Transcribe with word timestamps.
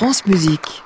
France 0.00 0.24
Musique. 0.24 0.82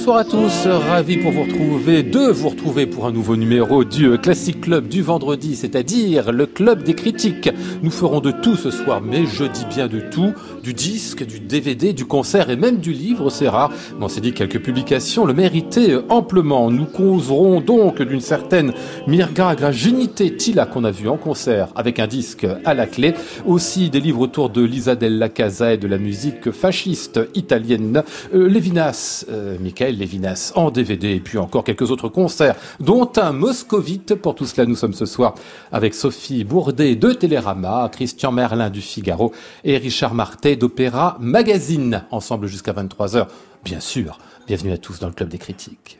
Bonsoir 0.00 0.16
à 0.16 0.24
tous, 0.24 0.66
ravi 0.66 1.18
pour 1.18 1.30
vous 1.30 1.42
retrouver, 1.42 2.02
de 2.02 2.30
vous 2.30 2.48
retrouver 2.48 2.86
pour 2.86 3.04
un 3.04 3.12
nouveau 3.12 3.36
numéro 3.36 3.84
du 3.84 4.16
Classic 4.16 4.58
Club 4.58 4.88
du 4.88 5.02
vendredi, 5.02 5.54
c'est-à-dire 5.54 6.32
le 6.32 6.46
club 6.46 6.82
des 6.84 6.94
critiques. 6.94 7.50
Nous 7.82 7.90
ferons 7.90 8.20
de 8.20 8.30
tout 8.30 8.56
ce 8.56 8.70
soir, 8.70 9.02
mais 9.02 9.26
je 9.26 9.44
dis 9.44 9.66
bien 9.66 9.88
de 9.88 10.00
tout, 10.00 10.32
du 10.62 10.74
disque, 10.74 11.24
du 11.24 11.40
DVD, 11.40 11.92
du 11.92 12.04
concert 12.04 12.50
et 12.50 12.56
même 12.56 12.78
du 12.78 12.92
livre, 12.92 13.30
c'est 13.30 13.48
rare. 13.48 13.72
On 14.00 14.08
s'est 14.08 14.20
dit 14.20 14.32
que 14.32 14.38
quelques 14.38 14.62
publications 14.62 15.24
le 15.24 15.34
méritaient 15.34 15.96
amplement. 16.08 16.70
Nous 16.70 16.84
causerons 16.84 17.60
donc 17.60 18.02
d'une 18.02 18.20
certaine 18.20 18.72
Mirga 19.06 19.54
Graginite 19.54 20.36
Tila 20.36 20.66
qu'on 20.66 20.84
a 20.84 20.90
vu 20.90 21.08
en 21.08 21.16
concert 21.16 21.68
avec 21.74 21.98
un 21.98 22.06
disque 22.06 22.46
à 22.64 22.74
la 22.74 22.86
clé. 22.86 23.14
Aussi 23.46 23.90
des 23.90 24.00
livres 24.00 24.20
autour 24.20 24.50
de 24.50 24.62
Lisa 24.62 24.94
Della 24.94 25.28
Casa 25.28 25.74
et 25.74 25.78
de 25.78 25.88
la 25.88 25.98
musique 25.98 26.50
fasciste 26.50 27.20
italienne. 27.34 28.02
Euh, 28.34 28.48
Lévinas, 28.48 29.24
euh, 29.30 29.56
Michael 29.60 29.96
Lévinas 29.96 30.52
en 30.54 30.70
DVD 30.70 31.14
et 31.14 31.20
puis 31.20 31.38
encore 31.38 31.64
quelques 31.64 31.90
autres 31.90 32.08
concerts, 32.08 32.56
dont 32.80 33.10
un 33.16 33.32
moscovite. 33.32 34.14
Pour 34.14 34.34
tout 34.34 34.46
cela, 34.46 34.66
nous 34.66 34.76
sommes 34.76 34.94
ce 34.94 35.06
soir 35.06 35.34
avec 35.72 35.94
Sophie 35.94 36.44
Bourdet 36.44 36.96
de 36.96 37.12
Télérama, 37.12 37.88
Christian 37.92 38.32
Merlin 38.32 38.70
du 38.70 38.80
Figaro 38.80 39.32
et 39.64 39.76
Richard 39.76 40.14
D'Opéra 40.56 41.16
Magazine. 41.20 42.04
Ensemble 42.10 42.46
jusqu'à 42.46 42.72
23h, 42.72 43.26
bien 43.64 43.80
sûr. 43.80 44.18
Bienvenue 44.46 44.72
à 44.72 44.78
tous 44.78 44.98
dans 44.98 45.08
le 45.08 45.12
Club 45.12 45.28
des 45.28 45.38
critiques. 45.38 45.99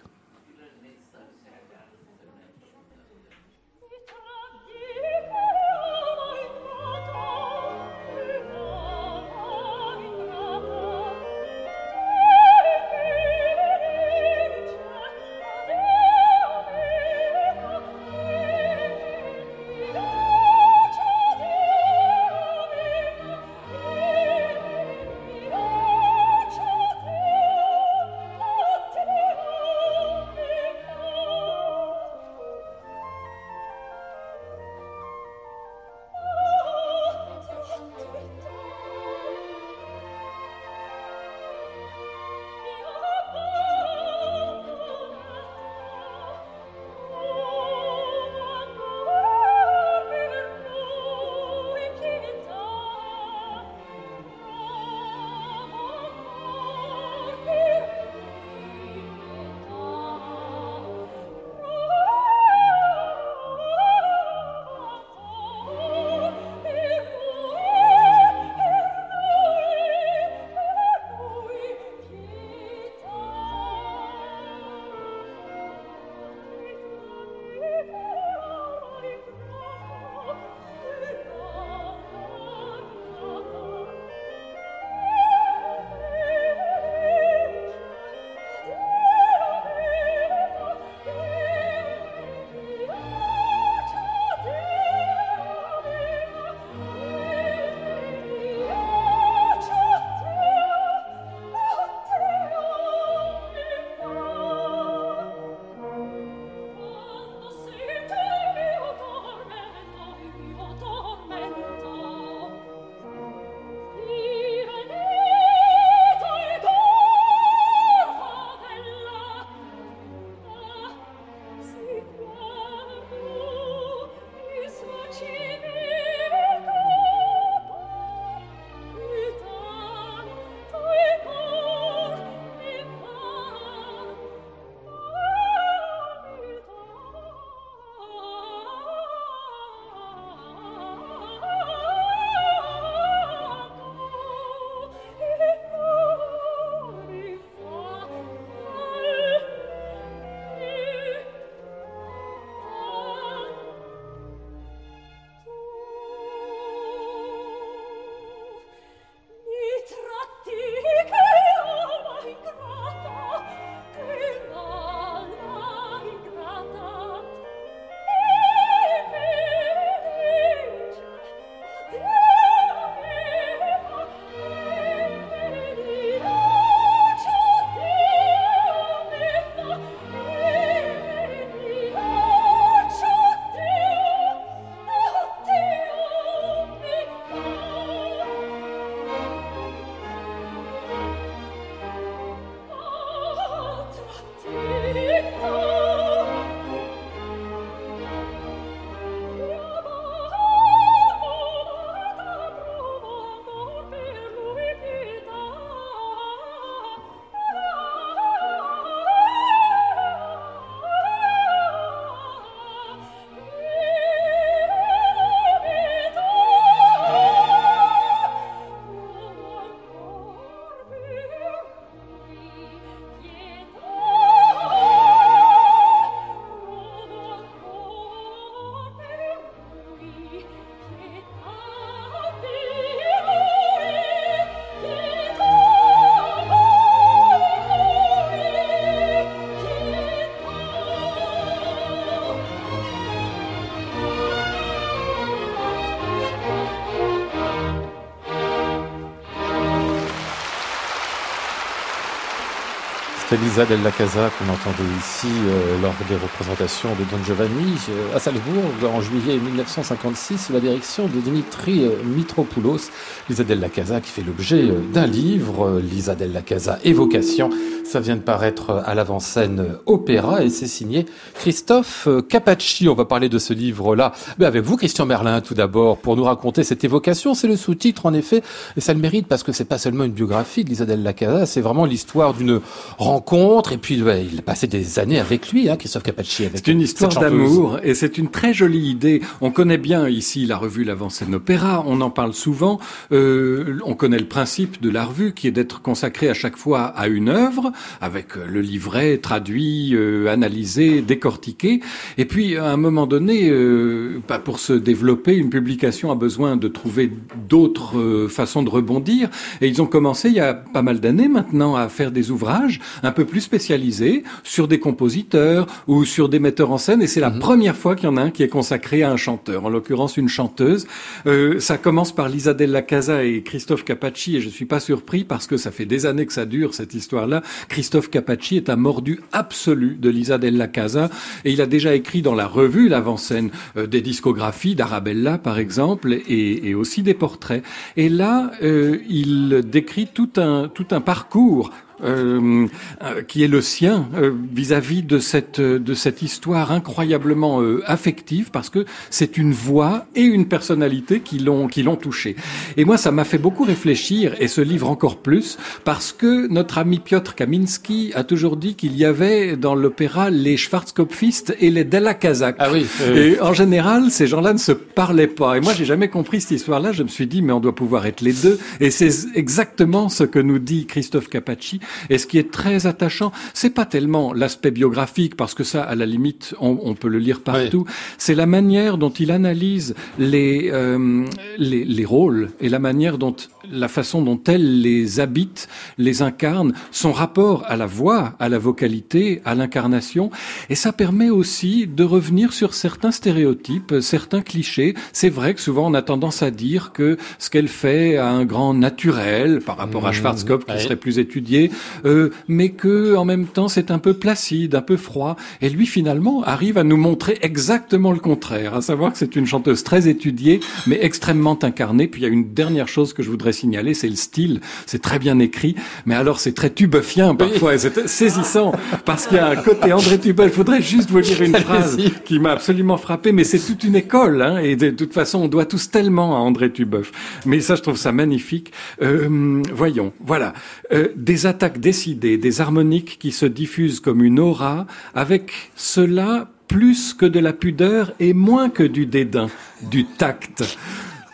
C'était 253.31 253.45
Lisa 253.45 253.65
Della 253.65 253.93
Casa 253.93 254.29
qu'on 254.37 254.53
entendait 254.53 254.91
ici 254.99 255.29
euh, 255.29 255.81
lors 255.81 255.95
des 256.09 256.17
représentations 256.17 256.89
de 256.99 257.05
Don 257.05 257.23
Giovanni 257.25 257.77
euh, 257.89 258.17
à 258.17 258.19
Salzbourg 258.19 258.91
en 258.93 259.01
juillet 259.01 259.39
1956 259.39 260.47
sous 260.47 260.53
la 260.53 260.59
direction 260.59 261.07
de 261.07 261.21
Dimitri 261.21 261.85
euh, 261.85 261.91
Mitropoulos. 262.05 262.91
Lisa 263.29 263.45
Della 263.45 263.69
Casa 263.69 264.01
qui 264.01 264.11
fait 264.11 264.25
l'objet 264.27 264.65
d'un 264.93 265.07
livre, 265.07 265.79
Lisa 265.79 266.17
Della 266.17 266.43
Casa 266.43 266.81
Évocation. 266.83 267.51
Ça 267.85 268.01
vient 268.01 268.17
de 268.17 268.21
paraître 268.21 268.83
à 268.85 268.95
l'avant-scène 268.95 269.77
Opéra 269.87 270.43
et 270.45 270.51
c'est 270.51 270.69
signé 270.69 271.07
Christophe 271.35 272.09
Capacci. 272.29 272.89
On 272.89 272.95
va 272.95 273.05
parler 273.05 273.29
de 273.29 273.39
ce 273.39 273.53
livre-là 273.53 274.13
mais 274.39 274.47
avec 274.47 274.65
vous, 274.65 274.77
Christian 274.77 275.07
Merlin, 275.07 275.41
tout 275.41 275.55
d'abord, 275.55 275.99
pour 275.99 276.17
nous 276.17 276.25
raconter 276.25 276.63
cette 276.63 276.85
évocation. 276.85 277.35
C'est 277.35 277.49
le 277.49 277.57
sous-titre, 277.57 278.07
en 278.07 278.13
effet, 278.13 278.43
et 278.77 278.81
ça 278.81 278.93
le 278.93 279.01
mérite 279.01 279.27
parce 279.27 279.43
que 279.43 279.51
c'est 279.51 279.65
pas 279.65 279.79
seulement 279.79 280.05
une 280.05 280.13
biographie 280.13 280.63
de 280.63 280.71
Lisa 280.71 280.85
Della 280.85 281.13
Casa, 281.13 281.47
c'est 281.47 281.61
vraiment 281.61 281.85
l'histoire 281.85 282.33
d'une 282.33 282.61
rencontre 282.99 283.20
rencontre. 283.21 283.73
Et 283.73 283.79
puis, 283.79 283.97
il 283.97 284.39
a 284.39 284.43
passé 284.43 284.67
des 284.67 284.99
années 284.99 285.19
avec 285.19 285.53
lui, 285.53 285.69
hein, 285.69 285.77
Christophe 285.77 286.03
Capacci. 286.03 286.45
C'est 286.55 286.69
une 286.69 286.81
histoire 286.81 287.13
d'amour 287.13 287.79
et 287.83 287.95
c'est 287.95 288.19
une 288.19 288.29
très 288.29 288.55
jolie 288.55 288.89
idée. 288.89 289.21
On 289.41 289.51
connaît 289.51 289.79
bien 289.79 290.09
ici 290.09 290.47
la 290.47 290.57
revue 290.57 290.85
L'Avant-Scène 290.85 291.35
Opéra. 291.35 291.85
On 291.87 292.01
en 292.01 292.11
parle 292.11 292.33
souvent. 292.33 292.81
Euh, 293.13 293.79
on 293.85 293.95
connaît 293.95 294.19
le 294.19 294.29
principe 294.29 294.81
de 294.81 294.91
la 294.91 295.05
revue 295.05 295.33
qui 295.35 295.47
est 295.47 295.51
d'être 295.51 295.83
consacrée 295.83 296.29
à 296.29 296.35
chaque 296.35 296.57
fois 296.57 296.85
à 296.85 297.09
une 297.09 297.29
œuvre 297.29 297.73
avec 298.01 298.37
euh, 298.37 298.47
le 298.49 298.61
livret 298.61 299.19
traduit, 299.19 299.95
euh, 299.95 300.29
analysé, 300.29 301.03
décortiqué. 301.03 301.81
Et 302.17 302.25
puis, 302.25 302.57
à 302.57 302.71
un 302.71 302.77
moment 302.77 303.07
donné, 303.07 303.51
euh, 303.51 304.21
bah, 304.29 304.39
pour 304.39 304.59
se 304.59 304.73
développer, 304.73 305.37
une 305.37 305.51
publication 305.51 306.11
a 306.11 306.15
besoin 306.15 306.57
de 306.57 306.69
trouver 306.69 307.13
d'autres 307.49 307.99
euh, 307.99 308.29
façons 308.29 308.63
de 308.63 308.71
rebondir. 308.71 309.29
Et 309.61 309.69
ils 309.69 309.83
ont 309.83 309.87
commencé 309.87 310.29
il 310.29 310.35
y 310.35 310.41
a 310.41 310.55
pas 310.55 310.83
mal 310.83 311.01
d'années 311.01 311.29
maintenant 311.29 311.77
à 311.77 311.89
faire 311.89 312.11
des 312.11 312.31
ouvrages 312.31 312.81
un 313.03 313.10
peu 313.11 313.25
plus 313.25 313.41
spécialisé 313.41 314.25
sur 314.43 314.69
des 314.69 314.79
compositeurs 314.79 315.67
ou 315.87 316.05
sur 316.05 316.29
des 316.29 316.39
metteurs 316.39 316.71
en 316.71 316.79
scène. 316.79 317.03
Et 317.03 317.07
c'est 317.07 317.21
la 317.21 317.31
mhm. 317.31 317.39
première 317.39 317.77
fois 317.77 317.95
qu'il 317.97 318.05
y 318.07 318.13
en 318.13 318.17
a 318.17 318.23
un 318.23 318.31
qui 318.31 318.43
est 318.43 318.49
consacré 318.49 319.03
à 319.03 319.11
un 319.11 319.17
chanteur, 319.17 319.65
en 319.65 319.69
l'occurrence 319.69 320.17
une 320.17 320.29
chanteuse. 320.29 320.87
Euh, 321.27 321.61
ça 321.61 321.79
commence 321.79 322.13
par 322.13 322.29
Lisa 322.29 322.55
Della 322.55 322.83
Casa 322.83 323.25
et 323.25 323.43
Christophe 323.43 323.85
Capacci, 323.85 324.37
et 324.37 324.41
je 324.41 324.49
suis 324.49 324.65
pas 324.65 324.81
surpris 324.81 325.25
parce 325.25 325.47
que 325.47 325.57
ça 325.57 325.71
fait 325.71 325.87
des 325.87 326.07
années 326.07 326.27
que 326.27 326.33
ça 326.33 326.47
dure 326.47 326.75
cette 326.75 326.95
histoire-là. 326.95 327.43
Christophe 327.69 328.11
Capacci 328.11 328.57
est 328.57 328.71
un 328.71 328.77
mordu 328.77 329.21
absolu 329.33 329.97
de 330.01 330.09
Lisa 330.11 330.39
Della 330.39 330.69
Casa, 330.69 331.11
et 331.45 331.53
il 331.53 331.61
a 331.61 331.67
déjà 331.67 331.95
écrit 331.95 332.23
dans 332.23 332.35
la 332.35 332.47
revue 332.47 332.89
l'avant-scène 332.89 333.51
euh, 333.77 333.87
des 333.87 334.01
discographies 334.01 334.75
d'Arabella 334.75 335.39
par 335.39 335.59
exemple, 335.59 336.13
et, 336.13 336.69
et, 336.69 336.75
aussi 336.75 337.03
des 337.03 337.15
portraits. 337.15 337.63
Et 337.97 338.09
là, 338.09 338.51
euh, 338.63 338.99
il 339.09 339.63
décrit 339.65 340.07
tout 340.13 340.31
un 340.37 340.69
tout 340.69 340.87
un 340.91 341.01
parcours 341.01 341.71
euh, 342.03 342.67
euh, 343.03 343.23
qui 343.23 343.45
est 343.45 343.49
le 343.49 343.61
sien 343.61 344.09
euh, 344.15 344.33
vis-à-vis 344.53 345.03
de 345.03 345.19
cette 345.19 345.61
de 345.61 345.95
cette 345.95 346.23
histoire 346.23 346.73
incroyablement 346.73 347.63
affective 347.85 348.51
parce 348.51 348.71
que 348.71 348.85
c'est 349.11 349.37
une 349.37 349.53
voix 349.53 350.07
et 350.15 350.23
une 350.23 350.47
personnalité 350.47 351.21
qui 351.21 351.39
l'ont 351.39 351.69
qui 351.69 351.83
l'ont 351.83 351.97
touché. 351.97 352.37
Et 352.77 352.85
moi, 352.85 352.97
ça 352.97 353.11
m'a 353.11 353.25
fait 353.25 353.39
beaucoup 353.39 353.65
réfléchir 353.65 354.35
et 354.41 354.49
ce 354.49 354.61
livre 354.61 354.89
encore 354.89 355.19
plus 355.19 355.59
parce 355.85 356.13
que 356.13 356.49
notre 356.49 356.79
ami 356.79 356.99
Piotr 356.99 357.35
Kaminski 357.35 358.13
a 358.15 358.25
toujours 358.25 358.57
dit 358.57 358.75
qu'il 358.75 358.97
y 358.97 359.05
avait 359.05 359.57
dans 359.57 359.75
l'opéra 359.75 360.31
les 360.31 360.57
Schwarzkopfistes 360.57 361.55
et 361.61 361.71
les 361.71 361.85
Della 361.85 362.15
Kazakh. 362.15 362.57
Ah 362.59 362.69
oui, 362.73 362.87
Et 363.15 363.41
en 363.41 363.53
général, 363.53 364.11
ces 364.11 364.27
gens-là 364.27 364.53
ne 364.53 364.59
se 364.59 364.73
parlaient 364.73 365.27
pas. 365.27 365.57
Et 365.57 365.61
moi, 365.61 365.73
j'ai 365.75 365.85
jamais 365.85 366.09
compris 366.09 366.41
cette 366.41 366.53
histoire-là. 366.53 366.93
Je 366.93 367.03
me 367.03 367.09
suis 367.09 367.27
dit, 367.27 367.43
mais 367.43 367.53
on 367.53 367.61
doit 367.61 367.75
pouvoir 367.75 368.07
être 368.07 368.21
les 368.21 368.33
deux. 368.33 368.59
Et 368.81 368.91
c'est 368.91 369.11
exactement 369.35 370.09
ce 370.09 370.25
que 370.25 370.39
nous 370.39 370.59
dit 370.59 370.87
Christophe 370.87 371.29
Capacci 371.29 371.81
et 372.09 372.19
ce 372.19 372.27
qui 372.27 372.39
est 372.39 372.51
très 372.51 372.87
attachant, 372.87 373.33
c'est 373.55 373.71
pas 373.71 373.87
tellement 373.87 374.33
l'aspect 374.33 374.71
biographique, 374.71 375.37
parce 375.37 375.55
que 375.55 375.65
ça, 375.65 375.83
à 375.83 375.95
la 375.95 376.07
limite, 376.07 376.55
on, 376.61 376.95
peut 376.95 377.09
le 377.09 377.19
lire 377.19 377.41
partout. 377.41 377.87
C'est 378.19 378.35
la 378.35 378.47
manière 378.47 378.99
dont 378.99 379.11
il 379.11 379.31
analyse 379.31 379.95
les, 380.19 380.71
euh, 380.73 381.25
les, 381.57 381.85
les 381.85 382.05
rôles 382.05 382.51
et 382.61 382.69
la 382.69 382.79
manière 382.79 383.19
dont 383.19 383.35
la 383.71 383.89
façon 383.89 384.23
dont 384.23 384.41
elle 384.47 384.81
les 384.81 385.21
habite, 385.21 385.69
les 385.99 386.23
incarne, 386.23 386.73
son 386.91 387.13
rapport 387.13 387.65
à 387.67 387.77
la 387.77 387.87
voix, 387.87 388.35
à 388.39 388.49
la 388.49 388.59
vocalité, 388.59 389.43
à 389.45 389.55
l'incarnation. 389.55 390.31
Et 390.69 390.75
ça 390.75 390.93
permet 390.93 391.31
aussi 391.31 391.87
de 391.87 392.05
revenir 392.05 392.53
sur 392.53 392.75
certains 392.75 393.11
stéréotypes, 393.11 393.95
certains 394.01 394.43
clichés. 394.43 394.95
C'est 395.13 395.29
vrai 395.29 395.55
que 395.55 395.61
souvent 395.61 395.91
on 395.91 395.95
a 395.95 396.03
tendance 396.03 396.43
à 396.43 396.51
dire 396.51 396.93
que 396.93 397.17
ce 397.39 397.51
qu'elle 397.51 397.69
fait 397.69 398.17
a 398.17 398.29
un 398.29 398.45
grand 398.45 398.75
naturel 398.75 399.61
par 399.61 399.77
rapport 399.77 400.07
à 400.07 400.11
mmh. 400.11 400.15
Schwarzkopf 400.15 400.65
qui 400.65 400.81
serait 400.81 400.97
plus 400.97 401.19
étudié, 401.19 401.71
euh, 402.05 402.31
mais 402.49 402.71
que 402.71 403.17
en 403.17 403.25
même 403.25 403.47
temps 403.47 403.69
c'est 403.69 403.91
un 403.91 403.99
peu 403.99 404.15
placide, 404.15 404.75
un 404.75 404.83
peu 404.83 404.97
froid. 404.97 405.37
Et 405.61 405.69
lui 405.69 405.87
finalement 405.87 406.43
arrive 406.45 406.79
à 406.79 406.85
nous 406.85 406.97
montrer 406.97 407.39
exactement 407.43 408.13
le 408.13 408.19
contraire, 408.19 408.75
à 408.75 408.83
savoir 408.83 409.13
que 409.13 409.19
c'est 409.19 409.37
une 409.37 409.47
chanteuse 409.47 409.85
très 409.85 410.09
étudiée, 410.09 410.61
mais 410.87 410.99
extrêmement 411.03 411.59
incarnée. 411.63 412.09
Puis 412.09 412.23
il 412.23 412.25
y 412.25 412.27
a 412.27 412.33
une 412.33 412.53
dernière 412.53 412.89
chose 412.89 413.13
que 413.13 413.23
je 413.23 413.31
voudrais 413.31 413.53
signaler, 413.53 413.95
c'est 413.95 414.09
le 414.09 414.17
style. 414.17 414.61
C'est 414.87 415.03
très 415.03 415.19
bien 415.19 415.39
écrit, 415.39 415.75
mais 416.07 416.15
alors 416.15 416.41
c'est 416.41 416.53
très 416.53 416.71
tubeufien 416.71 417.35
parfois. 417.35 417.77
C'est 417.79 418.09
saisissant 418.09 418.73
parce 419.05 419.27
qu'il 419.27 419.37
y 419.37 419.41
a 419.41 419.49
un 419.49 419.57
côté 419.57 419.93
André 419.93 420.19
Tubeuf. 420.19 420.49
Il 420.49 420.53
faudrait 420.53 420.83
juste 420.83 421.11
vous 421.11 421.19
lire 421.19 421.43
une 421.43 421.57
phrase 421.57 421.97
qui 422.25 422.39
m'a 422.39 422.53
absolument 422.53 422.97
frappé, 422.97 423.33
mais 423.33 423.45
c'est 423.45 423.59
toute 423.59 423.85
une 423.85 423.97
école. 423.97 424.43
Hein, 424.43 424.59
et 424.59 424.77
de, 424.77 424.91
toute 424.91 425.15
façon, 425.15 425.41
on 425.41 425.49
doit 425.49 425.67
tous 425.67 425.91
tellement 425.91 426.37
à 426.37 426.41
André 426.41 426.71
Tubeuf. 426.71 427.13
Mais 427.47 427.61
ça, 427.61 427.75
je 427.75 427.83
trouve 427.83 427.97
ça 427.97 428.13
magnifique. 428.13 428.73
Euh, 429.03 429.63
voyons, 429.73 430.13
voilà, 430.21 430.53
euh, 430.93 431.09
des 431.17 431.47
attaques 431.61 431.79
décidées, 431.79 432.39
des 432.39 432.63
harmoniques 432.63 433.19
qui 433.19 433.33
se 433.33 433.45
diffusent 433.45 434.01
comme 434.01 434.25
une 434.25 434.41
aura, 434.41 434.87
avec 435.15 435.53
cela 435.77 436.49
plus 436.69 437.13
que 437.13 437.27
de 437.27 437.39
la 437.39 437.53
pudeur 437.53 438.15
et 438.19 438.33
moins 438.33 438.71
que 438.71 438.83
du 438.83 439.05
dédain, 439.05 439.51
du 439.83 440.07
tact. 440.07 440.65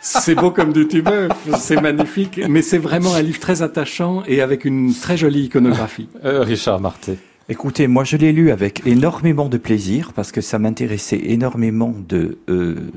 C'est 0.00 0.34
beau 0.34 0.50
comme 0.50 0.72
du 0.72 0.88
tubeuf, 0.88 1.30
c'est 1.60 1.80
magnifique, 1.80 2.40
mais 2.48 2.60
c'est 2.60 2.78
vraiment 2.78 3.14
un 3.14 3.22
livre 3.22 3.38
très 3.38 3.62
attachant 3.62 4.24
et 4.26 4.40
avec 4.40 4.64
une 4.64 4.92
très 4.92 5.16
jolie 5.16 5.44
iconographie. 5.44 6.08
Euh, 6.24 6.42
Richard 6.42 6.80
Marté. 6.80 7.18
Écoutez, 7.48 7.86
moi 7.86 8.02
je 8.02 8.16
l'ai 8.16 8.32
lu 8.32 8.50
avec 8.50 8.84
énormément 8.84 9.48
de 9.48 9.58
plaisir 9.58 10.12
parce 10.12 10.32
que 10.32 10.40
ça 10.40 10.58
m'intéressait 10.58 11.20
énormément 11.22 11.94
de 12.08 12.38
euh, 12.48 12.90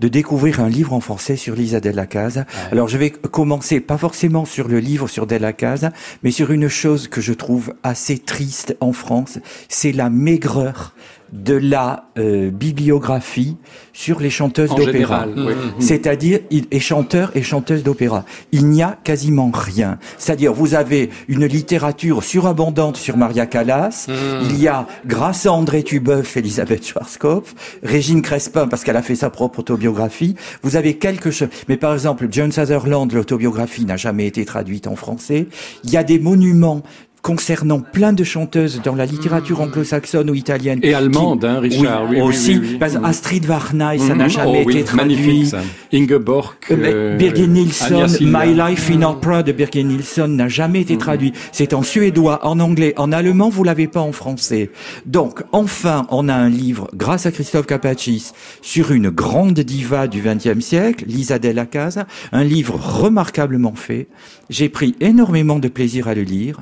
de 0.00 0.08
découvrir 0.08 0.60
un 0.60 0.68
livre 0.68 0.92
en 0.92 1.00
français 1.00 1.36
sur 1.36 1.54
Lisa 1.54 1.80
Della 1.80 2.06
Casa. 2.06 2.46
Alors 2.72 2.88
je 2.88 2.98
vais 2.98 3.10
commencer 3.10 3.80
pas 3.80 3.98
forcément 3.98 4.44
sur 4.44 4.68
le 4.68 4.78
livre 4.78 5.08
sur 5.08 5.26
Della 5.26 5.52
Casa, 5.52 5.92
mais 6.22 6.30
sur 6.30 6.50
une 6.50 6.68
chose 6.68 7.08
que 7.08 7.20
je 7.20 7.32
trouve 7.32 7.74
assez 7.82 8.18
triste 8.18 8.76
en 8.80 8.92
France, 8.92 9.38
c'est 9.68 9.92
la 9.92 10.10
maigreur 10.10 10.94
de 11.34 11.54
la 11.54 12.04
euh, 12.16 12.50
bibliographie 12.50 13.56
sur 13.92 14.20
les 14.20 14.30
chanteuses 14.30 14.70
d'opéra. 14.70 15.26
Oui. 15.36 15.52
C'est-à-dire, 15.80 16.38
et 16.50 16.80
chanteurs 16.80 17.32
et 17.34 17.42
chanteuses 17.42 17.82
d'opéra. 17.82 18.24
Il 18.52 18.68
n'y 18.68 18.82
a 18.82 18.96
quasiment 19.02 19.50
rien. 19.52 19.98
C'est-à-dire, 20.16 20.52
vous 20.52 20.74
avez 20.74 21.10
une 21.26 21.44
littérature 21.44 22.22
surabondante 22.22 22.96
sur 22.96 23.16
Maria 23.16 23.46
Callas. 23.46 24.06
Mm. 24.08 24.12
Il 24.48 24.62
y 24.62 24.68
a, 24.68 24.86
grâce 25.06 25.46
à 25.46 25.52
André 25.52 25.82
Tubeuf, 25.82 26.36
Elisabeth 26.36 26.86
Schwarzkopf, 26.86 27.54
Régine 27.82 28.22
Crespin, 28.22 28.68
parce 28.68 28.84
qu'elle 28.84 28.96
a 28.96 29.02
fait 29.02 29.16
sa 29.16 29.28
propre 29.28 29.58
autobiographie. 29.58 30.36
Vous 30.62 30.76
avez 30.76 30.98
quelque 30.98 31.32
chose. 31.32 31.48
Mais 31.68 31.76
par 31.76 31.94
exemple, 31.94 32.28
John 32.30 32.52
Sutherland, 32.52 33.12
l'autobiographie 33.12 33.84
n'a 33.84 33.96
jamais 33.96 34.28
été 34.28 34.44
traduite 34.44 34.86
en 34.86 34.94
français. 34.94 35.48
Il 35.82 35.90
y 35.90 35.96
a 35.96 36.04
des 36.04 36.20
monuments 36.20 36.82
concernant 37.24 37.80
plein 37.80 38.12
de 38.12 38.22
chanteuses 38.22 38.82
dans 38.84 38.94
la 38.94 39.06
littérature 39.06 39.58
hmm. 39.58 39.62
anglo-saxonne 39.62 40.28
ou 40.28 40.34
italienne. 40.34 40.78
Et 40.82 40.92
allemande, 40.92 41.42
hein, 41.46 41.58
Richard. 41.58 42.06
Oui, 42.10 42.20
aussi. 42.20 42.60
Astrid 43.02 43.46
Varnay, 43.46 43.98
ça 43.98 44.14
n'a 44.14 44.26
hmm. 44.26 44.30
jamais 44.30 44.64
oh 44.66 44.70
été 44.70 44.84
traduit. 44.84 45.16
Magnifique, 45.16 45.46
ça. 45.46 45.62
Ingeborg. 45.92 46.54
Euh, 46.70 46.76
euh, 46.76 47.16
Birgit 47.16 47.48
Nilsson, 47.48 48.06
My 48.20 48.52
Life 48.54 48.90
in 48.90 49.02
Opera 49.02 49.42
de 49.42 49.52
Birgit 49.52 49.84
Nilsson 49.84 50.28
n'a 50.28 50.48
jamais 50.48 50.82
été 50.82 50.98
traduit. 50.98 51.32
C'est 51.50 51.72
en 51.72 51.82
suédois, 51.82 52.46
en 52.46 52.60
anglais, 52.60 52.92
en 52.98 53.10
allemand, 53.10 53.48
vous 53.48 53.64
l'avez 53.64 53.88
pas 53.88 54.00
en 54.00 54.12
français. 54.12 54.70
Donc, 55.06 55.42
enfin, 55.52 56.06
on 56.10 56.28
a 56.28 56.34
un 56.34 56.50
livre, 56.50 56.90
grâce 56.94 57.24
à 57.24 57.32
Christophe 57.32 57.66
Capaccis, 57.66 58.32
sur 58.60 58.92
une 58.92 59.08
grande 59.08 59.58
diva 59.60 60.08
du 60.08 60.20
XXe 60.20 60.62
siècle, 60.62 61.06
Lisa 61.08 61.38
Della 61.38 61.64
Casa, 61.64 62.06
un 62.32 62.44
livre 62.44 62.74
remarquablement 62.74 63.74
fait. 63.74 64.08
J'ai 64.50 64.68
pris 64.68 64.94
énormément 65.00 65.58
de 65.58 65.68
plaisir 65.68 66.06
à 66.06 66.14
le 66.14 66.22
lire. 66.22 66.58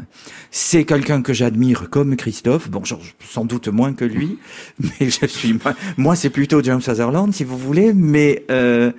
C'est 0.55 0.85
quelqu'un 0.85 1.23
que 1.23 1.33
j'admire 1.33 1.89
comme 1.89 2.15
Christophe. 2.15 2.69
Bon, 2.69 2.83
sans 3.27 3.45
doute 3.47 3.69
moins 3.69 3.95
que 3.95 4.05
lui, 4.05 4.39
mais 4.79 5.09
je 5.09 5.27
suis 5.27 5.59
moi, 5.97 6.15
c'est 6.15 6.29
plutôt 6.29 6.63
James 6.63 6.83
Sutherland, 6.83 7.33
si 7.33 7.43
vous 7.43 7.57
voulez. 7.57 7.95
Mais 7.95 8.45
euh, 8.51 8.93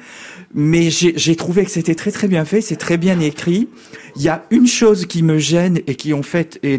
mais 0.56 0.90
j'ai 0.90 1.36
trouvé 1.36 1.64
que 1.64 1.70
c'était 1.70 1.94
très 1.94 2.12
très 2.12 2.28
bien 2.28 2.44
fait, 2.44 2.62
c'est 2.62 2.76
très 2.76 2.98
bien 2.98 3.20
écrit. 3.20 3.70
Il 4.16 4.24
y 4.24 4.30
a 4.30 4.46
une 4.50 4.66
chose 4.66 5.06
qui 5.06 5.22
me 5.22 5.38
gêne 5.38 5.80
et 5.86 5.94
qui 5.96 6.14
en 6.14 6.24
fait 6.24 6.60
et, 6.64 6.78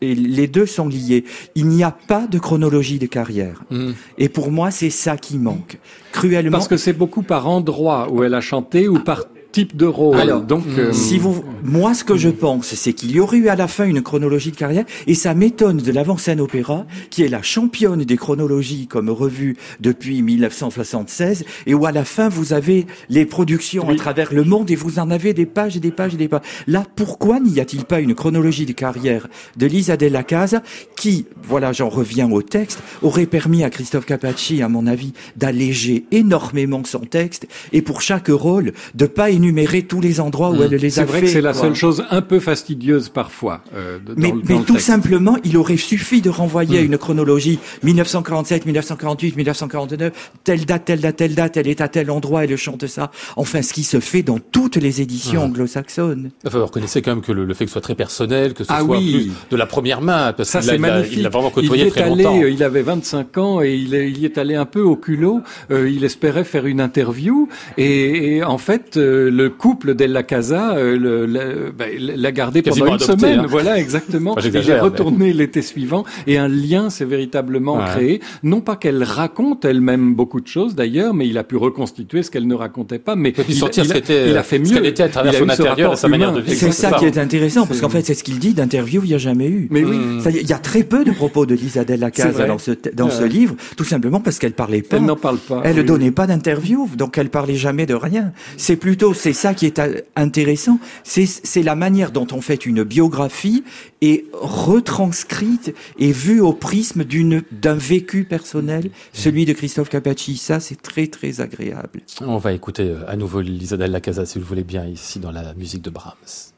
les 0.00 0.46
deux 0.46 0.66
sont 0.66 0.88
liés. 0.88 1.24
Il 1.56 1.66
n'y 1.66 1.82
a 1.82 1.90
pas 1.90 2.26
de 2.28 2.38
chronologie 2.38 2.98
de 2.98 3.06
carrière. 3.06 3.62
Hmm. 3.70 3.92
Et 4.18 4.28
pour 4.28 4.50
moi, 4.50 4.70
c'est 4.70 4.90
ça 4.90 5.16
qui 5.16 5.38
manque 5.38 5.78
cruellement. 6.12 6.52
Parce 6.52 6.68
que 6.68 6.76
c'est 6.76 6.92
beaucoup 6.92 7.22
par 7.22 7.48
endroit 7.48 8.08
où 8.12 8.22
elle 8.22 8.34
a 8.34 8.40
chanté 8.40 8.88
ou 8.88 8.98
par 8.98 9.24
type 9.52 9.76
de 9.76 9.86
rôle. 9.86 10.18
Alors, 10.18 10.40
donc, 10.40 10.64
euh, 10.78 10.92
si 10.92 11.18
vous, 11.18 11.44
moi, 11.62 11.94
ce 11.94 12.04
que 12.04 12.16
je 12.16 12.30
pense, 12.30 12.74
c'est 12.74 12.92
qu'il 12.92 13.12
y 13.12 13.20
aurait 13.20 13.36
eu 13.36 13.48
à 13.48 13.56
la 13.56 13.68
fin 13.68 13.84
une 13.84 14.02
chronologie 14.02 14.50
de 14.50 14.56
carrière, 14.56 14.84
et 15.06 15.14
ça 15.14 15.34
m'étonne 15.34 15.76
de 15.76 15.92
l'avant-scène 15.92 16.40
opéra, 16.40 16.86
qui 17.10 17.22
est 17.22 17.28
la 17.28 17.42
championne 17.42 18.02
des 18.04 18.16
chronologies 18.16 18.86
comme 18.86 19.10
revue 19.10 19.56
depuis 19.80 20.22
1976, 20.22 21.44
et 21.66 21.74
où 21.74 21.86
à 21.86 21.92
la 21.92 22.04
fin 22.04 22.28
vous 22.28 22.52
avez 22.52 22.86
les 23.10 23.26
productions 23.26 23.88
à 23.88 23.94
travers 23.94 24.32
le 24.32 24.44
monde, 24.44 24.70
et 24.70 24.74
vous 24.74 24.98
en 24.98 25.10
avez 25.10 25.34
des 25.34 25.46
pages 25.46 25.76
et 25.76 25.80
des 25.80 25.90
pages 25.90 26.14
et 26.14 26.16
des 26.16 26.28
pages. 26.28 26.42
Là, 26.66 26.84
pourquoi 26.96 27.38
n'y 27.38 27.60
a-t-il 27.60 27.84
pas 27.84 28.00
une 28.00 28.14
chronologie 28.14 28.66
de 28.66 28.72
carrière 28.72 29.28
de 29.56 29.66
Lisa 29.66 29.96
Della 29.96 30.22
Casa, 30.22 30.62
qui, 30.96 31.26
voilà, 31.42 31.72
j'en 31.72 31.90
reviens 31.90 32.30
au 32.30 32.40
texte, 32.40 32.80
aurait 33.02 33.26
permis 33.26 33.64
à 33.64 33.70
Christophe 33.70 34.06
Capacci, 34.06 34.62
à 34.62 34.68
mon 34.68 34.86
avis, 34.86 35.12
d'alléger 35.36 36.06
énormément 36.10 36.82
son 36.84 37.00
texte, 37.00 37.46
et 37.72 37.82
pour 37.82 38.00
chaque 38.00 38.28
rôle, 38.28 38.72
de 38.94 39.06
pas 39.06 39.30
énumérer 39.42 39.82
tous 39.82 40.00
les 40.00 40.20
endroits 40.20 40.50
où 40.50 40.56
mmh. 40.56 40.62
elle 40.62 40.74
les 40.76 40.76
a 40.76 40.80
fait. 40.80 40.90
C'est 40.90 41.04
vrai 41.04 41.20
que 41.22 41.26
c'est 41.26 41.40
la 41.40 41.54
seule 41.54 41.74
chose 41.74 42.04
un 42.10 42.22
peu 42.22 42.38
fastidieuse 42.38 43.08
parfois. 43.08 43.60
Euh, 43.74 43.98
mais, 44.16 44.32
mais 44.48 44.62
tout 44.62 44.78
simplement, 44.78 45.36
il 45.44 45.56
aurait 45.56 45.76
suffi 45.76 46.20
de 46.22 46.30
renvoyer 46.30 46.78
à 46.78 46.82
mmh. 46.82 46.86
une 46.86 46.98
chronologie 46.98 47.58
1947, 47.82 48.66
1948, 48.66 49.36
1949, 49.36 50.30
telle 50.44 50.64
date, 50.64 50.84
telle 50.84 51.00
date, 51.00 51.16
telle 51.16 51.34
date, 51.34 51.56
elle 51.56 51.68
est 51.68 51.80
à 51.80 51.88
tel 51.88 52.10
endroit, 52.10 52.44
elle 52.44 52.56
chante 52.56 52.86
ça. 52.86 53.10
Enfin, 53.36 53.62
ce 53.62 53.72
qui 53.72 53.82
se 53.82 54.00
fait 54.00 54.22
dans 54.22 54.38
toutes 54.38 54.76
les 54.76 55.00
éditions 55.00 55.44
anglo-saxonnes. 55.44 56.30
Enfin, 56.46 56.58
vous 56.58 56.66
reconnaissez 56.66 57.02
quand 57.02 57.14
même 57.14 57.24
que 57.24 57.32
le, 57.32 57.52
fait 57.54 57.64
que 57.64 57.70
ce 57.70 57.74
soit 57.74 57.80
très 57.80 57.94
personnel, 57.94 58.54
que 58.54 58.64
ce 58.64 58.72
ah 58.72 58.80
soit 58.80 58.98
plus 58.98 59.30
de 59.50 59.56
la 59.56 59.66
première 59.66 60.00
main, 60.00 60.32
parce 60.32 60.50
ça 60.50 60.62
c'est 60.62 60.78
magnifique. 60.78 61.18
Il 61.18 61.22
l'a 61.22 61.28
vraiment 61.28 61.50
côtoyé 61.50 61.86
il 61.86 61.90
très 61.90 62.02
allé, 62.02 62.22
longtemps. 62.22 62.36
Il 62.42 62.62
avait 62.62 62.82
25 62.82 63.38
ans 63.38 63.62
et 63.62 63.74
il, 63.74 63.94
il 63.94 64.18
y 64.18 64.24
est 64.24 64.38
allé 64.38 64.54
un 64.54 64.66
peu 64.66 64.82
au 64.82 64.96
culot. 64.96 65.40
Euh, 65.70 65.90
il 65.90 66.04
espérait 66.04 66.44
faire 66.44 66.66
une 66.66 66.80
interview 66.80 67.48
et, 67.76 68.36
et 68.36 68.44
en 68.44 68.58
fait, 68.58 68.96
euh, 68.96 69.30
le 69.32 69.50
couple 69.50 69.94
Della 69.94 70.22
Casa 70.22 70.76
euh, 70.76 71.72
ben, 71.72 71.88
l'a 71.98 72.32
gardé 72.32 72.62
pendant 72.62 72.94
une 72.94 72.98
semaine. 72.98 73.40
Hein. 73.40 73.46
Voilà, 73.48 73.78
exactement. 73.78 74.36
il 74.44 74.56
est 74.56 74.80
retourné 74.80 75.32
l'été 75.32 75.62
suivant 75.62 76.04
et 76.26 76.38
un 76.38 76.48
lien 76.48 76.90
s'est 76.90 77.04
véritablement 77.04 77.78
créé. 77.84 78.20
Non 78.42 78.60
pas 78.60 78.76
qu'elle 78.76 79.02
raconte 79.02 79.64
elle-même 79.64 80.14
beaucoup 80.14 80.40
de 80.40 80.46
choses 80.46 80.74
d'ailleurs, 80.74 81.14
mais 81.14 81.28
il 81.28 81.38
a 81.38 81.44
pu 81.44 81.56
reconstituer 81.56 82.22
ce 82.22 82.30
qu'elle 82.30 82.46
ne 82.46 82.54
racontait 82.54 82.98
pas. 82.98 83.16
Mais 83.16 83.32
il, 83.48 83.54
sortir 83.54 83.84
il, 83.84 83.92
a, 83.92 84.26
il, 84.30 84.36
a 84.36 84.42
fait 84.42 84.58
mieux. 84.58 84.84
était 84.84 85.02
à 85.02 85.08
travers 85.08 85.34
son 85.34 85.48
intérieur 85.48 85.92
et 85.92 85.96
sa 85.96 86.08
manière 86.08 86.32
de 86.32 86.40
vivre. 86.40 86.56
C'est 86.58 86.72
ça 86.72 86.92
qui 86.92 87.04
est 87.04 87.18
intéressant 87.18 87.66
parce 87.66 87.80
qu'en 87.80 87.88
fait, 87.88 88.02
c'est 88.02 88.14
ce 88.14 88.24
qu'il 88.24 88.38
dit 88.38 88.54
d'interview, 88.54 89.02
il 89.04 89.08
n'y 89.08 89.14
a 89.14 89.18
jamais 89.18 89.48
eu. 89.48 89.68
Mais 89.70 89.84
oui. 89.84 89.98
Il 90.26 90.48
y 90.48 90.52
a 90.52 90.58
très 90.58 90.82
peu 90.82 91.04
de 91.04 91.10
propos 91.10 91.46
de 91.46 91.54
Lisa 91.54 91.84
Della 91.84 92.10
Casa 92.10 92.46
dans 92.46 92.58
ce, 92.58 92.72
dans 92.94 93.10
ce 93.10 93.24
livre, 93.24 93.54
tout 93.76 93.84
simplement 93.84 94.20
parce 94.20 94.38
qu'elle 94.38 94.52
parlait 94.52 94.82
pas. 94.82 94.96
Elle 94.96 95.04
n'en 95.04 95.16
parle 95.16 95.38
pas. 95.38 95.62
Elle 95.64 95.76
ne 95.76 95.82
donnait 95.82 96.10
pas 96.10 96.26
d'interview, 96.26 96.88
donc 96.96 97.18
elle 97.18 97.30
parlait 97.30 97.56
jamais 97.56 97.86
de 97.86 97.94
rien. 97.94 98.32
C'est 98.56 98.76
plutôt, 98.76 99.14
c'est 99.22 99.32
ça 99.32 99.54
qui 99.54 99.66
est 99.66 99.80
intéressant, 100.16 100.80
c'est 101.04 101.62
la 101.62 101.76
manière 101.76 102.10
dont 102.10 102.26
on 102.32 102.40
fait 102.40 102.66
une 102.66 102.82
biographie 102.82 103.62
et 104.00 104.24
retranscrite 104.32 105.72
et 105.96 106.10
vue 106.10 106.40
au 106.40 106.52
prisme 106.52 107.04
d'une 107.04 107.44
d'un 107.52 107.76
vécu 107.76 108.24
personnel, 108.24 108.90
celui 109.12 109.44
de 109.44 109.52
Christophe 109.52 109.90
Capacci. 109.90 110.36
Ça, 110.36 110.58
c'est 110.58 110.82
très 110.82 111.06
très 111.06 111.40
agréable. 111.40 112.00
On 112.20 112.38
va 112.38 112.52
écouter 112.52 112.82
euh, 112.82 113.08
à 113.08 113.14
nouveau 113.14 113.40
Lisa 113.42 113.76
Della 113.76 114.00
Casa, 114.00 114.26
si 114.26 114.38
vous 114.38 114.40
le 114.40 114.48
voulez 114.48 114.64
bien, 114.64 114.86
ici 114.86 115.20
dans 115.20 115.30
la 115.30 115.54
musique 115.54 115.82
de 115.82 115.90
Brahms. 115.90 116.51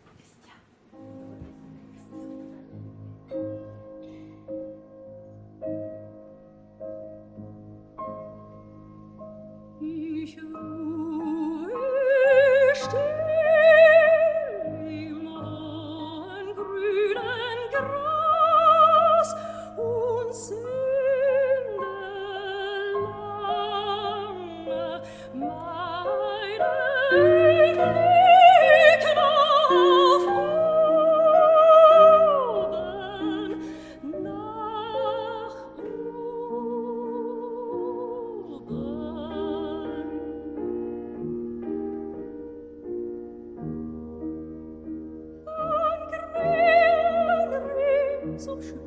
consumption. 48.44 48.83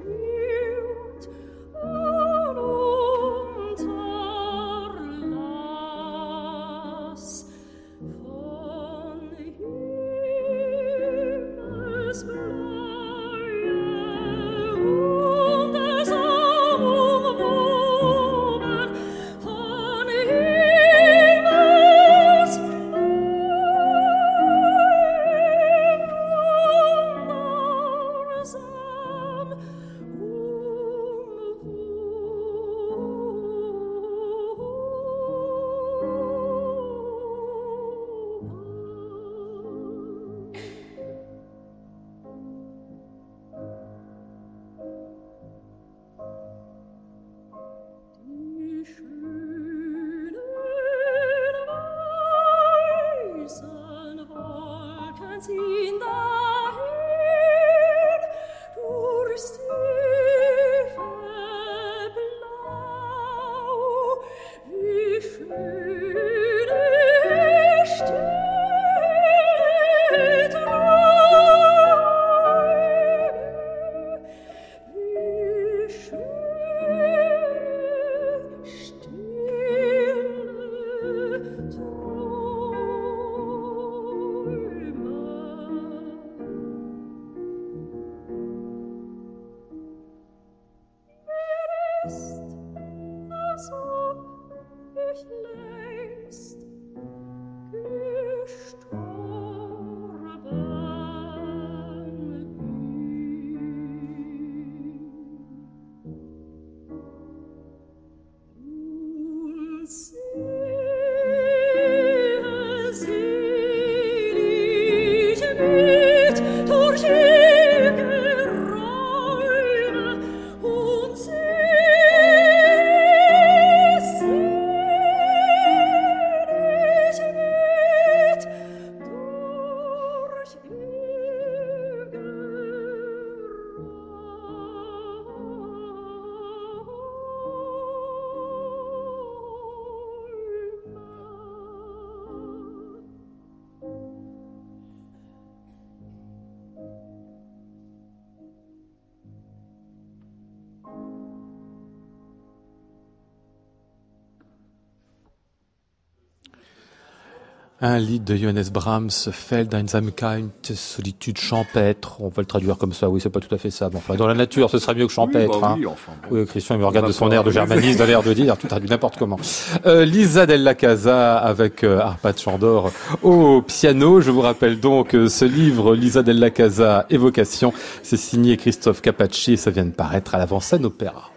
Un 157.79 157.99
lit 157.99 158.19
de 158.19 158.35
Johannes 158.35 158.69
Brahms, 158.73 159.29
Feld 159.31 159.71
Einsamkeit, 159.71 160.49
solitude 160.73 161.37
champêtre. 161.37 162.17
On 162.21 162.31
peut 162.31 162.41
le 162.41 162.47
traduire 162.47 162.79
comme 162.79 162.91
ça, 162.91 163.07
oui, 163.07 163.21
c'est 163.21 163.29
pas 163.29 163.39
tout 163.39 163.53
à 163.53 163.59
fait 163.59 163.69
ça. 163.69 163.87
enfin, 163.93 164.15
dans 164.15 164.25
la 164.25 164.33
nature, 164.33 164.71
ce 164.71 164.79
serait 164.79 164.95
mieux 164.95 165.05
que 165.05 165.13
champêtre. 165.13 165.61
Oui, 165.77 165.85
bah 165.85 166.39
hein. 166.39 166.45
Christian, 166.47 166.73
il 166.73 166.79
me 166.79 166.87
regarde 166.87 167.05
de 167.05 167.11
son 167.11 167.31
air 167.31 167.43
de 167.43 167.51
germaniste, 167.57 168.01
a 168.01 168.07
l'air 168.07 168.23
de 168.23 168.33
dire, 168.33 168.57
tout 168.57 168.67
traduit 168.67 168.89
n'importe 168.89 169.17
comment. 169.17 169.37
Euh, 169.85 170.05
Lisa 170.05 170.47
Della 170.47 170.73
Casa 170.73 171.37
avec 171.37 171.83
euh, 171.83 171.99
Arpad 171.99 172.39
Chandor 172.39 172.91
au 173.21 173.61
piano. 173.61 174.21
Je 174.21 174.31
vous 174.31 174.41
rappelle 174.41 174.79
donc 174.79 175.13
euh, 175.13 175.29
ce 175.29 175.45
livre, 175.45 175.93
Lisa 175.93 176.23
Della 176.23 176.49
Casa, 176.49 177.05
Évocation. 177.11 177.73
C'est 178.01 178.17
signé 178.17 178.57
Christophe 178.57 179.03
Capacci 179.03 179.53
et 179.53 179.57
ça 179.57 179.69
vient 179.69 179.85
de 179.85 179.91
paraître 179.91 180.33
à 180.33 180.39
l'avant-scène 180.39 180.83
opéra. 180.83 181.29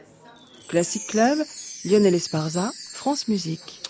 Classic 0.68 1.06
Club, 1.06 1.36
Lionel 1.84 2.14
Esparza, 2.14 2.70
France 2.94 3.28
Musique. 3.28 3.82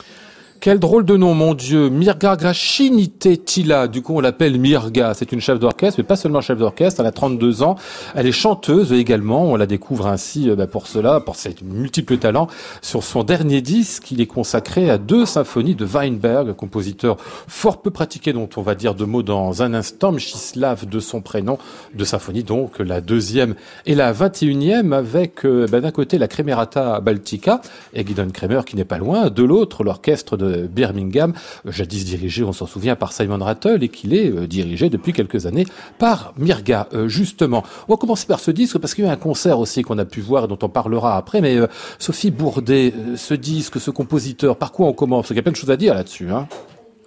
Quel 0.60 0.78
drôle 0.78 1.06
de 1.06 1.16
nom, 1.16 1.32
mon 1.32 1.54
Dieu. 1.54 1.88
Mirga 1.88 2.36
Grachinite 2.36 3.46
Tila. 3.46 3.88
Du 3.88 4.02
coup, 4.02 4.16
on 4.16 4.20
l'appelle 4.20 4.60
Mirga. 4.60 5.14
C'est 5.14 5.32
une 5.32 5.40
chef 5.40 5.58
d'orchestre, 5.58 5.98
mais 5.98 6.04
pas 6.04 6.16
seulement 6.16 6.42
chef 6.42 6.58
d'orchestre. 6.58 7.00
Elle 7.00 7.06
a 7.06 7.12
32 7.12 7.62
ans. 7.62 7.76
Elle 8.14 8.26
est 8.26 8.32
chanteuse 8.32 8.92
également. 8.92 9.44
On 9.44 9.56
la 9.56 9.64
découvre 9.64 10.06
ainsi 10.06 10.50
euh, 10.50 10.56
bah, 10.56 10.66
pour 10.66 10.86
cela, 10.86 11.20
pour 11.20 11.36
ses 11.36 11.54
multiples 11.62 12.18
talents. 12.18 12.46
Sur 12.82 13.04
son 13.04 13.24
dernier 13.24 13.62
disque, 13.62 14.10
il 14.10 14.20
est 14.20 14.26
consacré 14.26 14.90
à 14.90 14.98
deux 14.98 15.24
symphonies 15.24 15.74
de 15.74 15.86
Weinberg, 15.86 16.52
compositeur 16.52 17.16
fort 17.18 17.80
peu 17.80 17.90
pratiqué, 17.90 18.34
dont 18.34 18.50
on 18.58 18.60
va 18.60 18.74
dire 18.74 18.94
deux 18.94 19.06
mots 19.06 19.22
dans 19.22 19.62
un 19.62 19.72
instant. 19.72 20.12
Mchislav 20.12 20.84
de 20.84 21.00
son 21.00 21.22
prénom. 21.22 21.56
De 21.94 22.04
symphonie, 22.04 22.42
donc, 22.42 22.80
la 22.80 23.00
deuxième 23.00 23.54
et 23.86 23.94
la 23.94 24.12
vingt 24.12 24.42
et 24.42 24.46
unième 24.46 24.92
avec, 24.92 25.46
euh, 25.46 25.66
bah, 25.72 25.80
d'un 25.80 25.90
côté, 25.90 26.18
la 26.18 26.28
Cremerata 26.28 27.00
Baltica 27.00 27.62
et 27.94 28.04
Guidon 28.04 28.28
Kremer 28.30 28.60
qui 28.66 28.76
n'est 28.76 28.84
pas 28.84 28.98
loin. 28.98 29.30
De 29.30 29.42
l'autre, 29.42 29.84
l'orchestre 29.84 30.36
de 30.36 30.49
Birmingham, 30.56 31.32
jadis 31.66 32.04
dirigé, 32.04 32.42
on 32.42 32.52
s'en 32.52 32.66
souvient, 32.66 32.96
par 32.96 33.12
Simon 33.12 33.38
Rattle 33.38 33.82
et 33.82 33.88
qu'il 33.88 34.14
est 34.14 34.30
euh, 34.30 34.46
dirigé 34.46 34.90
depuis 34.90 35.12
quelques 35.12 35.46
années 35.46 35.66
par 35.98 36.34
Mirga, 36.38 36.88
euh, 36.92 37.08
justement. 37.08 37.64
On 37.88 37.92
va 37.92 37.96
commencer 37.96 38.26
par 38.26 38.40
ce 38.40 38.50
disque 38.50 38.78
parce 38.78 38.94
qu'il 38.94 39.04
y 39.04 39.06
a 39.06 39.10
eu 39.10 39.12
un 39.12 39.16
concert 39.16 39.58
aussi 39.58 39.82
qu'on 39.82 39.98
a 39.98 40.04
pu 40.04 40.20
voir 40.20 40.44
et 40.44 40.48
dont 40.48 40.58
on 40.62 40.68
parlera 40.68 41.16
après, 41.16 41.40
mais 41.40 41.56
euh, 41.56 41.66
Sophie 41.98 42.30
Bourdet, 42.30 42.92
ce 43.16 43.34
disque, 43.34 43.80
ce 43.80 43.90
compositeur, 43.90 44.56
par 44.56 44.72
quoi 44.72 44.86
on 44.86 44.92
commence? 44.92 45.22
Parce 45.22 45.28
qu'il 45.28 45.36
y 45.36 45.40
a 45.40 45.42
plein 45.42 45.52
de 45.52 45.56
choses 45.56 45.70
à 45.70 45.76
dire 45.76 45.94
là-dessus. 45.94 46.30
Hein 46.30 46.48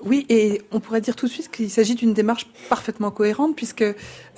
oui, 0.06 0.26
et 0.30 0.62
on 0.72 0.80
pourrait 0.80 1.02
dire 1.02 1.16
tout 1.16 1.28
de 1.28 1.32
suite 1.32 1.50
qu'il 1.50 1.70
s'agit 1.70 1.96
d'une 1.96 2.14
démarche 2.14 2.48
parfaitement 2.70 3.10
cohérente 3.10 3.56
puisque 3.56 3.86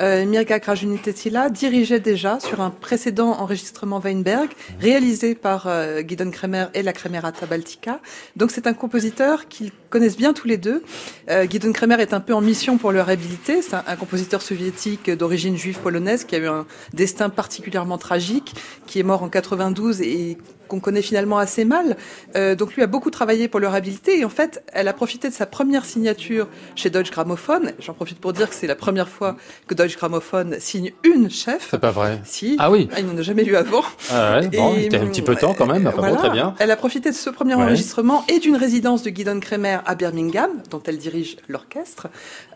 euh, 0.01 0.25
Mirga 0.25 0.59
Krajunitetila 0.59 1.49
dirigeait 1.49 1.99
déjà 1.99 2.39
sur 2.39 2.61
un 2.61 2.69
précédent 2.69 3.31
enregistrement 3.31 3.99
Weinberg 3.99 4.49
réalisé 4.79 5.35
par 5.35 5.67
euh, 5.67 6.03
Kremer 6.31 6.65
et 6.73 6.83
la 6.83 6.91
Kremerata 6.91 7.45
Baltica. 7.45 7.99
Donc 8.35 8.51
c'est 8.51 8.67
un 8.67 8.73
compositeur 8.73 9.47
qu'ils 9.47 9.71
connaissent 9.89 10.17
bien 10.17 10.33
tous 10.33 10.47
les 10.47 10.57
deux. 10.57 10.83
Euh, 11.29 11.47
Kremer 11.73 12.01
est 12.01 12.13
un 12.13 12.19
peu 12.19 12.33
en 12.33 12.41
mission 12.41 12.77
pour 12.77 12.91
le 12.91 13.01
réhabiliter. 13.01 13.61
C'est 13.61 13.75
un, 13.75 13.95
compositeur 13.95 14.41
soviétique 14.41 15.09
d'origine 15.09 15.55
juive 15.55 15.79
polonaise 15.79 16.25
qui 16.25 16.35
a 16.35 16.39
eu 16.39 16.47
un 16.47 16.65
destin 16.93 17.29
particulièrement 17.29 17.97
tragique, 17.97 18.53
qui 18.87 18.99
est 18.99 19.03
mort 19.03 19.23
en 19.23 19.29
92 19.29 20.01
et 20.01 20.37
qu'on 20.67 20.79
connaît 20.79 21.01
finalement 21.01 21.37
assez 21.37 21.65
mal. 21.65 21.95
Euh, 22.35 22.55
donc 22.55 22.75
lui 22.75 22.81
a 22.81 22.87
beaucoup 22.87 23.11
travaillé 23.11 23.47
pour 23.47 23.59
le 23.59 23.67
réhabiliter 23.67 24.19
et 24.19 24.25
en 24.25 24.29
fait, 24.29 24.63
elle 24.73 24.87
a 24.87 24.93
profité 24.93 25.29
de 25.29 25.33
sa 25.33 25.45
première 25.45 25.85
signature 25.85 26.47
chez 26.75 26.89
Deutsche 26.89 27.11
Grammophon. 27.11 27.71
J'en 27.79 27.93
profite 27.93 28.19
pour 28.19 28.33
dire 28.33 28.49
que 28.49 28.55
c'est 28.55 28.67
la 28.67 28.75
première 28.75 29.09
fois 29.09 29.37
que 29.67 29.73
Deutsche 29.73 29.84
Grammophon 29.87 30.51
signe 30.59 30.91
une 31.03 31.29
chef. 31.29 31.67
C'est 31.71 31.79
pas 31.79 31.91
vrai. 31.91 32.21
Si. 32.25 32.55
Ah 32.59 32.71
oui. 32.71 32.87
Ah, 32.93 32.99
il 32.99 33.05
n'en 33.05 33.17
a 33.17 33.21
jamais 33.21 33.43
eu 33.43 33.55
avant. 33.55 33.83
Ah 34.11 34.39
ouais, 34.39 34.47
bon, 34.49 34.73
il 34.75 34.85
était 34.85 34.97
un 34.97 35.07
petit 35.07 35.21
peu 35.21 35.35
de 35.35 35.39
temps 35.39 35.53
quand 35.53 35.65
même. 35.67 35.85
Enfin, 35.87 35.97
voilà. 35.97 36.13
bon, 36.13 36.19
très 36.19 36.29
bien. 36.31 36.55
Elle 36.59 36.71
a 36.71 36.75
profité 36.75 37.09
de 37.11 37.15
ce 37.15 37.29
premier 37.29 37.55
Ouais. 37.55 37.63
enregistrement 37.63 38.23
et 38.27 38.39
d'une 38.39 38.55
résidence 38.55 39.03
de 39.03 39.09
Guidon 39.09 39.39
Kremer 39.39 39.79
à 39.85 39.95
Birmingham, 39.95 40.49
dont 40.69 40.81
elle 40.85 40.97
dirige 40.97 41.37
l'orchestre, 41.47 42.07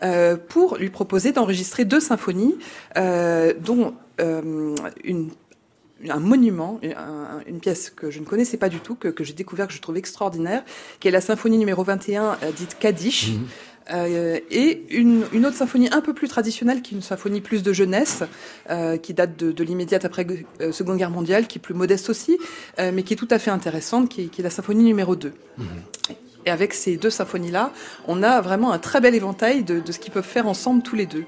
euh, 0.02 0.36
pour 0.36 0.76
lui 0.76 0.90
proposer 0.90 1.32
d'enregistrer 1.32 1.84
deux 1.84 2.00
symphonies, 2.00 2.56
euh, 2.96 3.54
dont 3.58 3.94
euh, 4.20 4.74
une 5.04 5.30
un 6.08 6.18
monument, 6.18 6.80
un- 6.82 7.40
une 7.46 7.60
pièce 7.60 7.90
que 7.90 8.10
je 8.10 8.20
ne 8.20 8.24
connaissais 8.24 8.56
pas 8.56 8.70
du 8.70 8.80
tout, 8.80 8.94
que, 8.94 9.08
que 9.08 9.22
j'ai 9.22 9.34
découvert, 9.34 9.66
que 9.68 9.74
je 9.74 9.82
trouve 9.82 9.98
extraordinaire, 9.98 10.62
qui 10.98 11.08
est 11.08 11.10
la 11.10 11.20
symphonie 11.20 11.58
numéro 11.58 11.84
21, 11.84 12.38
euh, 12.42 12.50
dite 12.56 12.78
Kaddish. 12.80 13.32
Euh, 13.92 14.38
et 14.50 14.84
une, 14.90 15.24
une 15.32 15.46
autre 15.46 15.56
symphonie 15.56 15.88
un 15.92 16.00
peu 16.00 16.14
plus 16.14 16.28
traditionnelle, 16.28 16.82
qui 16.82 16.94
est 16.94 16.96
une 16.96 17.02
symphonie 17.02 17.40
plus 17.40 17.62
de 17.62 17.72
jeunesse, 17.72 18.22
euh, 18.70 18.96
qui 18.96 19.14
date 19.14 19.36
de, 19.38 19.52
de 19.52 19.64
l'immédiate 19.64 20.04
après 20.04 20.26
euh, 20.60 20.72
Seconde 20.72 20.98
Guerre 20.98 21.10
mondiale, 21.10 21.46
qui 21.46 21.58
est 21.58 21.62
plus 21.62 21.74
modeste 21.74 22.10
aussi, 22.10 22.38
euh, 22.78 22.92
mais 22.94 23.02
qui 23.02 23.14
est 23.14 23.16
tout 23.16 23.28
à 23.30 23.38
fait 23.38 23.50
intéressante, 23.50 24.08
qui 24.08 24.22
est, 24.22 24.26
qui 24.26 24.40
est 24.40 24.44
la 24.44 24.50
symphonie 24.50 24.84
numéro 24.84 25.16
2. 25.16 25.32
Et 26.46 26.50
avec 26.50 26.72
ces 26.72 26.96
deux 26.96 27.10
symphonies-là, 27.10 27.72
on 28.08 28.22
a 28.22 28.40
vraiment 28.40 28.72
un 28.72 28.78
très 28.78 29.00
bel 29.00 29.14
éventail 29.14 29.62
de, 29.62 29.80
de 29.80 29.92
ce 29.92 29.98
qu'ils 29.98 30.12
peuvent 30.12 30.24
faire 30.24 30.46
ensemble 30.46 30.82
tous 30.82 30.96
les 30.96 31.06
deux. 31.06 31.24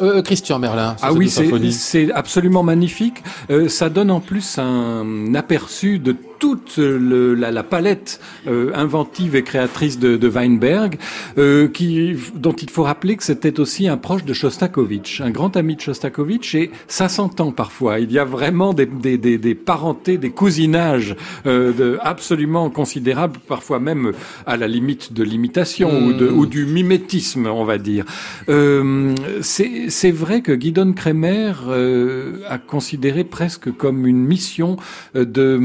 Euh, 0.00 0.22
Christian 0.22 0.58
Merlin. 0.58 0.96
Ah 1.02 1.12
oui, 1.12 1.30
c'est 1.30 2.12
absolument 2.12 2.62
magnifique. 2.62 3.22
Euh, 3.50 3.68
ça 3.68 3.88
donne 3.88 4.10
en 4.10 4.20
plus 4.20 4.58
un 4.58 5.34
aperçu 5.34 5.98
de 5.98 6.16
toute 6.38 6.76
le- 6.78 7.34
la, 7.34 7.50
la 7.50 7.62
palette 7.62 8.20
euh, 8.46 8.70
inventive 8.74 9.36
et 9.36 9.42
créatrice 9.42 9.98
de, 9.98 10.16
de 10.16 10.28
Weinberg, 10.28 10.96
euh, 11.38 11.68
qui, 11.68 12.16
dont 12.34 12.52
il 12.52 12.70
faut 12.70 12.82
rappeler 12.82 13.16
que 13.16 13.24
c'était 13.24 13.60
aussi 13.60 13.88
un 13.88 13.96
proche 13.96 14.24
de 14.24 14.32
Shostakovich, 14.32 15.20
un 15.20 15.30
grand 15.30 15.56
ami 15.56 15.76
de 15.76 15.80
Shostakovich, 15.80 16.54
et 16.54 16.70
ça 16.88 17.08
s'entend 17.08 17.52
parfois. 17.52 18.00
Il 18.00 18.12
y 18.12 18.18
a 18.18 18.24
vraiment 18.24 18.74
des, 18.74 18.86
des, 18.86 19.18
des, 19.18 19.38
des 19.38 19.54
parentés, 19.54 20.18
des 20.18 20.30
cousinages 20.30 21.16
euh, 21.46 21.72
de, 21.72 21.98
absolument 22.02 22.70
considérables, 22.70 23.38
parfois 23.46 23.78
même 23.80 24.12
à 24.46 24.56
la 24.56 24.68
limite 24.68 25.12
de 25.12 25.22
l'imitation 25.22 26.06
ou, 26.06 26.12
de, 26.12 26.28
ou 26.28 26.46
du 26.46 26.66
mimétisme, 26.66 27.46
on 27.46 27.64
va 27.64 27.78
dire. 27.78 28.04
Euh, 28.48 29.14
c'est 29.40 30.10
vrai 30.10 30.40
que 30.40 30.52
Guidon 30.52 30.92
Kremer 30.92 31.52
euh, 31.68 32.38
a 32.48 32.58
considéré 32.58 33.24
presque 33.24 33.70
comme 33.76 34.06
une 34.06 34.24
mission 34.24 34.76
euh, 35.16 35.24
de 35.24 35.58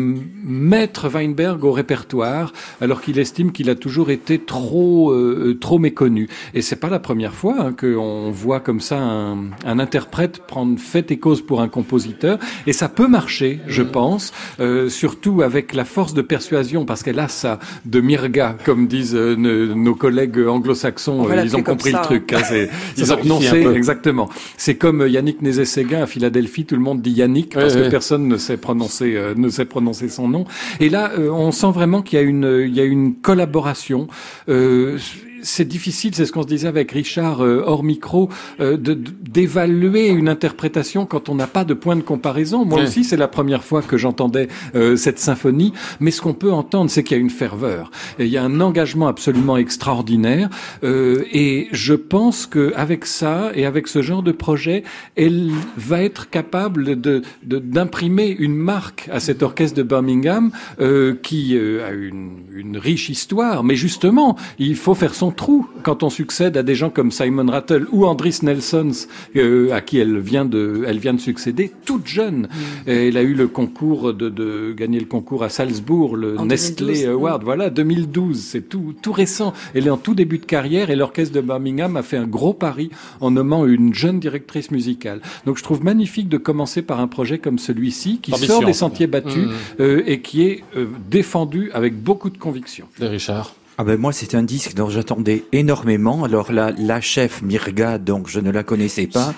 mettre 0.59 1.09
Weinberg 1.09 1.63
au 1.63 1.71
répertoire, 1.71 2.53
alors 2.81 3.01
qu'il 3.01 3.17
estime 3.19 3.51
qu'il 3.51 3.69
a 3.69 3.75
toujours 3.75 4.09
été 4.11 4.39
trop 4.39 5.11
euh, 5.11 5.57
trop 5.59 5.79
méconnu. 5.79 6.27
Et 6.53 6.61
c'est 6.61 6.75
pas 6.75 6.89
la 6.89 6.99
première 6.99 7.33
fois 7.33 7.55
hein, 7.59 7.73
qu'on 7.79 8.29
voit 8.31 8.59
comme 8.59 8.81
ça 8.81 8.97
un, 8.99 9.37
un 9.65 9.79
interprète 9.79 10.39
prendre 10.45 10.77
fait 10.79 11.11
et 11.11 11.17
cause 11.17 11.41
pour 11.41 11.61
un 11.61 11.67
compositeur, 11.69 12.37
et 12.67 12.73
ça 12.73 12.89
peut 12.89 13.07
marcher, 13.07 13.59
je 13.67 13.81
pense, 13.83 14.33
euh, 14.59 14.89
surtout 14.89 15.41
avec 15.41 15.73
la 15.73 15.85
force 15.85 16.13
de 16.13 16.21
persuasion, 16.21 16.85
parce 16.85 17.03
qu'elle 17.03 17.19
a 17.19 17.27
ça 17.27 17.59
de 17.85 18.01
Mirga, 18.01 18.57
comme 18.65 18.87
disent 18.87 19.15
euh, 19.15 19.35
nos 19.35 19.95
collègues 19.95 20.39
anglo-saxons. 20.39 21.19
On 21.21 21.29
euh, 21.29 21.41
ils 21.43 21.55
ont 21.55 21.63
compris 21.63 21.91
ça, 21.91 21.99
le 22.01 22.05
truc. 22.05 22.33
hein, 22.33 22.41
c'est- 22.43 22.69
Ça 23.05 23.17
ils 23.23 23.31
ont 23.33 23.39
peu. 23.39 23.75
exactement. 23.75 24.29
C'est 24.57 24.75
comme 24.75 25.07
Yannick 25.07 25.41
Nézet-Séguin 25.41 26.01
à 26.03 26.05
Philadelphie, 26.07 26.65
tout 26.65 26.75
le 26.75 26.81
monde 26.81 27.01
dit 27.01 27.11
Yannick 27.11 27.53
parce 27.53 27.73
Ouais, 27.73 27.79
que 27.79 27.85
ouais. 27.85 27.89
personne 27.89 28.27
ne 28.27 28.37
sait 28.37 28.57
prononcer, 28.57 29.13
euh, 29.15 29.33
ne 29.35 29.49
sait 29.49 29.65
prononcer 29.65 30.09
son 30.09 30.27
nom. 30.27 30.45
Et 30.79 30.89
là, 30.89 31.11
euh, 31.17 31.29
on 31.29 31.51
sent 31.51 31.71
vraiment 31.71 32.01
qu'il 32.01 32.19
y 32.19 32.79
a 32.79 32.83
une, 32.83 33.15
collaboration. 33.21 34.07
Euh, 34.47 34.97
c'est 35.41 35.67
difficile, 35.67 36.13
c'est 36.15 36.25
ce 36.25 36.31
qu'on 36.31 36.43
se 36.43 36.47
disait 36.47 36.67
avec 36.67 36.91
Richard 36.91 37.43
euh, 37.43 37.63
hors 37.65 37.83
micro, 37.83 38.29
euh, 38.59 38.77
d'évaluer 38.77 40.07
une 40.07 40.29
interprétation 40.29 41.05
quand 41.05 41.29
on 41.29 41.35
n'a 41.35 41.47
pas 41.47 41.63
de 41.65 41.73
point 41.73 41.95
de 41.95 42.01
comparaison. 42.01 42.65
Moi 42.65 42.79
Ouais. 42.79 42.83
aussi, 42.85 43.03
c'est 43.03 43.17
la 43.17 43.27
première 43.27 43.63
fois 43.63 43.81
que 43.81 43.97
j'entendais 43.97 44.47
euh, 44.75 44.95
cette 44.95 45.19
symphonie, 45.19 45.73
mais 45.99 46.11
ce 46.11 46.21
qu'on 46.21 46.33
peut 46.33 46.51
entendre, 46.51 46.89
c'est 46.89 47.03
qu'il 47.03 47.17
y 47.17 47.19
a 47.19 47.21
une 47.21 47.29
ferveur, 47.29 47.91
et 48.17 48.25
il 48.25 48.31
y 48.31 48.37
a 48.37 48.43
un 48.43 48.61
engagement 48.61 49.07
absolument 49.07 49.57
extraordinaire, 49.57 50.49
euh, 50.83 51.23
et 51.31 51.67
je 51.71 51.93
pense 51.93 52.45
que 52.45 52.73
avec 52.75 53.05
ça 53.05 53.51
et 53.55 53.65
avec 53.65 53.87
ce 53.87 54.01
genre 54.01 54.23
de 54.23 54.31
projet, 54.31 54.83
elle 55.15 55.51
va 55.77 56.03
être 56.03 56.29
capable 56.29 56.99
de 56.99 57.21
de- 57.43 57.59
d'imprimer 57.59 58.35
une 58.39 58.55
marque 58.55 59.09
à 59.11 59.19
cet 59.19 59.43
orchestre 59.43 59.75
de 59.77 59.83
Birmingham 59.83 60.51
euh, 60.79 61.15
qui 61.21 61.55
euh, 61.55 61.87
a 61.87 61.91
une, 61.91 62.39
une 62.53 62.77
riche 62.77 63.09
histoire, 63.09 63.63
mais 63.63 63.75
justement, 63.75 64.35
il 64.57 64.75
faut 64.75 64.95
faire 64.95 65.13
son 65.15 65.28
trou 65.31 65.67
quand 65.83 66.03
on 66.03 66.09
succède 66.09 66.57
à 66.57 66.63
des 66.63 66.75
gens 66.75 66.89
comme 66.89 67.11
Simon 67.11 67.49
Rattle 67.49 67.87
ou 67.91 68.05
Andris 68.05 68.39
Nelsons, 68.43 69.07
euh, 69.35 69.71
à 69.73 69.81
qui 69.81 69.97
elle 69.97 70.17
vient 70.19 70.45
de, 70.45 70.83
elle 70.87 70.99
vient 70.99 71.13
de 71.13 71.19
succéder, 71.19 71.71
toute 71.85 72.07
jeune. 72.07 72.47
Et 72.87 73.07
Elle 73.07 73.17
a 73.17 73.21
eu 73.23 73.33
le 73.33 73.47
concours 73.47 74.13
de, 74.13 74.29
de 74.29 74.73
gagner 74.77 74.99
le 74.99 75.05
concours 75.05 75.43
à 75.43 75.49
Salzbourg, 75.49 76.15
le 76.15 76.37
En 76.39 76.45
Nestlé 76.45 76.85
2012, 77.05 77.07
Award. 77.09 77.43
Voilà, 77.43 77.69
2012, 77.69 78.37
c'est 78.39 78.67
tout, 78.69 78.93
tout 79.01 79.11
récent. 79.11 79.53
Elle 79.73 79.87
est 79.87 79.91
en 79.91 79.97
tout 79.97 80.13
début 80.15 80.37
de 80.39 80.45
carrière 80.45 80.89
et 80.89 80.95
l'orchestre 80.95 81.33
de 81.33 81.41
Birmingham 81.41 81.97
a 81.97 82.03
fait 82.03 82.17
un 82.17 82.27
gros 82.27 82.53
pari 82.53 82.89
en 83.21 83.31
nommant 83.31 83.65
une 83.65 83.93
jeune 83.93 84.19
directrice 84.19 84.69
musicale. 84.71 85.21
Donc 85.45 85.57
je 85.57 85.63
trouve 85.63 85.83
magnifique 85.83 86.29
de 86.29 86.37
commencer 86.37 86.81
par 86.81 86.99
un 86.99 87.07
projet 87.07 87.39
comme 87.39 87.57
celui-ci 87.59 88.19
qui 88.21 88.33
Ambition. 88.33 88.55
sort 88.55 88.65
des 88.65 88.73
sentiers 88.73 89.07
battus 89.07 89.29
Mmh. 89.29 89.51
euh, 89.79 90.03
et 90.05 90.21
qui 90.21 90.43
est 90.43 90.63
euh, 90.75 90.87
défendu 91.09 91.71
avec 91.73 91.95
beaucoup 92.01 92.29
de 92.29 92.37
conviction. 92.37 92.85
De 92.99 93.05
Richard. 93.05 93.53
Ah 93.81 93.85
ben 93.85 93.97
moi 93.97 94.11
c'est 94.11 94.35
un 94.35 94.43
disque 94.43 94.73
dont 94.73 94.89
j'attendais 94.89 95.45
énormément. 95.53 96.25
Alors 96.25 96.51
là, 96.51 96.73
la 96.77 96.99
chef 96.99 97.41
Mirga, 97.41 97.97
donc 97.97 98.27
je 98.27 98.41
ne 98.41 98.51
la 98.51 98.61
connaissais 98.61 99.07
pas. 99.07 99.33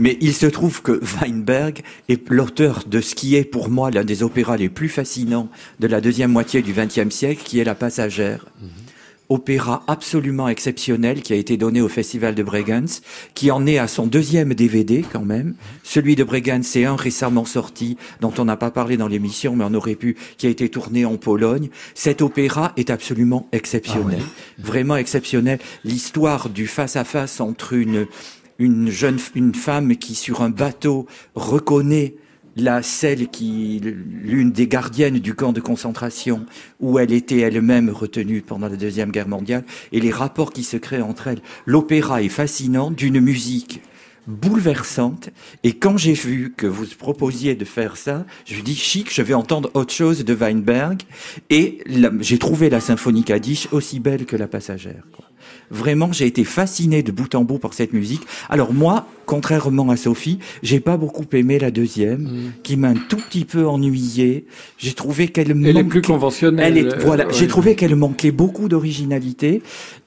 Mais 0.00 0.18
il 0.20 0.34
se 0.34 0.46
trouve 0.46 0.82
que 0.82 1.00
Weinberg 1.20 1.82
est 2.08 2.28
l'auteur 2.28 2.82
de 2.88 3.00
ce 3.00 3.14
qui 3.14 3.36
est 3.36 3.44
pour 3.44 3.70
moi 3.70 3.92
l'un 3.92 4.02
des 4.02 4.24
opéras 4.24 4.56
les 4.56 4.68
plus 4.68 4.88
fascinants 4.88 5.48
de 5.78 5.86
la 5.86 6.00
deuxième 6.00 6.32
moitié 6.32 6.62
du 6.62 6.72
XXe 6.72 7.14
siècle, 7.14 7.42
qui 7.44 7.60
est 7.60 7.64
La 7.64 7.76
Passagère. 7.76 8.46
Opéra 9.28 9.82
absolument 9.86 10.48
exceptionnel 10.48 11.22
qui 11.22 11.32
a 11.32 11.36
été 11.36 11.56
donné 11.56 11.80
au 11.80 11.88
Festival 11.88 12.34
de 12.34 12.42
Bregenz, 12.42 13.02
qui 13.34 13.50
en 13.50 13.66
est 13.66 13.78
à 13.78 13.88
son 13.88 14.06
deuxième 14.06 14.54
DVD 14.54 15.04
quand 15.10 15.24
même. 15.24 15.54
Celui 15.82 16.16
de 16.16 16.24
Bregenz, 16.24 16.66
c'est 16.66 16.84
un 16.84 16.96
récemment 16.96 17.44
sorti, 17.44 17.96
dont 18.20 18.32
on 18.38 18.44
n'a 18.44 18.56
pas 18.56 18.70
parlé 18.70 18.96
dans 18.96 19.08
l'émission, 19.08 19.56
mais 19.56 19.64
on 19.64 19.74
aurait 19.74 19.94
pu, 19.94 20.16
qui 20.38 20.46
a 20.46 20.50
été 20.50 20.68
tourné 20.68 21.04
en 21.04 21.16
Pologne. 21.16 21.70
Cet 21.94 22.22
opéra 22.22 22.72
est 22.76 22.90
absolument 22.90 23.48
exceptionnel, 23.52 24.20
ah 24.22 24.62
vraiment 24.62 24.96
exceptionnel. 24.96 25.58
L'histoire 25.84 26.48
du 26.48 26.66
face-à-face 26.66 27.40
entre 27.40 27.72
une, 27.72 28.06
une 28.58 28.90
jeune, 28.90 29.18
une 29.34 29.54
femme 29.54 29.96
qui 29.96 30.14
sur 30.14 30.42
un 30.42 30.50
bateau 30.50 31.06
reconnaît 31.34 32.14
la 32.56 32.82
celle 32.82 33.28
qui, 33.28 33.80
l'une 33.82 34.50
des 34.50 34.66
gardiennes 34.66 35.18
du 35.18 35.34
camp 35.34 35.52
de 35.52 35.60
concentration 35.60 36.46
où 36.80 36.98
elle 36.98 37.12
était 37.12 37.40
elle-même 37.40 37.90
retenue 37.90 38.40
pendant 38.40 38.68
la 38.68 38.76
Deuxième 38.76 39.10
Guerre 39.10 39.28
mondiale, 39.28 39.64
et 39.92 40.00
les 40.00 40.10
rapports 40.10 40.52
qui 40.52 40.62
se 40.62 40.76
créent 40.76 41.02
entre 41.02 41.28
elles. 41.28 41.42
L'opéra 41.66 42.22
est 42.22 42.28
fascinant, 42.28 42.90
d'une 42.90 43.20
musique 43.20 43.82
bouleversante. 44.26 45.30
Et 45.62 45.74
quand 45.74 45.96
j'ai 45.96 46.14
vu 46.14 46.52
que 46.56 46.66
vous 46.66 46.86
proposiez 46.98 47.54
de 47.54 47.64
faire 47.64 47.96
ça, 47.96 48.24
je 48.44 48.60
dis 48.60 48.74
chic, 48.74 49.12
je 49.12 49.22
vais 49.22 49.34
entendre 49.34 49.70
autre 49.74 49.92
chose 49.92 50.24
de 50.24 50.34
Weinberg. 50.34 51.02
Et 51.50 51.78
j'ai 52.20 52.38
trouvé 52.38 52.70
la 52.70 52.80
symphonie 52.80 53.24
Kaddish 53.24 53.68
aussi 53.72 54.00
belle 54.00 54.26
que 54.26 54.36
la 54.36 54.48
passagère. 54.48 55.04
Vraiment, 55.70 56.12
j'ai 56.12 56.26
été 56.26 56.44
fasciné 56.44 57.02
de 57.02 57.12
bout 57.12 57.34
en 57.34 57.44
bout 57.44 57.58
par 57.58 57.74
cette 57.74 57.92
musique. 57.92 58.22
Alors 58.48 58.72
moi, 58.72 59.06
contrairement 59.26 59.90
à 59.90 59.96
Sophie, 59.96 60.38
j'ai 60.62 60.80
pas 60.80 60.96
beaucoup 60.96 61.24
aimé 61.32 61.58
la 61.58 61.70
deuxième, 61.70 62.22
mm. 62.22 62.52
qui 62.62 62.76
m'a 62.76 62.88
un 62.88 62.94
tout 62.94 63.16
petit 63.16 63.44
peu 63.44 63.66
ennuyé. 63.66 64.46
J'ai 64.78 64.92
trouvé 64.92 65.28
qu'elle 65.28 65.50
Elle 65.50 65.76
est 65.76 65.84
plus 65.84 66.02
conventionnelle. 66.02 66.76
Elle 66.76 66.86
est, 66.86 67.04
voilà, 67.04 67.26
j'ai 67.30 67.48
trouvé 67.48 67.74
qu'elle 67.74 67.96
manquait 67.96 68.30
beaucoup 68.30 68.68
d'originalité. 68.68 69.62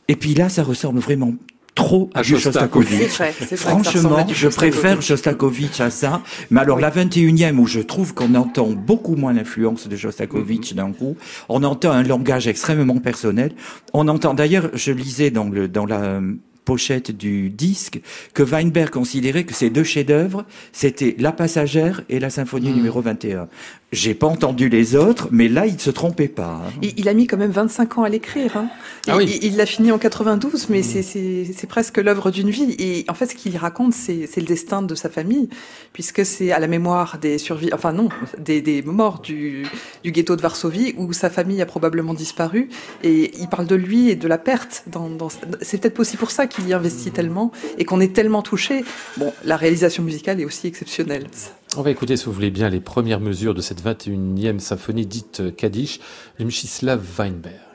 Et 0.08 0.16
puis 0.16 0.34
là, 0.34 0.50
ça 0.50 0.64
ressemble 0.64 1.00
vraiment 1.00 1.34
trop 1.80 2.10
à 2.14 2.24
Shostakovich. 2.24 3.22
Franchement, 3.56 4.28
je 4.32 4.48
préfère 4.48 5.02
Shostakovich 5.02 5.80
à 5.80 5.90
ça. 5.90 6.22
Mais 6.52 6.60
alors 6.60 6.80
la 6.80 6.92
21e 6.92 7.58
où 7.58 7.68
je 7.68 7.80
trouve 7.80 8.14
qu'on 8.14 8.36
entend 8.36 8.68
beaucoup 8.68 9.16
moins 9.16 9.34
l'influence 9.34 9.88
de 9.88 9.96
Shostakovich 9.96 10.74
d'un 10.76 10.92
coup, 10.92 11.16
on 11.48 11.64
entend 11.64 11.92
un 11.92 12.04
langage 12.04 12.48
extrêmement 12.48 13.00
personnel. 13.00 13.54
On 13.94 14.08
entend 14.08 14.34
d'ailleurs, 14.34 14.70
je 14.74 14.92
lisais 14.92 15.32
dans 15.32 15.50
le 15.50 15.68
dans 15.68 15.86
la 15.86 16.22
pochette 16.70 17.10
du 17.10 17.50
disque 17.50 18.00
que 18.36 18.44
Weinberg 18.44 18.92
considérait 18.92 19.44
que 19.44 19.56
ces 19.56 19.72
deux 19.72 19.84
chefs-d'œuvre, 19.84 20.46
c'était 20.72 21.16
La 21.18 21.32
Passagère 21.32 22.04
et 22.10 22.20
la 22.20 22.30
symphonie 22.30 22.70
hmm. 22.70 22.76
numéro 22.76 23.02
21. 23.02 23.48
J'ai 23.92 24.14
pas 24.14 24.28
entendu 24.28 24.70
les 24.70 24.96
autres, 24.96 25.30
mais 25.32 25.48
là, 25.48 25.66
il 25.66 25.74
ne 25.74 25.80
se 25.80 25.90
trompait 25.90 26.28
pas. 26.28 26.62
Hein. 26.64 26.72
Il, 26.96 27.10
a 27.10 27.14
mis 27.16 27.26
quand 27.26 27.38
même 27.38 27.50
25 27.50 27.98
ans 27.98 28.04
à 28.04 28.10
l'écrire. 28.10 28.56
Hein. 28.56 28.70
Ah 29.08 29.18
il 29.20 29.58
l'a 29.58 29.66
fini 29.66 29.92
en 29.92 29.98
92, 29.98 30.70
mais 30.70 30.82
mmh. 30.82 31.54
c'est 31.56 31.68
presque 31.68 31.98
l'œuvre 31.98 32.30
d'une 32.30 32.52
vie. 32.52 32.76
Et 32.78 33.06
en 33.08 33.16
fait, 33.16 33.26
ce 33.26 33.36
qu'il 33.36 33.58
raconte, 33.58 33.94
c'est 33.94 34.30
le 34.38 34.44
destin 34.44 34.84
de 34.84 34.94
sa 34.94 35.10
famille, 35.10 35.50
puisque 35.92 36.24
c'est 36.24 36.52
à 36.52 36.60
la 36.60 36.68
mémoire 36.68 37.18
des 37.18 37.40
survivants, 37.40 37.76
enfin 37.76 37.92
non, 37.92 38.10
des, 38.38 38.62
des 38.62 38.84
morts 38.84 39.22
du, 39.22 39.66
du, 40.04 40.12
ghetto 40.12 40.36
de 40.36 40.42
Varsovie, 40.42 40.94
où 40.96 41.12
sa 41.12 41.32
famille 41.32 41.60
a 41.60 41.66
probablement 41.66 42.14
disparu. 42.14 42.70
Et 43.04 43.32
il 43.40 43.48
parle 43.48 43.66
de 43.66 43.76
lui 43.76 44.12
et 44.12 44.16
de 44.16 44.28
la 44.28 44.38
perte. 44.38 44.84
Dans, 44.86 45.10
dans... 45.10 45.30
C'est 45.62 45.80
peut-être 45.80 46.00
aussi 46.00 46.16
pour 46.16 46.30
ça 46.30 46.46
qu'il 46.46 46.68
y 46.68 46.76
investit 46.76 47.10
tellement 47.10 47.52
et 47.80 47.86
qu'on 47.86 48.02
est 48.02 48.14
tellement 48.14 48.44
touché. 48.44 48.86
Bon, 49.18 49.34
la 49.44 49.58
réalisation 49.58 50.04
musicale 50.04 50.40
est 50.40 50.46
aussi 50.46 50.68
exceptionnelle. 50.68 51.26
On 51.78 51.84
va 51.84 51.92
écouter, 51.92 52.18
si 52.18 52.26
vous 52.26 52.32
voulez 52.32 52.50
bien, 52.50 52.68
les 52.68 52.80
premières 52.80 53.20
mesures 53.20 53.54
de 53.54 53.62
cette 53.62 53.84
21e 53.84 54.58
symphonie 54.58 55.06
dite 55.06 55.56
Kaddish 55.56 56.00
de 56.40 56.46
Mchislav 56.46 57.00
Weinberg. 57.18 57.69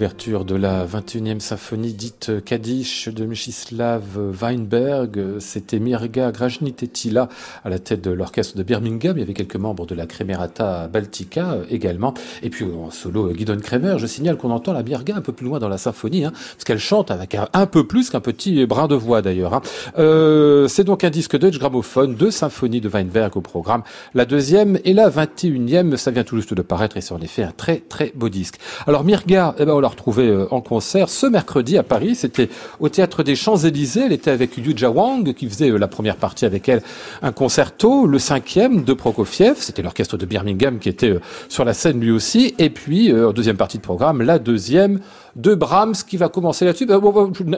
L'ouverture 0.00 0.46
de 0.46 0.54
la 0.54 0.86
21e 0.86 1.40
symphonie 1.40 1.92
dite 1.92 2.42
Kaddish 2.42 3.10
de 3.10 3.26
Mstislav 3.26 4.02
Weinberg, 4.40 5.38
c'était 5.40 5.78
Mirga 5.78 6.32
Grajnitetila 6.32 7.28
à 7.62 7.68
la 7.68 7.78
tête 7.78 8.00
de 8.00 8.10
l'orchestre 8.10 8.56
de 8.56 8.62
Birmingham. 8.62 9.18
Il 9.18 9.20
y 9.20 9.22
avait 9.22 9.34
quelques 9.34 9.56
membres 9.56 9.84
de 9.84 9.94
la 9.94 10.06
Cremerata 10.06 10.88
Baltica 10.88 11.58
également. 11.68 12.14
Et 12.42 12.48
puis 12.48 12.64
en 12.64 12.90
solo, 12.90 13.28
Guidon 13.28 13.58
Kremer. 13.58 13.98
Je 13.98 14.06
signale 14.06 14.38
qu'on 14.38 14.52
entend 14.52 14.72
la 14.72 14.82
Mirga 14.82 15.16
un 15.16 15.20
peu 15.20 15.34
plus 15.34 15.44
loin 15.44 15.58
dans 15.58 15.68
la 15.68 15.76
symphonie, 15.76 16.24
hein, 16.24 16.32
parce 16.32 16.64
qu'elle 16.64 16.78
chante 16.78 17.10
avec 17.10 17.36
un, 17.52 17.66
peu 17.66 17.86
plus 17.86 18.08
qu'un 18.08 18.20
petit 18.20 18.64
brin 18.64 18.88
de 18.88 18.94
voix 18.94 19.20
d'ailleurs. 19.20 19.52
Hein. 19.52 19.60
Euh, 19.98 20.66
c'est 20.66 20.84
donc 20.84 21.04
un 21.04 21.10
disque 21.10 21.36
Deutsche 21.36 21.58
Grammophon, 21.58 22.14
deux 22.18 22.30
symphonies 22.30 22.80
de 22.80 22.88
Weinberg 22.88 23.36
au 23.36 23.42
programme. 23.42 23.82
La 24.14 24.24
deuxième 24.24 24.78
et 24.86 24.94
la 24.94 25.10
21e, 25.10 25.96
ça 25.96 26.10
vient 26.10 26.24
tout 26.24 26.36
juste 26.36 26.54
de 26.54 26.62
paraître 26.62 26.96
et 26.96 27.02
c'est 27.02 27.12
en 27.12 27.20
effet 27.20 27.42
un 27.42 27.52
très 27.52 27.80
très 27.80 28.12
beau 28.14 28.30
disque. 28.30 28.58
Alors 28.86 29.04
Mirga, 29.04 29.54
eh 29.58 29.66
ben, 29.66 29.74
on 29.74 29.80
l'a 29.80 29.89
retrouvée 29.90 30.28
euh, 30.28 30.46
en 30.50 30.60
concert 30.60 31.08
ce 31.08 31.26
mercredi 31.26 31.76
à 31.76 31.82
Paris. 31.82 32.14
C'était 32.14 32.48
au 32.80 32.88
théâtre 32.88 33.22
des 33.22 33.36
Champs-Élysées. 33.36 34.04
Elle 34.06 34.12
était 34.12 34.30
avec 34.30 34.56
Yuja 34.56 34.90
Wang 34.90 35.34
qui 35.34 35.48
faisait 35.48 35.70
euh, 35.70 35.76
la 35.76 35.88
première 35.88 36.16
partie 36.16 36.44
avec 36.44 36.68
elle 36.68 36.82
un 37.22 37.32
concerto, 37.32 38.06
le 38.06 38.18
cinquième 38.18 38.84
de 38.84 38.92
Prokofiev. 38.94 39.56
C'était 39.58 39.82
l'orchestre 39.82 40.16
de 40.16 40.26
Birmingham 40.26 40.78
qui 40.78 40.88
était 40.88 41.10
euh, 41.10 41.20
sur 41.48 41.64
la 41.64 41.74
scène 41.74 42.00
lui 42.00 42.10
aussi. 42.10 42.54
Et 42.58 42.70
puis 42.70 43.12
en 43.12 43.32
deuxième 43.32 43.56
partie 43.56 43.78
de 43.78 43.82
programme, 43.82 44.22
la 44.22 44.38
deuxième 44.38 45.00
de 45.36 45.54
Brahms 45.54 45.94
qui 46.08 46.16
va 46.16 46.28
commencer 46.28 46.64
là-dessus. 46.64 46.86
Ben, 46.86 47.00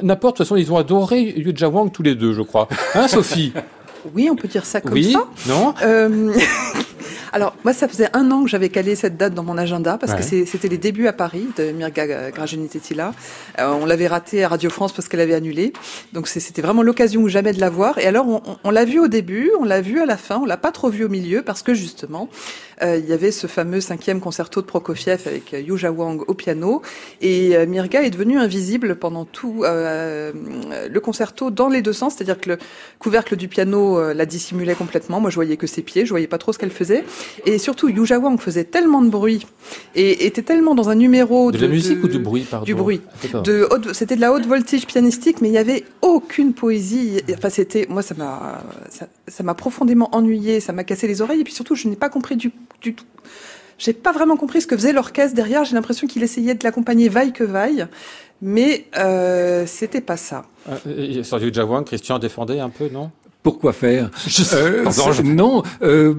n'importe, 0.02 0.36
de 0.36 0.38
toute 0.38 0.46
façon, 0.46 0.56
ils 0.56 0.72
ont 0.72 0.76
adoré 0.76 1.34
Yuja 1.36 1.68
Wang 1.68 1.90
tous 1.92 2.02
les 2.02 2.14
deux, 2.14 2.32
je 2.32 2.42
crois. 2.42 2.68
Hein, 2.94 3.08
Sophie? 3.08 3.52
Oui, 4.14 4.28
on 4.30 4.36
peut 4.36 4.48
dire 4.48 4.64
ça 4.64 4.80
comme 4.80 4.92
oui, 4.92 5.12
ça. 5.12 5.28
Non? 5.48 5.74
Alors, 7.32 7.54
moi, 7.64 7.72
ça 7.72 7.88
faisait 7.88 8.08
un 8.12 8.30
an 8.30 8.44
que 8.44 8.50
j'avais 8.50 8.68
calé 8.68 8.94
cette 8.94 9.16
date 9.16 9.32
dans 9.32 9.42
mon 9.42 9.56
agenda 9.56 9.96
parce 9.98 10.14
que 10.14 10.22
c'était 10.22 10.68
les 10.68 10.78
débuts 10.78 11.06
à 11.06 11.14
Paris 11.14 11.46
de 11.56 11.72
Mirga 11.72 12.30
Grajenitetila. 12.30 13.14
Euh, 13.58 13.72
on 13.80 13.86
l'avait 13.86 14.06
raté 14.06 14.44
à 14.44 14.48
Radio 14.48 14.68
France 14.68 14.92
parce 14.92 15.08
qu'elle 15.08 15.20
avait 15.20 15.34
annulé. 15.34 15.72
Donc, 16.12 16.28
c'était 16.28 16.62
vraiment 16.62 16.82
l'occasion 16.82 17.22
ou 17.22 17.28
jamais 17.28 17.52
de 17.52 17.60
la 17.60 17.70
voir. 17.70 17.96
Et 17.98 18.06
alors, 18.06 18.28
on, 18.28 18.42
on 18.62 18.70
l'a 18.70 18.84
vu 18.84 19.00
au 19.00 19.08
début, 19.08 19.50
on 19.58 19.64
l'a 19.64 19.80
vu 19.80 20.00
à 20.00 20.06
la 20.06 20.18
fin, 20.18 20.38
on 20.38 20.44
l'a 20.44 20.58
pas 20.58 20.72
trop 20.72 20.90
vu 20.90 21.04
au 21.04 21.08
milieu 21.08 21.42
parce 21.42 21.62
que 21.62 21.72
justement, 21.72 22.28
euh, 22.82 22.98
il 22.98 23.08
y 23.08 23.12
avait 23.12 23.30
ce 23.30 23.46
fameux 23.46 23.80
cinquième 23.80 24.20
concerto 24.20 24.60
de 24.60 24.66
Prokofiev 24.66 25.22
avec 25.26 25.52
Yuja 25.52 25.92
Wang 25.92 26.22
au 26.26 26.34
piano. 26.34 26.82
Et 27.20 27.56
euh, 27.56 27.66
Mirga 27.66 28.02
est 28.02 28.10
devenue 28.10 28.38
invisible 28.38 28.96
pendant 28.96 29.24
tout 29.24 29.62
euh, 29.64 30.32
le 30.90 31.00
concerto 31.00 31.50
dans 31.50 31.68
les 31.68 31.82
deux 31.82 31.92
sens. 31.92 32.14
C'est-à-dire 32.14 32.40
que 32.40 32.50
le 32.50 32.58
couvercle 32.98 33.36
du 33.36 33.48
piano 33.48 34.12
la 34.12 34.26
dissimulait 34.26 34.74
complètement. 34.74 35.20
Moi, 35.20 35.30
je 35.30 35.36
voyais 35.36 35.56
que 35.56 35.66
ses 35.66 35.82
pieds, 35.82 36.04
je 36.04 36.10
voyais 36.10 36.26
pas 36.26 36.38
trop 36.38 36.52
ce 36.52 36.58
qu'elle 36.58 36.70
faisait. 36.70 37.04
Et 37.46 37.58
surtout, 37.58 37.88
Yuja 37.88 38.18
Wang 38.18 38.38
faisait 38.40 38.64
tellement 38.64 39.02
de 39.02 39.08
bruit 39.08 39.46
et 39.94 40.26
était 40.26 40.42
tellement 40.42 40.74
dans 40.74 40.88
un 40.88 40.94
numéro 40.94 41.50
de, 41.50 41.58
de 41.58 41.66
la 41.66 41.72
musique 41.72 42.02
ou 42.02 42.08
du 42.08 42.18
bruit, 42.18 42.42
pardon. 42.42 42.64
Du 42.64 42.74
bruit. 42.74 43.00
De 43.44 43.68
c'était 43.92 44.16
de 44.16 44.20
la 44.20 44.32
haute 44.32 44.46
voltige 44.46 44.86
pianistique, 44.86 45.40
mais 45.40 45.48
il 45.48 45.54
y 45.54 45.58
avait 45.58 45.84
aucune 46.02 46.52
poésie. 46.54 47.20
Enfin, 47.36 47.50
c'était 47.50 47.86
moi, 47.88 48.02
ça 48.02 48.14
m'a 48.14 48.62
ça 49.28 49.42
m'a 49.42 49.54
profondément 49.54 50.08
ennuyé, 50.14 50.60
ça 50.60 50.72
m'a 50.72 50.84
cassé 50.84 51.06
les 51.08 51.20
oreilles. 51.22 51.40
Et 51.40 51.44
puis 51.44 51.54
surtout, 51.54 51.74
je 51.74 51.88
n'ai 51.88 51.96
pas 51.96 52.08
compris 52.08 52.36
du, 52.36 52.52
du 52.80 52.94
tout. 52.94 53.04
J'ai 53.78 53.92
pas 53.92 54.12
vraiment 54.12 54.36
compris 54.36 54.60
ce 54.60 54.66
que 54.66 54.76
faisait 54.76 54.92
l'orchestre 54.92 55.34
derrière. 55.34 55.64
J'ai 55.64 55.74
l'impression 55.74 56.06
qu'il 56.06 56.22
essayait 56.22 56.54
de 56.54 56.62
l'accompagner 56.62 57.08
vaille 57.08 57.32
que 57.32 57.42
vaille, 57.42 57.86
mais 58.40 58.84
euh, 58.96 59.64
c'était 59.66 60.00
pas 60.00 60.16
ça. 60.16 60.44
Euh, 60.86 61.24
sur 61.24 61.42
Yuja 61.42 61.64
Wang, 61.64 61.84
Christian 61.84 62.18
défendait 62.20 62.60
un 62.60 62.68
peu, 62.68 62.88
non? 62.88 63.10
Pourquoi 63.42 63.72
faire 63.72 64.10
euh, 64.54 64.84
Non, 65.24 65.64
euh, 65.82 66.14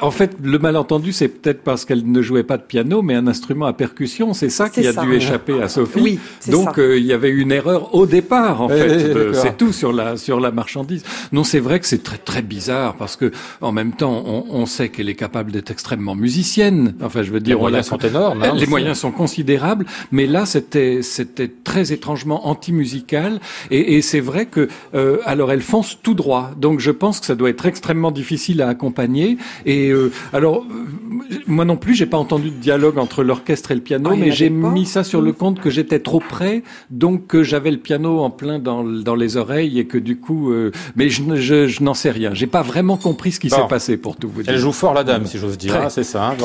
en 0.00 0.10
fait, 0.12 0.36
le 0.42 0.58
malentendu, 0.58 1.12
c'est 1.12 1.28
peut-être 1.28 1.62
parce 1.62 1.84
qu'elle 1.84 2.10
ne 2.10 2.22
jouait 2.22 2.44
pas 2.44 2.56
de 2.58 2.62
piano, 2.62 3.02
mais 3.02 3.14
un 3.14 3.26
instrument 3.26 3.66
à 3.66 3.72
percussion. 3.72 4.34
C'est 4.34 4.50
ça 4.50 4.68
qui 4.68 4.86
a 4.86 4.92
dû 4.92 5.14
échapper 5.14 5.60
à 5.60 5.68
Sophie. 5.68 6.00
Oui, 6.00 6.18
Donc, 6.48 6.78
euh, 6.78 6.96
il 6.96 7.06
y 7.06 7.12
avait 7.12 7.30
une 7.30 7.50
erreur 7.50 7.94
au 7.94 8.06
départ, 8.06 8.62
en 8.62 8.68
fait. 8.68 9.34
c'est 9.34 9.56
tout 9.56 9.72
sur 9.72 9.92
la 9.92 10.16
sur 10.16 10.38
la 10.38 10.52
marchandise. 10.52 11.02
Non, 11.32 11.42
c'est 11.42 11.58
vrai 11.58 11.80
que 11.80 11.86
c'est 11.86 12.02
très 12.02 12.18
très 12.18 12.42
bizarre 12.42 12.94
parce 12.94 13.16
que 13.16 13.32
en 13.60 13.72
même 13.72 13.92
temps, 13.92 14.22
on, 14.24 14.44
on 14.50 14.66
sait 14.66 14.90
qu'elle 14.90 15.08
est 15.08 15.16
capable 15.16 15.50
d'être 15.50 15.72
extrêmement 15.72 16.14
musicienne. 16.14 16.94
Enfin, 17.02 17.22
je 17.22 17.32
veux 17.32 17.40
dire, 17.40 17.56
les 17.56 17.60
moyens 17.60 17.86
sont 17.86 17.98
énormes. 17.98 18.42
Hein, 18.42 18.52
les 18.54 18.66
moyens 18.66 18.98
sont 18.98 19.10
considérables, 19.10 19.86
mais 20.12 20.26
là, 20.26 20.46
c'était 20.46 21.02
c'était 21.02 21.50
très 21.64 21.92
étrangement 21.92 22.46
anti-musical. 22.46 23.40
Et, 23.72 23.96
et 23.96 24.02
c'est 24.02 24.20
vrai 24.20 24.46
que 24.46 24.68
euh, 24.94 25.18
alors 25.24 25.50
elle 25.50 25.62
fonce 25.62 25.98
tout 26.00 26.14
droit. 26.14 26.43
Donc 26.56 26.80
je 26.80 26.90
pense 26.90 27.20
que 27.20 27.26
ça 27.26 27.34
doit 27.34 27.50
être 27.50 27.66
extrêmement 27.66 28.10
difficile 28.10 28.62
à 28.62 28.68
accompagner. 28.68 29.38
Et 29.66 29.90
euh, 29.90 30.10
alors 30.32 30.64
euh, 30.70 31.34
moi 31.46 31.64
non 31.64 31.76
plus, 31.76 31.94
j'ai 31.94 32.06
pas 32.06 32.16
entendu 32.16 32.50
de 32.50 32.56
dialogue 32.56 32.98
entre 32.98 33.22
l'orchestre 33.22 33.70
et 33.70 33.74
le 33.74 33.80
piano, 33.80 34.10
ah, 34.12 34.16
mais 34.16 34.32
j'ai 34.32 34.50
mis 34.50 34.86
ça 34.86 35.04
sur 35.04 35.20
le 35.20 35.32
mm. 35.32 35.34
compte 35.34 35.60
que 35.60 35.70
j'étais 35.70 35.98
trop 35.98 36.20
près, 36.20 36.62
donc 36.90 37.26
que 37.26 37.42
j'avais 37.42 37.70
le 37.70 37.78
piano 37.78 38.20
en 38.20 38.30
plein 38.30 38.58
dans, 38.58 38.84
dans 38.84 39.14
les 39.14 39.36
oreilles 39.36 39.78
et 39.78 39.86
que 39.86 39.98
du 39.98 40.18
coup, 40.18 40.52
euh, 40.52 40.72
mais 40.96 41.08
je, 41.08 41.22
je, 41.36 41.66
je 41.66 41.82
n'en 41.82 41.94
sais 41.94 42.10
rien. 42.10 42.34
J'ai 42.34 42.46
pas 42.46 42.62
vraiment 42.62 42.96
compris 42.96 43.32
ce 43.32 43.40
qui 43.40 43.50
s'est 43.50 43.68
passé 43.68 43.96
pour 43.96 44.16
tout 44.16 44.28
vous 44.28 44.42
dire. 44.42 44.52
Elle 44.52 44.58
joue 44.58 44.72
fort 44.72 44.94
la 44.94 45.04
dame, 45.04 45.26
si 45.26 45.38
j'ose 45.38 45.58
dire. 45.58 45.76
Ah, 45.76 45.90
c'est 45.90 46.04
ça. 46.04 46.28
Hein. 46.28 46.36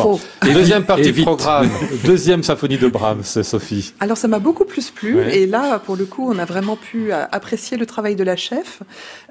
Et 0.48 0.54
deuxième 0.54 0.84
partie 0.84 1.12
du 1.12 1.22
programme, 1.22 1.70
deuxième 2.06 2.44
symphonie 2.44 2.78
de 2.78 2.88
Brahms, 2.88 3.24
Sophie. 3.24 3.94
Alors 4.00 4.18
ça 4.18 4.28
m'a 4.28 4.40
beaucoup 4.40 4.66
plus 4.66 4.90
plu. 4.92 5.20
Et 5.32 5.46
là, 5.46 5.80
pour 5.80 5.96
le 5.96 6.06
coup, 6.06 6.30
on 6.30 6.38
a 6.40 6.46
vraiment 6.46 6.76
pu 6.76 7.12
apprécier 7.12 7.78
le 7.78 7.86
travail 7.86 8.16
de 8.16 8.24
la 8.24 8.36
chef, 8.36 8.82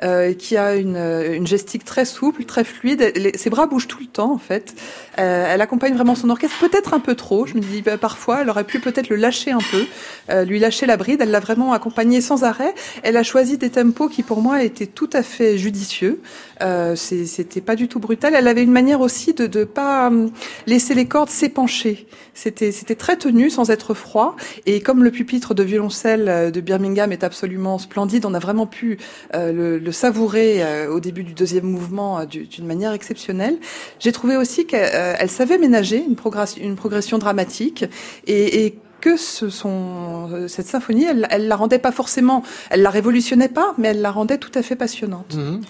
euh, 0.03 0.33
qui 0.33 0.57
a 0.57 0.58
une, 0.77 0.97
une, 0.97 1.47
gestique 1.47 1.85
très 1.85 2.05
souple, 2.05 2.45
très 2.45 2.65
fluide. 2.65 3.13
ses 3.37 3.51
bras 3.51 3.67
bougent 3.67 3.89
tout 3.89 4.01
le 4.01 4.07
temps, 4.07 4.33
en 4.33 4.39
fait. 4.39 4.75
Euh, 5.19 5.47
elle 5.49 5.61
accompagne 5.61 5.95
vraiment 5.95 6.15
son 6.15 6.31
orchestre, 6.31 6.57
peut-être 6.61 6.95
un 6.95 7.01
peu 7.01 7.15
trop. 7.15 7.47
Je 7.47 7.55
me 7.55 7.61
dis, 7.61 7.83
bah, 7.83 7.99
parfois, 7.99 8.43
elle 8.43 8.51
aurait 8.51 8.65
pu 8.65 8.79
peut-être 8.79 9.09
le 9.09 9.17
lâcher 9.17 9.51
un 9.51 9.59
peu, 9.59 9.87
euh, 10.31 10.45
lui 10.45 10.59
lâcher 10.59 10.87
la 10.87 10.97
bride. 10.97 11.21
Elle 11.21 11.31
l'a 11.31 11.41
vraiment 11.41 11.73
accompagné 11.73 12.21
sans 12.21 12.45
arrêt. 12.45 12.75
Elle 13.03 13.17
a 13.17 13.23
choisi 13.23 13.59
des 13.59 13.71
tempos 13.71 14.09
qui, 14.09 14.23
pour 14.23 14.43
moi, 14.43 14.63
étaient 14.63 14.87
tout 14.87 15.11
à 15.13 15.23
fait 15.23 15.59
judicieux. 15.59 16.21
Euh, 16.63 16.95
C'était 16.97 17.61
pas 17.61 17.77
du 17.77 17.89
tout 17.89 18.01
brutal. 18.01 18.35
Elle 18.37 18.49
avait 18.49 18.63
une 18.63 18.73
manière 18.73 19.01
aussi 19.01 19.35
de 19.35 19.59
ne 19.59 19.65
pas 19.65 20.09
hum, 20.09 20.31
laisser 20.67 20.95
les 20.95 21.07
cordes 21.07 21.31
s'épancher. 21.31 22.07
C'était 22.35 22.95
très 22.95 23.17
tenu, 23.17 23.51
sans 23.51 23.71
être 23.71 23.95
froid. 23.95 24.37
Et 24.67 24.81
comme 24.81 25.03
le 25.03 25.11
pupitre 25.11 25.55
de 25.55 25.63
violoncelle 25.65 26.29
euh, 26.29 26.51
de 26.51 26.61
Birmingham 26.61 27.11
est 27.11 27.25
absolument 27.25 27.79
splendide, 27.79 28.25
on 28.25 28.35
a 28.35 28.39
vraiment 28.39 28.67
pu 28.67 28.99
le, 29.35 29.91
savourer 29.91 30.48
euh, 30.63 30.91
au 30.91 31.01
début 31.01 31.25
du 31.25 31.35
deuxième 31.35 31.65
mouvement 31.65 32.25
d'une 32.25 32.67
manière 32.67 32.93
exceptionnelle. 32.93 33.59
J'ai 33.99 34.13
trouvé 34.13 34.37
aussi 34.37 34.67
qu'elle 34.67 35.31
savait 35.31 35.59
ménager 35.59 36.03
une 36.03 36.17
progression, 36.17 36.63
une 36.63 36.77
progression 36.77 37.19
dramatique 37.19 37.85
et, 38.27 38.65
et 38.65 38.79
que 39.01 39.17
ce 39.17 39.49
sont, 39.49 40.29
euh, 40.33 40.49
cette 40.49 40.67
symphonie, 40.67 41.05
elle, 41.05 41.27
elle 41.31 41.49
la 41.49 41.57
rendait 41.57 41.79
pas 41.79 41.93
forcément, 41.93 42.43
elle 42.71 42.83
la 42.83 42.91
révolutionnait 42.91 43.49
pas, 43.49 43.75
mais 43.79 43.89
elle 43.89 44.01
la 44.01 44.11
rendait 44.11 44.39
tout 44.39 44.51
à 44.55 44.63
fait 44.63 44.77
passionnante. 44.77 45.37
Mmh, 45.37 45.61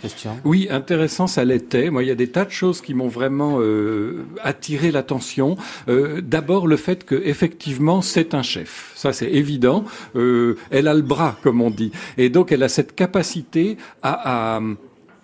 oui, 0.44 0.68
intéressant, 0.70 1.26
ça 1.26 1.44
l'était. 1.44 1.90
Moi, 1.90 2.02
il 2.04 2.08
y 2.08 2.12
a 2.12 2.14
des 2.14 2.28
tas 2.28 2.44
de 2.44 2.50
choses 2.50 2.80
qui 2.80 2.94
m'ont 2.94 3.08
vraiment 3.08 3.58
euh, 3.60 4.24
attiré 4.42 4.90
l'attention. 4.90 5.56
Euh, 5.88 6.20
D'abord, 6.20 6.66
le 6.66 6.76
fait 6.76 7.04
que 7.04 7.14
effectivement, 7.24 8.02
c'est 8.02 8.34
un 8.34 8.42
chef. 8.42 8.92
Ça, 8.94 9.12
c'est 9.12 9.30
évident. 9.30 9.84
Euh, 10.16 10.56
elle 10.70 10.88
a 10.88 10.94
le 10.94 11.02
bras, 11.02 11.36
comme 11.42 11.60
on 11.60 11.70
dit, 11.70 11.92
et 12.16 12.28
donc 12.28 12.52
elle 12.52 12.62
a 12.62 12.68
cette 12.68 12.94
capacité 12.94 13.76
à, 14.02 14.56
à 14.56 14.60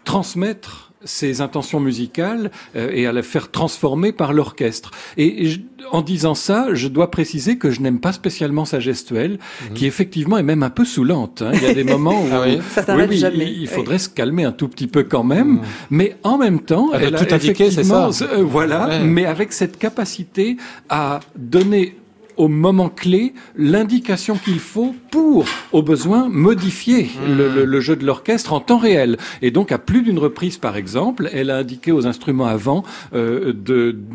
transmettre 0.04 0.92
ses 1.04 1.40
intentions 1.40 1.80
musicales 1.80 2.50
euh, 2.76 2.90
et 2.92 3.06
à 3.06 3.12
les 3.12 3.22
faire 3.22 3.50
transformer 3.50 4.12
par 4.12 4.32
l'orchestre. 4.32 4.90
Et, 5.16 5.50
en 5.92 6.02
disant 6.02 6.34
ça, 6.34 6.68
je 6.72 6.88
dois 6.88 7.10
préciser 7.10 7.58
que 7.58 7.70
je 7.70 7.80
n'aime 7.80 8.00
pas 8.00 8.12
spécialement 8.12 8.64
sa 8.64 8.80
gestuelle, 8.80 9.32
mhm. 9.68 9.74
qui 9.74 9.86
effectivement 9.86 10.38
est 10.38 10.42
même 10.42 10.62
un 10.62 10.70
peu 10.70 10.84
saoulante. 10.84 11.42
Hein. 11.42 11.50
Il 11.54 11.62
y 11.62 11.66
a 11.66 11.74
des 11.74 11.84
moments 11.94 12.22
où 12.22 12.28
ah 12.32 12.42
oui. 12.44 12.58
ça 12.70 12.84
oui, 12.96 13.18
jamais. 13.18 13.52
il 13.52 13.68
faudrait 13.68 13.98
se 13.98 14.08
calmer 14.08 14.44
un 14.44 14.52
tout 14.52 14.68
petit 14.68 14.86
peu 14.86 15.02
quand 15.02 15.24
même, 15.24 15.48
mhm. 15.48 15.60
mais 15.90 16.16
en 16.22 16.38
même 16.38 16.60
temps, 16.60 16.90
elle, 16.94 17.14
a 17.14 17.18
tout 17.18 17.32
indiqué, 17.34 17.70
c'est 17.70 17.84
ça. 17.84 18.10
Euh, 18.22 18.42
voilà, 18.42 19.00
mais 19.04 19.26
avec 19.26 19.52
cette 19.52 19.78
capacité 19.78 20.56
à 20.88 21.20
donner 21.36 21.96
au 22.36 22.48
moment 22.48 22.88
clé 22.88 23.34
l'indication 23.56 24.36
qu'il 24.36 24.58
faut 24.58 24.94
pour, 25.10 25.44
au 25.72 25.82
besoin, 25.82 26.28
modifier 26.28 27.04
mmh. 27.04 27.62
le, 27.64 27.80
jeu 27.80 27.96
de 27.96 28.04
l'orchestre 28.04 28.52
en 28.52 28.60
temps 28.60 28.78
réel. 28.78 29.16
Et 29.42 29.50
donc, 29.50 29.72
à 29.72 29.78
plus 29.78 30.02
d'une 30.02 30.18
reprise, 30.18 30.58
par 30.58 30.76
exemple, 30.76 31.28
elle 31.32 31.50
a 31.50 31.56
indiqué 31.56 31.92
aux 31.92 32.06
instruments 32.06 32.46
avant 32.46 32.84
euh, 33.14 33.52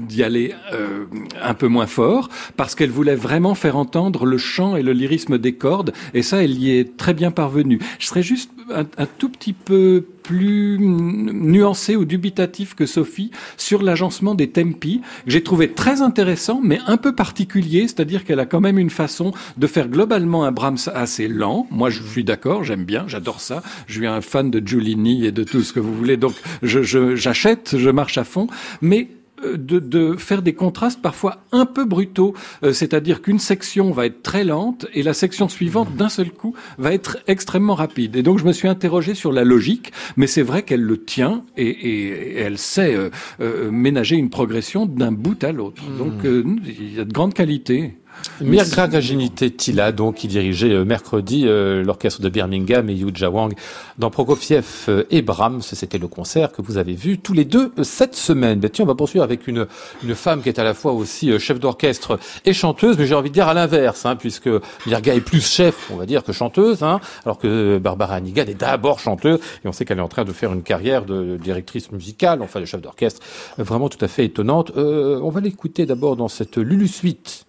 d'y 0.08 0.24
aller 0.24 0.54
euh, 0.74 1.06
un 1.42 1.54
peu 1.54 1.68
moins 1.68 1.88
fort, 1.88 2.30
parce 2.58 2.76
qu'elle 2.76 2.92
voulait 2.92 3.16
vraiment 3.16 3.56
faire 3.56 3.78
entendre 3.78 4.26
le 4.26 4.38
chant 4.38 4.76
et 4.76 4.84
le 4.84 4.94
lyrisme 4.94 5.38
des 5.38 5.54
cordes, 5.54 5.94
et 6.14 6.22
ça, 6.22 6.44
elle 6.44 6.58
y 6.58 6.72
est 6.72 6.98
très 6.98 7.14
bien 7.14 7.32
parvenue. 7.32 7.80
Je 8.00 8.08
serais 8.08 8.24
juste 8.24 8.52
un, 8.74 8.86
un 8.98 9.06
tout 9.06 9.30
petit 9.30 9.54
peu 9.54 10.06
plus 10.30 10.78
nuancé 10.80 11.96
ou 11.96 12.06
dubitatif 12.06 12.76
que 12.76 12.86
Sophie 12.86 13.32
sur 13.58 13.82
l'agencement 13.82 14.36
des 14.36 14.52
tempi, 14.52 15.02
que 15.26 15.32
j'ai 15.32 15.42
trouvé 15.42 15.72
très 15.72 16.04
intéressant, 16.04 16.62
mais 16.64 16.78
un 16.86 16.98
peu 16.98 17.16
particulier, 17.16 17.88
c'est-à-dire 17.88 18.24
qu'elle 18.24 18.40
a 18.40 18.46
quand 18.46 18.62
même 18.62 18.78
une 18.78 18.92
façon 18.92 19.34
de 19.58 19.66
faire 19.66 19.88
globalement 19.88 20.44
un 20.44 20.52
Brahms 20.52 20.78
assez 20.94 21.28
lent. 21.28 21.66
Moi, 21.72 21.90
je 21.90 22.04
suis 22.04 22.24
d'accord, 22.24 22.64
j'aime 22.64 22.86
bien, 22.86 23.06
j'adore 23.08 23.42
ça. 23.42 23.64
Je 23.88 23.96
suis 23.96 24.06
un 24.06 24.22
fan 24.22 24.52
de 24.52 24.62
Giulini 24.64 25.26
et 25.26 25.32
de 25.32 25.44
tout 25.44 25.64
ce 25.64 25.74
que 25.74 25.80
vous 25.80 25.96
voulez, 25.96 26.16
donc 26.16 26.36
j'achète, 26.62 27.70
je, 27.72 27.80
je 27.80 27.90
marche 27.90 28.20
à 28.20 28.24
fond. 28.24 28.46
Mais 28.82 29.08
de, 29.44 29.80
de, 29.80 30.16
faire 30.16 30.42
des 30.42 30.54
contrastes 30.54 31.02
parfois 31.02 31.44
un 31.52 31.66
peu 31.66 31.86
brutaux, 31.86 32.34
euh, 32.64 32.74
c'est-à-dire 32.74 33.22
qu'une 33.22 33.40
section 33.40 33.92
va 33.92 34.06
être 34.06 34.22
très 34.24 34.44
lente 34.44 34.88
et 34.94 35.04
la 35.04 35.14
section 35.14 35.50
suivante 35.50 35.96
d'un 35.96 36.10
seul 36.10 36.32
coup 36.32 36.56
va 36.78 36.94
être 36.94 37.18
extrêmement 37.28 37.76
rapide. 37.76 38.16
Et 38.16 38.24
donc 38.24 38.40
je 38.40 38.46
me 38.46 38.52
suis 38.52 38.68
interrogé 38.68 39.16
sur 39.16 39.32
la 39.32 39.44
logique, 39.44 39.92
mais 40.18 40.28
c'est 40.28 40.42
vrai 40.42 40.64
qu'elle 40.64 40.82
le 40.82 41.04
tient 41.04 41.44
et, 41.58 41.68
et, 41.68 42.38
elle 42.40 42.58
sait 42.58 42.96
euh, 43.40 43.72
ménager 43.72 44.16
une 44.16 44.30
progression 44.30 44.86
d'un 44.86 45.12
bout 45.12 45.44
à 45.44 45.52
l'autre. 45.52 45.84
Hmm. 45.84 45.98
Donc 45.98 46.14
il 46.24 46.96
y 46.96 47.00
a 47.00 47.06
de 47.06 47.14
grandes 47.14 47.34
qualités. 47.34 47.96
Mirgra 48.42 48.88
Tila, 48.88 49.92
donc, 49.92 50.16
qui 50.16 50.28
dirigeait 50.28 50.72
euh, 50.72 50.86
mercredi 50.86 51.44
euh, 51.46 51.84
l'orchestre 51.84 52.22
de 52.22 52.30
Birmingham 52.30 52.90
et 52.90 52.94
Yu 52.94 53.12
Wang 53.24 53.54
dans 53.98 54.10
Prokofiev 54.10 54.66
euh, 54.88 55.04
et 55.10 55.22
Brahms. 55.22 55.62
C'était 55.62 55.98
le 55.98 56.08
concert 56.08 56.52
que 56.52 56.62
vous 56.62 56.78
avez 56.78 56.94
vu 56.94 57.20
tous 57.20 57.34
les 57.34 57.46
deux 57.46 57.74
cette 57.84 58.16
semaine. 58.16 58.60
Ben, 58.60 58.70
tiens, 58.70 58.86
on 58.86 58.88
va 58.88 58.96
poursuivre 58.96 59.24
avec 59.24 59.48
une, 59.48 59.68
une 60.04 60.16
femme 60.16 60.42
qui 60.42 60.50
est 60.50 60.60
à 60.60 60.64
la 60.64 60.74
fois 60.74 60.94
aussi 60.94 61.38
chef 61.40 61.60
d'orchestre 61.60 62.18
et 62.46 62.54
chanteuse, 62.54 62.98
mais 62.98 63.06
j'ai 63.06 63.16
envie 63.16 63.30
de 63.30 63.34
dire 63.34 63.48
à 63.48 63.54
l'inverse, 63.54 64.06
hein, 64.06 64.16
puisque 64.16 64.50
Mirga 64.86 65.16
est 65.16 65.22
plus 65.22 65.46
chef, 65.46 65.90
on 65.92 65.98
va 65.98 66.06
dire, 66.06 66.24
que 66.24 66.32
chanteuse, 66.32 66.82
hein, 66.84 67.02
alors 67.26 67.38
que 67.38 67.78
Barbara 67.78 68.16
Hannigan 68.16 68.46
est 68.48 68.60
d'abord 68.60 69.00
chanteuse, 69.00 69.40
et 69.66 69.68
on 69.68 69.72
sait 69.72 69.86
qu'elle 69.86 70.00
est 70.00 70.02
en 70.02 70.08
train 70.08 70.24
de 70.24 70.32
faire 70.32 70.54
une 70.54 70.64
carrière 70.64 71.06
de 71.06 71.38
directrice 71.38 71.92
musicale, 71.92 72.42
enfin 72.42 72.60
de 72.60 72.66
chef 72.66 72.82
d'orchestre, 72.82 73.22
vraiment 73.58 73.90
tout 73.90 74.04
à 74.04 74.08
fait 74.08 74.26
étonnante. 74.26 74.72
on 74.76 75.30
va 75.30 75.42
l'écouter 75.42 75.86
d'abord 75.86 76.16
dans 76.16 76.28
cette 76.28 76.58
Lulu 76.58 76.88
Suite 76.88 77.46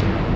you. 0.00 0.35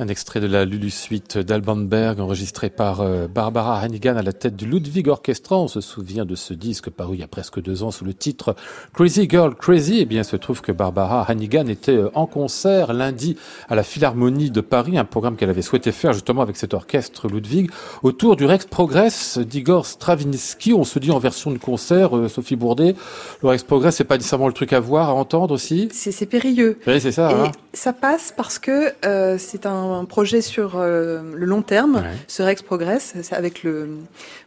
Un 0.00 0.08
extrait 0.08 0.29
de 0.38 0.46
la 0.46 0.64
Lulu 0.64 0.90
Suite 0.90 1.38
d'Alban 1.38 1.76
Berg, 1.76 2.20
enregistré 2.20 2.70
par 2.70 3.00
euh, 3.00 3.26
Barbara 3.26 3.80
Hannigan 3.80 4.16
à 4.16 4.22
la 4.22 4.32
tête 4.32 4.54
du 4.54 4.64
Ludwig 4.64 5.08
Orchestra. 5.08 5.58
On 5.58 5.66
se 5.66 5.80
souvient 5.80 6.24
de 6.24 6.36
ce 6.36 6.54
disque 6.54 6.90
paru 6.90 7.16
il 7.16 7.20
y 7.20 7.24
a 7.24 7.26
presque 7.26 7.60
deux 7.60 7.82
ans 7.82 7.90
sous 7.90 8.04
le 8.04 8.14
titre 8.14 8.54
Crazy 8.94 9.28
Girl 9.28 9.54
Crazy. 9.56 9.98
Eh 10.00 10.04
bien, 10.04 10.20
il 10.20 10.24
se 10.24 10.36
trouve 10.36 10.60
que 10.60 10.70
Barbara 10.70 11.22
Hannigan 11.22 11.66
était 11.66 11.96
euh, 11.96 12.10
en 12.14 12.26
concert 12.26 12.92
lundi 12.92 13.36
à 13.68 13.74
la 13.74 13.82
Philharmonie 13.82 14.52
de 14.52 14.60
Paris, 14.60 14.98
un 14.98 15.04
programme 15.04 15.34
qu'elle 15.34 15.50
avait 15.50 15.62
souhaité 15.62 15.90
faire 15.90 16.12
justement 16.12 16.42
avec 16.42 16.56
cet 16.56 16.74
orchestre 16.74 17.26
Ludwig, 17.26 17.68
autour 18.04 18.36
du 18.36 18.44
Rex 18.44 18.66
Progress 18.66 19.38
d'Igor 19.38 19.86
Stravinsky. 19.86 20.72
On 20.74 20.84
se 20.84 21.00
dit 21.00 21.10
en 21.10 21.18
version 21.18 21.50
de 21.50 21.58
concert, 21.58 22.16
euh, 22.16 22.28
Sophie 22.28 22.56
Bourdet, 22.56 22.94
le 23.42 23.48
Rex 23.48 23.64
Progress, 23.64 23.96
c'est 23.96 24.04
pas 24.04 24.16
nécessairement 24.16 24.46
le 24.46 24.52
truc 24.52 24.72
à 24.72 24.78
voir, 24.78 25.08
à 25.08 25.14
entendre 25.14 25.52
aussi 25.52 25.88
C'est 25.92 26.26
périlleux. 26.26 26.78
Oui, 26.86 27.00
c'est 27.00 27.12
ça. 27.12 27.30
Et 27.32 27.34
hein. 27.34 27.52
ça 27.72 27.92
passe 27.92 28.32
parce 28.36 28.60
que 28.60 28.92
c'est 29.38 29.66
un 29.66 29.80
un 29.80 30.04
projet 30.20 30.42
sur 30.42 30.78
le 30.78 31.46
long 31.46 31.62
terme, 31.62 32.04
ce 32.28 32.42
Rex 32.42 32.60
Progress, 32.60 33.14
avec 33.32 33.62
le 33.62 34.00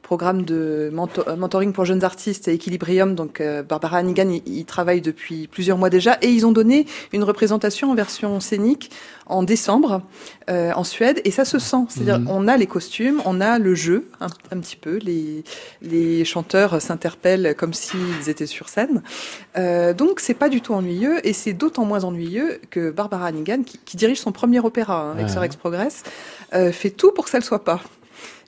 programme 0.03 0.43
de 0.43 0.91
mentoring 0.93 1.73
pour 1.73 1.85
jeunes 1.85 2.03
artistes 2.03 2.47
et 2.47 2.53
Equilibrium. 2.53 3.15
Donc 3.15 3.41
Barbara 3.67 3.97
Hannigan, 3.97 4.29
il, 4.45 4.65
travaille 4.65 5.01
depuis 5.01 5.47
plusieurs 5.47 5.77
mois 5.77 5.89
déjà, 5.89 6.17
et 6.21 6.29
ils 6.29 6.45
ont 6.45 6.51
donné 6.51 6.85
une 7.11 7.23
représentation 7.23 7.91
en 7.91 7.95
version 7.95 8.39
scénique 8.39 8.91
en 9.25 9.43
décembre 9.43 10.01
en 10.47 10.83
Suède, 10.83 11.21
et 11.23 11.31
ça 11.31 11.45
se 11.45 11.57
sent. 11.57 11.85
C'est-à-dire, 11.89 12.19
mhm. 12.19 12.29
on 12.29 12.47
a 12.47 12.57
les 12.57 12.67
costumes, 12.67 13.21
on 13.25 13.39
a 13.41 13.59
le 13.59 13.75
jeu, 13.75 14.09
un, 14.19 14.27
un 14.51 14.59
petit 14.59 14.75
peu. 14.75 14.97
Les, 14.97 15.43
les 15.81 16.25
chanteurs 16.25 16.81
s'interpellent 16.81 17.55
comme 17.57 17.73
s'ils 17.73 18.27
étaient 18.27 18.45
sur 18.45 18.69
scène. 18.69 19.01
Euh, 19.57 19.93
donc, 19.93 20.19
c'est 20.19 20.33
pas 20.33 20.49
du 20.49 20.61
tout 20.61 20.73
ennuyeux, 20.73 21.25
et 21.27 21.33
c'est 21.33 21.53
d'autant 21.53 21.85
moins 21.85 22.03
ennuyeux 22.03 22.59
que 22.69 22.91
Barbara 22.91 23.27
Hannigan, 23.27 23.63
qui, 23.63 23.79
qui 23.83 23.97
dirige 23.97 24.19
son 24.19 24.31
premier 24.31 24.59
opéra 24.59 25.03
hein, 25.03 25.11
avec 25.11 25.29
Sir 25.29 25.43
Ex 25.43 25.55
Progress, 25.55 26.03
euh, 26.53 26.71
fait 26.71 26.89
tout 26.89 27.11
pour 27.11 27.25
que 27.25 27.29
ça 27.29 27.39
le 27.39 27.43
soit 27.43 27.63
pas. 27.63 27.81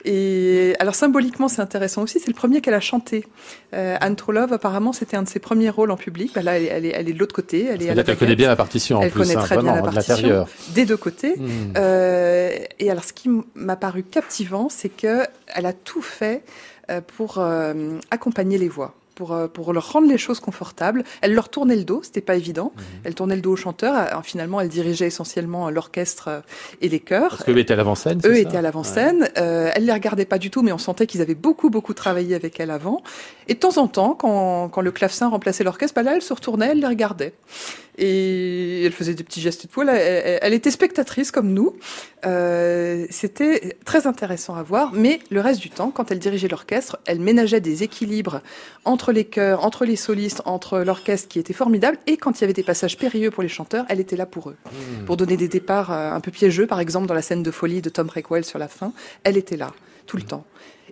Et 0.06 0.76
alors 0.80 0.96
symboliquement, 0.96 1.48
c'est 1.48 1.62
intéressant 1.62 2.04
aussi. 2.04 2.20
C'est 2.20 2.28
le 2.28 2.36
premier 2.36 2.62
qu'elle 2.62 2.74
a 2.76 2.80
chanté. 2.80 3.26
Euh, 3.74 3.98
Anne 4.00 4.16
Trollope, 4.16 4.52
apparemment, 4.52 4.94
c'était 4.94 5.18
un 5.18 5.24
de 5.24 5.28
ses 5.28 5.40
premiers 5.40 5.70
rôles 5.70 5.92
en 5.92 5.98
public. 5.98 6.32
Bah, 6.36 6.44
là, 6.44 6.60
elle, 6.60 6.86
est, 6.86 6.90
elle 6.90 7.10
est 7.10 7.14
de 7.14 7.20
l'autre 7.20 7.36
côté. 7.36 7.66
Elle, 7.66 7.82
est 7.82 7.90
à 7.90 7.94
elle 7.94 8.18
connaît 8.18 8.36
bien 8.36 8.48
la 8.48 8.56
partition. 8.56 9.00
En 9.00 9.02
elle 9.02 9.12
connaît 9.12 9.36
hein, 9.36 9.42
très 9.42 9.58
bien 9.58 9.76
la 9.76 9.82
partition 9.82 10.46
des 10.74 10.86
deux 10.86 10.98
côtés. 10.98 11.36
Hmm. 11.38 11.74
Euh, 11.78 12.52
et 12.80 12.92
alors, 12.92 13.04
ce 13.04 13.14
qui 13.14 13.30
m'a 13.56 13.76
paru 13.76 14.04
captivant, 14.04 14.70
c'est 14.70 14.90
que 14.90 15.24
elle 15.48 15.66
a 15.66 15.74
tout 15.74 16.02
fait 16.02 16.44
euh, 16.92 17.02
pour 17.18 17.40
euh, 17.40 17.98
accompagner 18.12 18.60
les 18.60 18.70
voix 18.70 18.94
pour, 19.16 19.34
euh, 19.34 19.48
pour 19.48 19.74
leur 19.74 19.92
rendre 19.92 20.08
les 20.08 20.18
choses 20.18 20.40
confortables. 20.40 21.04
Elle 21.22 21.34
leur 21.34 21.50
tournait 21.50 21.76
le 21.76 21.84
dos, 21.84 22.02
c'était 22.04 22.22
pas 22.22 22.36
évident. 22.36 22.74
Mhm. 22.76 22.84
Elle 23.06 23.16
tournait 23.16 23.36
le 23.36 23.42
dos 23.42 23.54
aux 23.54 23.58
chanteurs. 23.58 23.96
Euh, 23.96 24.22
finalement, 24.24 24.62
elle 24.62 24.70
dirigeait 24.70 25.08
essentiellement 25.08 25.70
l'orchestre 25.70 26.28
euh, 26.28 26.40
et 26.82 26.90
les 26.90 27.00
chœurs. 27.00 27.30
Parce 27.30 27.44
qu'eux 27.44 27.58
étaient 27.58 27.74
à 27.74 27.78
l'avant-scène. 27.78 28.20
Eux 28.26 28.38
étaient 28.38 28.58
à 28.58 28.62
l'avant-scène. 28.62 29.30
Euh, 29.38 29.72
elle 29.74 29.86
les 29.86 29.94
regardait 29.94 30.26
pas 30.26 30.38
du 30.38 30.52
tout, 30.52 30.62
mais 30.62 30.72
on 30.72 30.78
sentait 30.78 31.08
qu'ils 31.08 31.22
avaient 31.22 31.36
beaucoup 31.36 31.70
beaucoup 31.70 31.94
travaillé 31.94 32.36
avec 32.36 32.60
elle 32.60 32.72
avant. 32.72 33.02
Et 33.48 33.54
de 33.54 33.60
temps 33.60 33.78
en 33.78 33.88
temps, 33.88 34.16
quand, 34.16 34.70
quand 34.70 34.82
le 34.82 34.92
clavecin 34.92 35.30
remplaçait 35.30 35.64
l'orchestre, 35.64 35.96
bah 35.96 36.04
là, 36.04 36.16
elle 36.16 36.22
se 36.22 36.34
retournait, 36.34 36.70
elle 36.72 36.80
les 36.80 36.88
regardait 36.88 37.34
et 37.98 38.86
elle 38.86 38.92
faisait 38.92 39.14
des 39.14 39.24
petits 39.24 39.42
gestes 39.42 39.64
de 39.64 39.68
poil. 39.68 39.90
Elle, 39.90 40.40
elle, 40.42 40.54
était 40.54 40.72
spectatrice 40.72 41.32
comme 41.32 41.54
nous. 41.54 41.76
Euh, 42.26 43.06
C'était 43.10 43.78
très 43.86 44.08
intéressant 44.08 44.56
à 44.56 44.64
voir, 44.64 44.92
mais 44.94 45.20
le 45.30 45.42
reste 45.42 45.62
du 45.62 45.70
temps, 45.70 45.92
quand 45.92 46.12
elle 46.12 46.20
dirigeait 46.20 46.48
l'orchestre, 46.48 46.98
elle 47.06 47.20
ménageait 47.20 47.62
des 47.62 47.84
équilibres 47.84 48.42
entre 48.84 49.12
les 49.12 49.26
chœurs, 49.26 49.64
entre 49.64 49.86
les 49.86 49.96
solistes, 49.96 50.42
entre 50.46 50.80
l'orchestre 50.80 51.28
qui 51.28 51.40
était 51.40 51.54
formidable, 51.54 51.98
et 52.08 52.18
quand 52.18 52.40
il 52.40 52.42
y 52.42 52.44
avait 52.44 52.54
des 52.54 52.64
passages 52.64 52.98
périlleux 52.98 53.32
pour 53.32 53.44
les 53.44 53.50
chanteurs, 53.50 53.86
elle 53.90 54.00
était 54.00 54.18
là 54.18 54.26
pour 54.26 54.50
eux. 54.50 54.58
Mmh. 54.66 55.06
Pour 55.06 55.18
donner 55.18 55.38
des 55.38 55.48
départs 55.48 55.92
euh, 55.92 56.12
un 56.12 56.20
peu 56.20 56.32
piégeux, 56.32 56.68
par 56.68 56.80
exemple 56.80 57.08
dans 57.08 57.14
la 57.14 57.22
scène 57.22 57.44
de 57.44 57.52
folie 57.52 57.82
de 57.82 57.90
Tom 57.90 58.10
Rockwell 58.14 58.44
sur 58.44 58.60
la 58.60 58.68
fin, 58.68 58.94
elle 59.24 59.38
était 59.38 59.58
là 59.58 59.72
tout 60.06 60.18
le 60.18 60.24
mmh. 60.24 60.28
temps. 60.28 60.46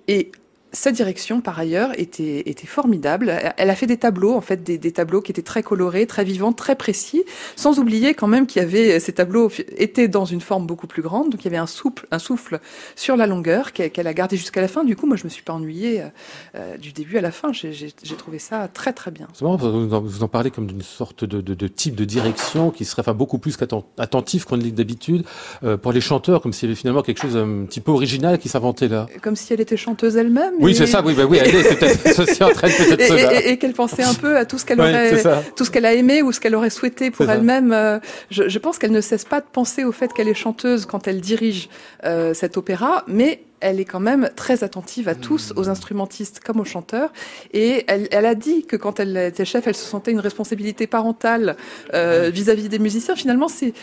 Et 0.07 0.31
sa 0.73 0.91
direction, 0.91 1.39
par 1.39 1.59
ailleurs, 1.59 1.91
était, 1.99 2.43
était 2.49 2.67
formidable. 2.67 3.33
Elle 3.57 3.69
a 3.69 3.75
fait 3.75 3.85
des 3.85 3.97
tableaux, 3.97 4.33
en 4.33 4.41
fait, 4.41 4.63
des, 4.63 4.77
des, 4.77 4.91
tableaux 4.91 5.21
qui 5.21 5.31
étaient 5.31 5.41
très 5.41 5.63
colorés, 5.63 6.07
très 6.07 6.23
vivants, 6.23 6.51
très 6.51 6.75
précis, 6.75 7.23
sans 7.55 7.79
oublier 7.79 8.13
quand 8.13 8.27
même 8.27 8.47
qu'il 8.47 8.61
y 8.61 8.65
avait 8.65 8.99
ces 8.99 9.13
tableaux 9.13 9.51
étaient 9.77 10.07
dans 10.07 10.25
une 10.25 10.41
forme 10.41 10.65
beaucoup 10.65 10.87
plus 10.87 11.01
grande, 11.01 11.29
donc 11.29 11.41
il 11.41 11.45
y 11.45 11.47
avait 11.47 11.57
un 11.57 11.67
souffle, 11.67 12.07
un 12.11 12.19
souffle 12.19 12.59
sur 12.95 13.15
la 13.15 13.27
longueur 13.27 13.71
qu'elle 13.71 14.07
a 14.07 14.13
gardé 14.13 14.35
jusqu'à 14.35 14.61
la 14.61 14.67
fin. 14.67 14.83
Du 14.83 14.95
coup, 14.95 15.05
moi, 15.05 15.15
je 15.15 15.23
me 15.23 15.29
suis 15.29 15.43
pas 15.43 15.53
ennuyée 15.53 16.01
euh, 16.01 16.07
euh 16.55 16.77
du 16.77 16.91
début 16.91 17.17
à 17.17 17.21
la 17.21 17.31
fin. 17.31 17.51
J'ai 17.53 18.15
trouvé 18.17 18.39
ça 18.39 18.67
très 18.67 18.93
très 18.93 19.11
bien. 19.11 19.27
C'est 19.33 19.45
vous, 19.45 19.87
vous 19.87 20.23
en 20.23 20.27
parlez 20.27 20.49
comme 20.51 20.65
d'une 20.65 20.81
sorte 20.81 21.23
de, 21.23 21.41
de, 21.41 21.53
de, 21.53 21.67
type 21.67 21.95
de 21.95 22.05
direction 22.05 22.71
qui 22.71 22.85
serait 22.85 23.01
enfin 23.01 23.13
beaucoup 23.13 23.37
plus 23.37 23.57
qu'attentif 23.57 24.45
qu'on 24.45 24.57
ne 24.57 24.63
d'habitude 24.69 25.25
euh, 25.63 25.77
pour 25.77 25.91
les 25.91 26.01
chanteurs, 26.01 26.41
comme 26.41 26.53
s'il 26.53 26.69
y 26.69 26.71
avait 26.71 26.79
finalement 26.79 27.01
quelque 27.01 27.21
chose 27.21 27.37
un 27.37 27.65
petit 27.65 27.81
peu 27.81 27.91
original 27.91 28.39
qui 28.39 28.49
s'inventait 28.49 28.87
là. 28.87 29.07
Comme 29.21 29.35
si 29.35 29.53
elle 29.53 29.61
était 29.61 29.77
chanteuse 29.77 30.17
elle-même. 30.17 30.62
Oui, 30.63 30.75
c'est 30.75 30.87
ça. 30.87 31.01
Oui, 31.03 31.13
bah 31.13 31.25
oui, 31.25 31.39
elle 31.41 31.55
est, 31.55 31.75
peut 31.75 32.45
en 32.45 32.49
train 32.49 32.69
peut-être 32.69 33.11
et, 33.45 33.51
et, 33.51 33.57
qu'elle 33.57 33.73
pensait 33.73 34.03
un 34.03 34.13
peu 34.13 34.37
à 34.37 34.45
tout 34.45 34.57
ce 34.57 34.65
qu'elle 34.65 34.79
aurait, 34.79 35.21
tout 35.55 35.65
ce 35.65 35.71
qu'elle 35.71 35.85
a 35.85 35.93
aimé 35.93 36.21
ou 36.21 36.31
ce 36.31 36.39
qu'elle 36.39 36.55
aurait 36.55 36.69
souhaité 36.69 37.11
pour 37.11 37.29
elle-même. 37.29 37.71
Euh, 37.71 37.99
je, 38.29 38.47
je, 38.47 38.59
pense 38.59 38.77
qu'elle 38.79 38.91
ne 38.91 39.01
cesse 39.01 39.25
pas 39.25 39.41
de 39.41 39.45
penser 39.51 39.83
au 39.83 39.91
fait 39.91 40.13
qu'elle 40.13 40.27
est 40.27 40.33
chanteuse 40.33 40.85
quand 40.85 41.07
elle 41.07 41.21
dirige 41.21 41.69
euh, 42.05 42.33
cet 42.33 42.57
opéra, 42.57 43.03
mais 43.07 43.41
elle 43.63 43.79
est 43.79 43.85
quand 43.85 44.01
même 44.01 44.29
très 44.35 44.63
attentive 44.63 45.07
à 45.07 45.15
tous, 45.15 45.53
aux 45.55 45.69
instrumentistes 45.69 46.41
comme 46.41 46.59
aux 46.59 46.65
chanteurs. 46.65 47.11
Et 47.53 47.85
elle, 47.87 48.07
elle 48.11 48.25
a 48.25 48.35
dit 48.35 48.65
que 48.65 48.75
quand 48.75 48.99
elle 48.99 49.15
était 49.15 49.45
chef, 49.45 49.65
elle 49.67 49.75
se 49.75 49.85
sentait 49.85 50.11
une 50.11 50.19
responsabilité 50.19 50.85
parentale 50.85 51.55
euh, 51.93 52.29
vis-à-vis 52.29 52.67
des 52.67 52.79
musiciens. 52.79 53.15
Finalement, 53.15 53.47
c'est 53.47 53.73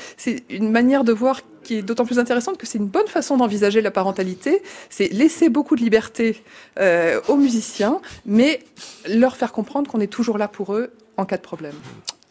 une 0.50 0.70
manière 0.70 1.02
de 1.02 1.12
voir 1.12 1.40
qui 1.62 1.76
est 1.76 1.82
d'autant 1.82 2.04
plus 2.04 2.18
intéressante 2.18 2.58
que 2.58 2.66
c'est 2.66 2.78
une 2.78 2.86
bonne 2.86 3.06
façon 3.06 3.38
d'envisager 3.38 3.80
la 3.80 3.90
parentalité. 3.90 4.62
C'est 4.90 5.08
laisser 5.08 5.48
beaucoup 5.48 5.76
de 5.76 5.80
liberté 5.80 6.42
euh, 6.78 7.20
aux 7.28 7.36
musiciens, 7.36 8.00
mais 8.26 8.60
leur 9.08 9.36
faire 9.36 9.52
comprendre 9.52 9.90
qu'on 9.90 10.00
est 10.00 10.12
toujours 10.12 10.36
là 10.36 10.48
pour 10.48 10.74
eux 10.74 10.92
en 11.16 11.24
cas 11.24 11.36
de 11.36 11.42
problème. 11.42 11.74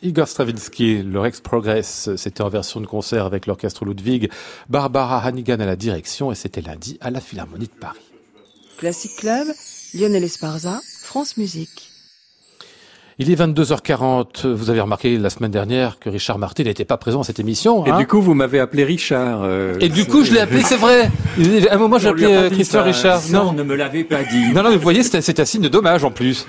Igor 0.02 0.28
Stravinsky, 0.28 1.04
le 1.04 1.20
Rex 1.20 1.42
Progress, 1.42 2.10
c'était 2.16 2.42
en 2.42 2.50
version 2.50 2.80
de 2.80 2.86
concert 2.86 3.26
avec 3.26 3.46
l'orchestre 3.48 3.84
Ludwig, 3.84 4.30
Barbara 4.70 5.20
Hannigan 5.20 5.60
à 5.60 5.66
la 5.66 5.76
direction 5.76 6.32
et 6.32 6.36
c'était 6.36 6.62
lundi 6.62 6.98
à 7.02 7.12
la 7.12 7.20
Philharmonie 7.20 7.66
de 7.66 7.80
Paris. 7.80 8.00
Classic 8.78 9.12
Club, 9.18 9.48
Lionel 9.94 10.24
Esparza, 10.24 10.80
France 11.04 11.36
Musique. 11.36 11.90
Il 13.22 13.30
est 13.30 13.36
22h40. 13.36 14.48
Vous 14.48 14.70
avez 14.70 14.80
remarqué 14.80 15.18
la 15.18 15.30
semaine 15.30 15.52
dernière 15.52 16.00
que 16.00 16.10
Richard 16.10 16.40
Martin 16.40 16.64
n'était 16.64 16.86
pas 16.86 16.96
présent 16.96 17.20
à 17.20 17.24
cette 17.26 17.42
émission. 17.42 17.86
Et 17.86 17.90
hein 17.90 17.98
du 17.98 18.08
coup, 18.08 18.22
vous 18.22 18.34
m'avez 18.34 18.62
appelé 18.62 18.86
Richard. 18.86 19.42
Euh, 19.44 19.76
et 19.82 19.90
du 19.90 20.06
coup, 20.06 20.24
je 20.24 20.32
l'ai 20.32 20.40
appelé, 20.40 20.62
c'est 20.62 20.78
vrai. 20.78 21.12
À 21.70 21.76
un 21.76 21.78
moment, 21.78 21.98
j'ai 21.98 22.08
appelé 22.08 22.28
euh, 22.28 22.50
Christian 22.50 22.82
Richard. 22.82 23.22
Non, 23.32 23.52
ne 23.52 23.64
me 23.64 23.76
l'avez 23.76 24.06
pas 24.06 24.24
dit. 24.24 24.54
Non, 24.54 24.64
non, 24.64 24.72
vous 24.72 24.80
voyez, 24.80 25.04
c'est 25.04 25.38
un 25.38 25.44
signe 25.46 25.64
de 25.64 25.68
dommage 25.68 26.06
en 26.06 26.12
plus. 26.12 26.48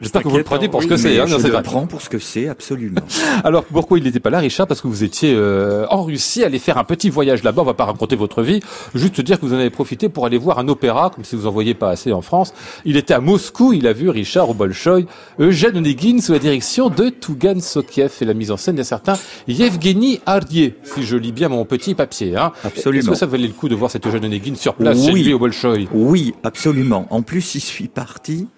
J'espère 0.00 0.22
que 0.22 0.28
vous 0.28 0.36
le 0.36 0.44
prenez 0.44 0.68
pour 0.68 0.82
ce 0.82 0.86
que 0.86 0.96
c'est. 0.96 1.18
Hein, 1.18 1.26
je 1.26 1.36
le 1.36 1.62
prends 1.62 1.86
pour 1.86 2.02
ce 2.02 2.08
que 2.08 2.18
c'est, 2.18 2.48
absolument. 2.48 3.00
Alors 3.44 3.64
pourquoi 3.64 3.98
il 3.98 4.04
n'était 4.04 4.20
pas 4.20 4.30
là, 4.30 4.38
Richard? 4.38 4.66
Parce 4.66 4.80
que 4.80 4.88
vous 4.88 5.02
étiez 5.02 5.34
euh, 5.34 5.86
en 5.90 6.04
Russie, 6.04 6.44
aller 6.44 6.58
faire 6.58 6.78
un 6.78 6.84
petit 6.84 7.10
voyage 7.10 7.42
là-bas. 7.42 7.62
On 7.62 7.64
va 7.64 7.74
pas 7.74 7.86
raconter 7.86 8.16
votre 8.16 8.42
vie, 8.42 8.60
juste 8.94 9.20
dire 9.20 9.40
que 9.40 9.46
vous 9.46 9.54
en 9.54 9.58
avez 9.58 9.70
profité 9.70 10.08
pour 10.08 10.26
aller 10.26 10.38
voir 10.38 10.58
un 10.58 10.68
opéra, 10.68 11.10
comme 11.14 11.24
si 11.24 11.36
vous 11.36 11.46
en 11.46 11.50
voyez 11.50 11.74
pas 11.74 11.90
assez 11.90 12.12
en 12.12 12.22
France. 12.22 12.54
Il 12.84 12.96
était 12.96 13.14
à 13.14 13.20
Moscou, 13.20 13.72
il 13.72 13.86
a 13.86 13.92
vu 13.92 14.08
Richard 14.08 14.50
au 14.50 14.54
Bolchoï, 14.54 15.06
Eugène 15.40 15.76
Onegin 15.76 16.20
sous 16.20 16.32
la 16.32 16.38
direction 16.38 16.90
de 16.90 17.08
Tougan 17.08 17.60
Sokiev 17.60 18.12
et 18.20 18.24
la 18.24 18.34
mise 18.34 18.50
en 18.50 18.56
scène 18.56 18.76
d'un 18.76 18.84
certain 18.84 19.14
Yevgeny 19.48 20.20
Ardier, 20.26 20.76
si 20.84 21.02
je 21.02 21.16
lis 21.16 21.32
bien 21.32 21.48
mon 21.48 21.64
petit 21.64 21.94
papier. 21.94 22.36
Hein. 22.36 22.52
Absolument. 22.64 23.00
Est-ce 23.00 23.10
que 23.10 23.16
ça 23.16 23.26
valait 23.26 23.46
le 23.48 23.52
coup 23.52 23.68
de 23.68 23.74
voir 23.74 23.90
cet 23.90 24.06
Eugène 24.06 24.24
Onegin 24.24 24.54
sur 24.54 24.74
place 24.74 25.04
chez 25.04 25.12
lui 25.12 25.32
au 25.32 25.38
Bolchoï 25.38 25.88
Oui, 25.92 26.34
absolument. 26.44 27.06
En 27.10 27.22
plus, 27.22 27.54
il 27.54 27.60
suis 27.60 27.88
parti 27.88 28.48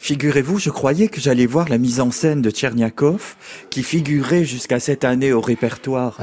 Figurez-vous, 0.00 0.58
je 0.58 0.70
croyais 0.70 1.08
que 1.08 1.20
j'allais 1.20 1.44
voir 1.44 1.68
la 1.68 1.76
mise 1.76 2.00
en 2.00 2.12
scène 2.12 2.40
de 2.40 2.50
Tcherniakov, 2.50 3.34
qui 3.68 3.82
figurait 3.82 4.44
jusqu'à 4.44 4.78
cette 4.78 5.04
année 5.04 5.32
au 5.32 5.40
répertoire 5.40 6.20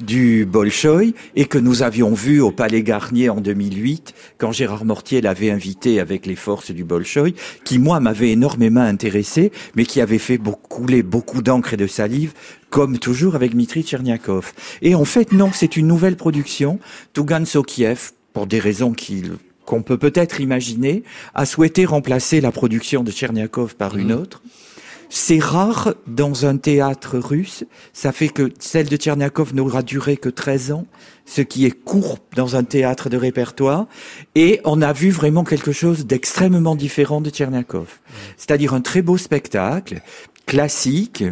du 0.00 0.46
Bolchoï, 0.46 1.14
et 1.34 1.44
que 1.44 1.58
nous 1.58 1.82
avions 1.82 2.14
vu 2.14 2.40
au 2.40 2.52
Palais 2.52 2.82
Garnier 2.82 3.28
en 3.28 3.40
2008, 3.40 4.14
quand 4.38 4.52
Gérard 4.52 4.84
Mortier 4.84 5.20
l'avait 5.20 5.50
invité 5.50 5.98
avec 5.98 6.26
les 6.26 6.36
forces 6.36 6.70
du 6.70 6.84
Bolchoï, 6.84 7.34
qui 7.64 7.78
moi 7.80 7.98
m'avait 7.98 8.30
énormément 8.30 8.80
intéressé, 8.80 9.50
mais 9.74 9.84
qui 9.84 10.00
avait 10.00 10.18
fait 10.18 10.38
couler 10.68 11.02
beaucoup 11.02 11.42
d'encre 11.42 11.74
et 11.74 11.76
de 11.76 11.88
salive, 11.88 12.32
comme 12.70 12.98
toujours 12.98 13.34
avec 13.34 13.52
Dmitri 13.52 13.82
Tcherniakov. 13.82 14.52
Et 14.80 14.94
en 14.94 15.04
fait, 15.04 15.32
non, 15.32 15.50
c'est 15.52 15.76
une 15.76 15.88
nouvelle 15.88 16.16
production, 16.16 16.78
Tougan 17.14 17.44
Sokiev, 17.44 18.12
pour 18.32 18.46
des 18.46 18.60
raisons 18.60 18.92
qui 18.92 19.24
qu'on 19.68 19.82
peut 19.82 19.98
peut-être 19.98 20.40
imaginer, 20.40 21.02
a 21.34 21.44
souhaité 21.44 21.84
remplacer 21.84 22.40
la 22.40 22.50
production 22.50 23.04
de 23.04 23.12
Tcherniakov 23.12 23.76
par 23.76 23.98
une 23.98 24.14
mmh. 24.14 24.20
autre. 24.20 24.42
C'est 25.10 25.38
rare 25.38 25.94
dans 26.06 26.46
un 26.46 26.56
théâtre 26.56 27.18
russe. 27.18 27.64
Ça 27.92 28.12
fait 28.12 28.28
que 28.28 28.50
celle 28.58 28.88
de 28.88 28.96
Tcherniakov 28.96 29.54
n'aura 29.54 29.82
duré 29.82 30.16
que 30.16 30.30
13 30.30 30.72
ans, 30.72 30.86
ce 31.26 31.42
qui 31.42 31.66
est 31.66 31.70
court 31.70 32.18
dans 32.34 32.56
un 32.56 32.64
théâtre 32.64 33.10
de 33.10 33.18
répertoire. 33.18 33.86
Et 34.34 34.60
on 34.64 34.80
a 34.80 34.94
vu 34.94 35.10
vraiment 35.10 35.44
quelque 35.44 35.72
chose 35.72 36.06
d'extrêmement 36.06 36.74
différent 36.74 37.20
de 37.20 37.28
Tcherniakov. 37.28 37.82
Mmh. 37.82 38.12
C'est-à-dire 38.38 38.72
un 38.72 38.80
très 38.80 39.02
beau 39.02 39.18
spectacle, 39.18 40.00
classique, 40.46 41.24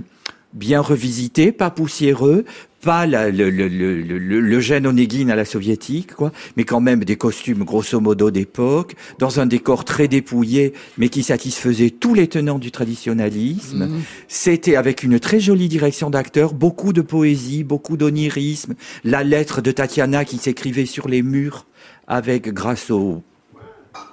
bien 0.52 0.82
revisité, 0.82 1.52
pas 1.52 1.70
poussiéreux, 1.70 2.44
pas 2.86 3.04
le, 3.04 3.50
le, 3.50 3.50
le, 3.50 4.40
le, 4.40 4.60
gène 4.60 4.86
Onegin 4.86 5.28
à 5.28 5.34
la 5.34 5.44
soviétique, 5.44 6.14
quoi, 6.14 6.30
mais 6.56 6.62
quand 6.62 6.80
même 6.80 7.02
des 7.02 7.16
costumes 7.16 7.64
grosso 7.64 7.98
modo 7.98 8.30
d'époque, 8.30 8.94
dans 9.18 9.40
un 9.40 9.46
décor 9.46 9.84
très 9.84 10.06
dépouillé, 10.06 10.72
mais 10.96 11.08
qui 11.08 11.24
satisfaisait 11.24 11.90
tous 11.90 12.14
les 12.14 12.28
tenants 12.28 12.60
du 12.60 12.70
traditionnalisme. 12.70 13.86
Mmh. 13.86 14.02
C'était 14.28 14.76
avec 14.76 15.02
une 15.02 15.18
très 15.18 15.40
jolie 15.40 15.68
direction 15.68 16.10
d'acteurs, 16.10 16.54
beaucoup 16.54 16.92
de 16.92 17.02
poésie, 17.02 17.64
beaucoup 17.64 17.96
d'onirisme, 17.96 18.74
la 19.02 19.24
lettre 19.24 19.60
de 19.60 19.72
Tatiana 19.72 20.24
qui 20.24 20.38
s'écrivait 20.38 20.86
sur 20.86 21.08
les 21.08 21.22
murs 21.22 21.66
avec 22.06 22.54
grâce 22.54 22.92
au 22.92 23.24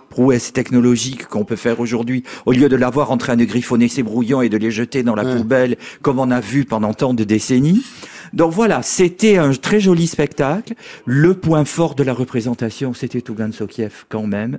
prouesse 0.09 0.51
technologique 0.51 1.27
qu'on 1.27 1.45
peut 1.45 1.55
faire 1.55 1.79
aujourd'hui, 1.79 2.23
au 2.47 2.51
lieu 2.51 2.69
de 2.69 2.75
l'avoir 2.75 3.11
en 3.11 3.17
train 3.17 3.35
de 3.35 3.45
griffonner 3.45 3.87
ses 3.87 4.01
brouillons 4.03 4.41
et 4.41 4.49
de 4.49 4.57
les 4.57 4.71
jeter 4.71 5.03
dans 5.03 5.15
la 5.15 5.25
poubelle, 5.25 5.75
comme 6.01 6.19
on 6.19 6.29
a 6.31 6.39
vu 6.39 6.65
pendant 6.65 6.93
tant 6.93 7.13
de 7.13 7.23
décennies. 7.23 7.83
Donc 8.33 8.51
voilà, 8.51 8.81
c'était 8.81 9.37
un 9.37 9.51
très 9.53 9.79
joli 9.79 10.07
spectacle. 10.07 10.73
Le 11.05 11.35
point 11.35 11.65
fort 11.65 11.93
de 11.93 12.03
la 12.03 12.13
représentation, 12.13 12.93
c'était 12.93 13.21
Tougan 13.21 13.51
Sokiev 13.51 14.05
quand 14.09 14.25
même, 14.25 14.57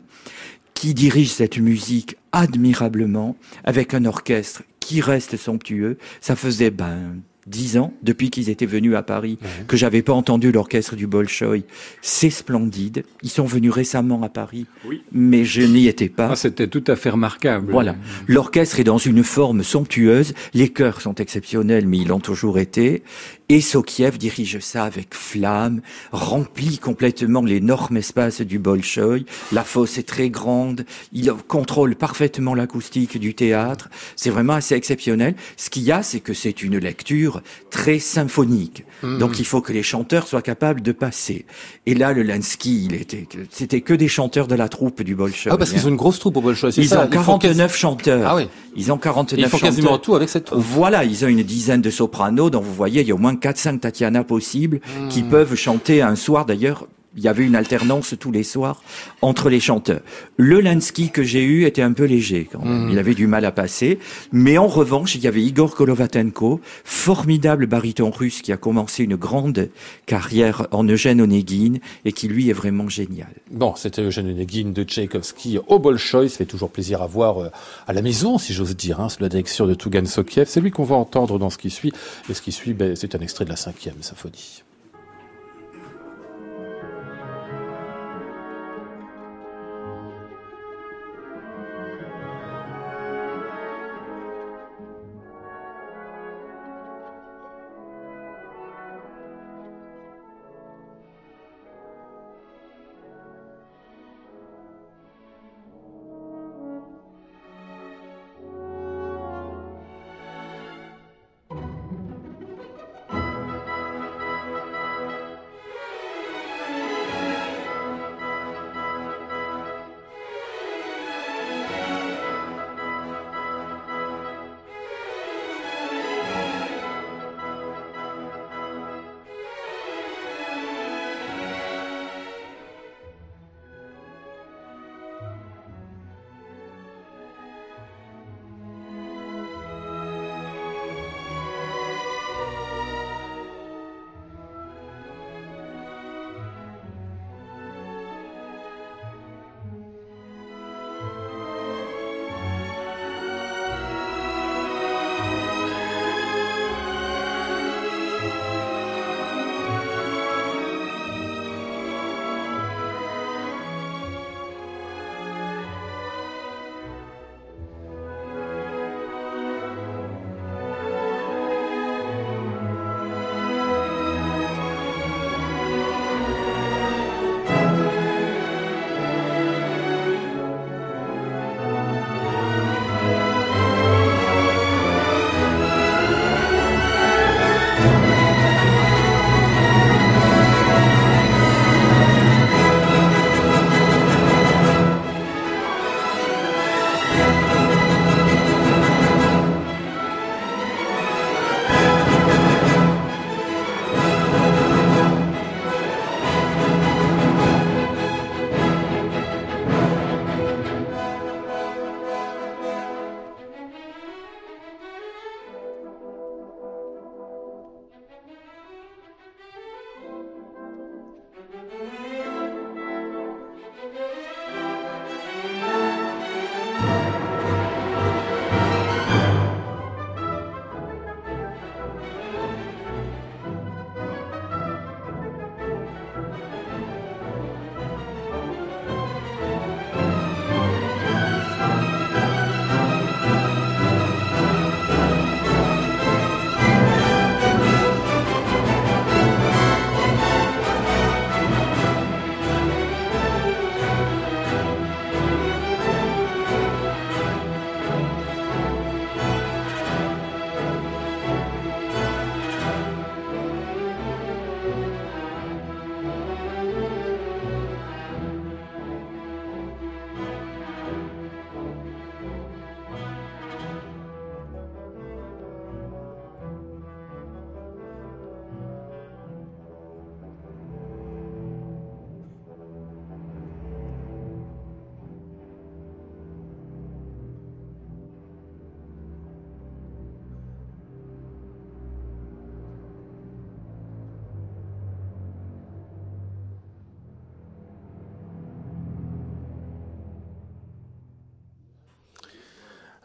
qui 0.75 0.95
dirige 0.95 1.31
cette 1.31 1.59
musique 1.59 2.17
admirablement, 2.33 3.37
avec 3.65 3.93
un 3.93 4.05
orchestre 4.05 4.63
qui 4.79 5.01
reste 5.01 5.37
somptueux. 5.37 5.99
Ça 6.21 6.37
faisait 6.37 6.71
ben 6.71 7.17
dix 7.47 7.77
ans 7.77 7.93
depuis 8.03 8.31
qu'ils 8.31 8.49
étaient 8.51 8.67
venus 8.67 8.95
à 8.95 9.03
Paris 9.03 9.39
que 9.69 9.77
j'avais 9.77 10.03
pas 10.03 10.13
entendu 10.13 10.53
l'orchestre 10.53 10.97
du 10.97 11.07
Bolchoï. 11.07 11.65
C'est 12.03 12.31
splendide. 12.31 13.05
Ils 13.23 13.31
sont 13.31 13.45
venus 13.45 13.73
récemment 13.73 14.23
à 14.23 14.29
Paris, 14.29 14.67
mais 15.13 15.45
je 15.45 15.63
n'y 15.63 15.87
étais 15.87 16.09
pas. 16.09 16.31
Ah, 16.33 16.37
C'était 16.37 16.69
tout 16.69 16.85
à 16.87 16.97
fait 16.97 17.11
remarquable. 17.11 17.71
Voilà. 17.71 17.97
L'orchestre 18.29 18.81
est 18.81 18.85
dans 18.85 18.99
une 18.99 19.23
forme 19.23 19.63
somptueuse. 19.63 20.35
Les 20.55 20.69
chœurs 20.69 21.01
sont 21.01 21.15
exceptionnels, 21.15 21.87
mais 21.87 21.99
ils 21.99 22.09
l'ont 22.09 22.21
toujours 22.21 22.59
été. 22.59 23.03
Et 23.51 23.61
Sokiev 23.61 24.17
dirige 24.17 24.59
ça 24.61 24.85
avec 24.85 25.15
flamme, 25.15 25.83
remplit 26.13 26.79
complètement 26.79 27.43
l'énorme 27.43 27.99
espace 27.99 28.41
du 28.41 28.59
Bolchoï. 28.59 29.27
La 29.53 29.65
fosse 29.65 29.99
est 29.99 30.09
très 30.09 30.31
grande. 30.31 30.87
Il 31.13 31.31
contrôle 31.47 31.95
parfaitement 31.95 32.55
l'acoustique 32.55 33.19
du 33.19 33.35
théâtre. 33.35 33.91
C'est 34.17 34.31
vraiment 34.31 34.55
assez 34.55 34.75
exceptionnel. 34.75 35.35
Ce 35.59 35.69
qu'il 35.69 35.83
y 35.83 35.93
a, 35.93 36.03
c'est 36.03 36.21
que 36.21 36.33
c'est 36.33 36.63
une 36.63 36.79
lecture 36.79 37.43
très 37.71 37.99
symphonique. 37.99 38.85
Mhm. 39.03 39.19
Donc 39.19 39.39
il 39.39 39.45
faut 39.45 39.61
que 39.61 39.73
les 39.73 39.83
chanteurs 39.83 40.27
soient 40.29 40.43
capables 40.43 40.81
de 40.83 40.93
passer. 40.93 41.45
Et 41.87 41.95
là, 41.95 42.13
le 42.13 42.23
Lansky, 42.23 42.87
il 42.87 42.95
était, 42.95 43.27
c'était 43.51 43.81
que 43.81 43.93
des 43.95 44.09
chanteurs 44.09 44.47
de 44.47 44.55
la 44.55 44.69
troupe 44.69 45.03
du 45.03 45.15
Bolchoï. 45.15 45.53
Ah, 45.53 45.57
parce 45.59 45.71
qu'ils 45.73 45.85
ont 45.87 45.91
une 45.91 45.97
grosse 45.97 46.19
troupe 46.19 46.37
au 46.37 46.41
Bolchoï, 46.41 46.73
c'est 46.73 46.81
Ils 46.83 46.89
ça 46.89 47.05
ont 47.05 47.09
49 47.09 47.77
chanteurs. 47.77 48.27
Ah 48.27 48.37
oui. 48.37 48.49
Ils 48.77 48.91
ont 48.93 48.99
49 48.99 49.39
Ils 49.39 49.45
font 49.51 49.59
chanteurs. 49.59 49.69
quasiment 49.71 49.99
tout 49.99 50.15
avec 50.15 50.29
cette 50.29 50.47
troupe. 50.47 50.61
Voilà, 50.61 51.05
ils 51.05 51.25
ont 51.25 51.29
une 51.29 51.43
dizaine 51.43 51.83
de 51.83 51.91
sopranos, 51.91 52.51
dont 52.51 52.61
vous 52.61 52.75
voyez, 52.75 53.03
il 53.03 53.09
y 53.09 53.11
a 53.11 53.15
au 53.15 53.19
moins 53.19 53.35
4-5 53.35 53.81
Tatiana 53.81 54.25
possibles, 54.25 54.81
qui 55.11 55.23
Hmm. 55.23 55.29
peuvent 55.29 55.55
chanter 55.55 56.01
un 56.03 56.17
soir. 56.17 56.45
D'ailleurs, 56.47 56.87
il 57.17 57.23
y 57.23 57.29
avait 57.29 57.45
une 57.45 57.57
alternance 57.57 58.15
tous 58.19 58.33
les 58.33 58.43
soirs 58.43 58.83
entre 59.23 59.49
les 59.49 59.61
chanteurs. 59.61 60.01
Le 60.37 60.61
Lansky 60.61 61.11
que 61.11 61.23
j'ai 61.23 61.43
eu 61.45 61.65
était 61.65 61.83
un 61.83 61.93
peu 61.93 62.05
léger 62.05 62.49
quand 62.51 62.65
même. 62.65 62.87
Hmm. 62.87 62.91
Il 62.91 62.99
avait 62.99 63.15
du 63.15 63.27
mal 63.27 63.45
à 63.45 63.53
passer. 63.53 63.99
Mais 64.33 64.59
en 64.59 64.67
revanche, 64.67 65.15
il 65.15 65.23
y 65.23 65.27
avait 65.27 65.43
Igor 65.43 65.75
Kolovatenko, 65.75 66.61
formidable 66.85 67.67
baryton 67.67 68.11
russe 68.11 68.43
qui 68.43 68.53
a 68.53 68.57
commencé 68.57 69.05
une 69.05 69.17
grande 69.17 69.69
carrière 70.07 70.67
en 70.71 70.85
Eugène 70.85 71.21
Onegin 71.21 71.75
et 72.05 72.13
qui 72.13 72.29
lui 72.29 72.51
est 72.51 72.55
vraiment 72.55 72.89
génial. 72.89 73.33
Bon, 73.51 73.75
c'était 73.77 74.03
Eugène 74.03 74.29
Onegin 74.29 74.71
de 74.71 74.83
Tchaïkovski 74.83 75.59
au 75.67 75.79
Bolchoï. 75.79 76.29
Ça 76.29 76.39
fait 76.39 76.45
toujours 76.47 76.71
plaisir 76.71 77.03
à 77.03 77.07
voir 77.07 77.39
euh, 77.39 77.49
à 77.87 77.93
la 77.93 78.03
maison, 78.03 78.39
si 78.39 78.53
j'ose 78.53 78.77
dire, 78.77 79.01
hein, 79.01 79.09
sous 79.09 79.23
la 79.23 79.29
direction 79.29 79.67
de 79.67 79.75
Tougan 79.75 80.05
Sokiev. 80.05 80.47
C'est 80.49 80.61
lui 80.61 80.71
qu'on 80.71 80.85
va 80.85 80.97
entendre 80.97 81.39
dans 81.39 81.51
ce 81.51 81.59
qui 81.59 81.71
suit. 81.71 81.93
Et 82.29 82.35
ce 82.35 82.43
qui 82.43 82.53
suit, 82.53 82.75
ben, 82.75 82.97
c'est 82.97 83.15
un 83.15 83.21
extrait 83.21 83.45
de 83.45 83.51
la 83.51 83.57
cinquième 83.57 84.03
symphonie. 84.03 84.63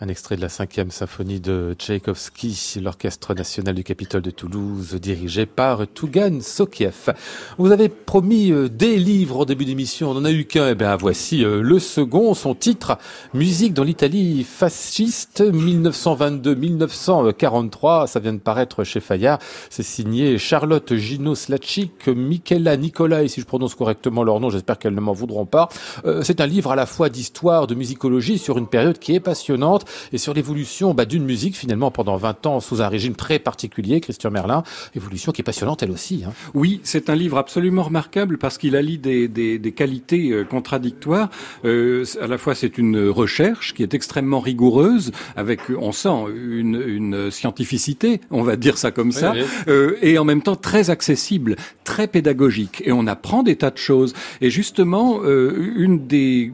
Un 0.02 0.08
extrait 0.08 0.38
de 0.38 0.42
la 0.42 0.48
cinquième 0.48 0.92
symphonie 0.92 1.42
de 1.42 1.76
Tchaïkovski, 1.78 2.80
l'Orchestre 2.82 3.34
national 3.34 3.76
du 3.76 3.84
Capitole 3.84 4.22
de 4.22 4.32
Toulouse, 4.32 4.94
dirigé 4.94 5.46
par 5.46 5.86
Tougan 5.90 6.40
Sokiev. 6.40 7.14
Vous 7.58 7.74
avez 7.74 7.90
promis 7.90 8.54
euh, 8.54 8.70
des 8.70 8.96
livres 8.96 9.40
au 9.40 9.46
début 9.46 9.66
d'émission, 9.66 10.12
on 10.12 10.14
n'en 10.14 10.24
a 10.24 10.32
eu 10.32 10.46
qu'un. 10.46 10.70
Eh 10.70 10.76
bien, 10.76 10.96
voici 10.96 11.44
euh, 11.44 11.62
le 11.62 11.80
second, 11.80 12.34
son 12.34 12.56
titre, 12.56 12.98
Musique 13.34 13.74
dans 13.74 13.84
l'Italie 13.84 14.46
fasciste, 14.46 15.42
1922-1943. 15.42 18.08
Ça 18.08 18.22
vient 18.22 18.32
de 18.32 18.40
paraître 18.40 18.86
chez 18.86 19.02
Fayard. 19.02 19.40
C'est 19.70 19.84
signé 19.84 20.38
Charlotte 20.38 20.96
Gino 20.96 21.36
Slachik, 21.36 22.08
Michela 22.08 22.78
Nicolai, 22.78 23.28
si 23.28 23.42
je 23.42 23.46
prononce 23.46 23.76
correctement 23.76 24.24
leur 24.24 24.40
nom, 24.40 24.50
j'espère 24.50 24.80
qu'elles 24.80 24.96
ne 24.96 25.02
m'en 25.02 25.12
voudront 25.12 25.46
pas. 25.46 25.68
Euh, 26.06 26.22
c'est 26.24 26.40
un 26.40 26.48
livre 26.48 26.72
à 26.72 26.78
la 26.78 26.86
fois 26.86 27.10
d'histoire, 27.10 27.68
de 27.68 27.76
musicologie, 27.76 28.38
sur 28.38 28.58
une 28.58 28.68
période 28.68 28.98
qui 28.98 29.14
est 29.14 29.20
passionnante 29.20 29.88
et 30.14 30.18
sur 30.18 30.34
l'évolution 30.34 30.94
bah, 30.94 31.06
d'une 31.06 31.26
musique 31.26 31.56
finalement 31.56 31.92
pendant 31.92 32.18
20 32.18 32.46
ans 32.46 32.60
sous 32.60 32.82
un 32.82 32.88
régime 32.88 33.16
très 33.16 33.40
particulier, 33.40 34.00
Christian 34.02 34.32
Merlin, 34.32 34.64
évolution 34.96 35.32
qui 35.32 35.42
est 35.42 35.44
passionnante 35.44 35.84
elle 35.84 35.92
aussi. 35.92 36.24
Hein. 36.26 36.34
Oui, 36.54 36.82
c'est 36.84 37.10
un 37.10 37.16
livre 37.16 37.38
absolument 37.38 37.84
remarquable 37.84 38.38
parce 38.38 38.58
qu'il 38.58 38.76
allie 38.76 38.98
des, 38.98 39.28
des, 39.28 39.60
des 39.60 39.72
qualités 39.72 40.32
euh, 40.32 40.44
contradictoires. 40.44 41.30
Euh, 41.66 42.06
à 42.22 42.28
la 42.28 42.38
fois 42.38 42.56
c'est 42.56 42.78
une 42.78 43.08
recherche 43.10 43.74
qui 43.74 43.84
est 43.84 43.94
extrêmement 43.94 44.40
rigoureuse, 44.40 45.12
avec 45.36 45.62
on 45.70 45.92
sent 45.92 46.10
une, 46.36 46.82
une 46.86 47.32
scientificité, 47.32 48.22
on 48.32 48.44
va 48.44 48.56
dire 48.56 48.78
ça 48.78 48.92
comme 48.92 49.12
ça, 49.12 49.34
Euh, 49.68 49.98
et 50.02 50.18
en 50.18 50.26
même 50.26 50.42
temps 50.42 50.56
très 50.56 50.90
accessible, 50.90 51.56
très 51.84 52.08
pédagogique, 52.08 52.82
et 52.86 52.92
on 52.92 53.08
apprend 53.08 53.44
des 53.44 53.56
tas 53.56 53.72
de 53.72 53.78
choses. 53.78 54.14
Et 54.42 54.50
justement, 54.50 55.20
euh, 55.24 55.74
une 55.76 56.08
des 56.08 56.52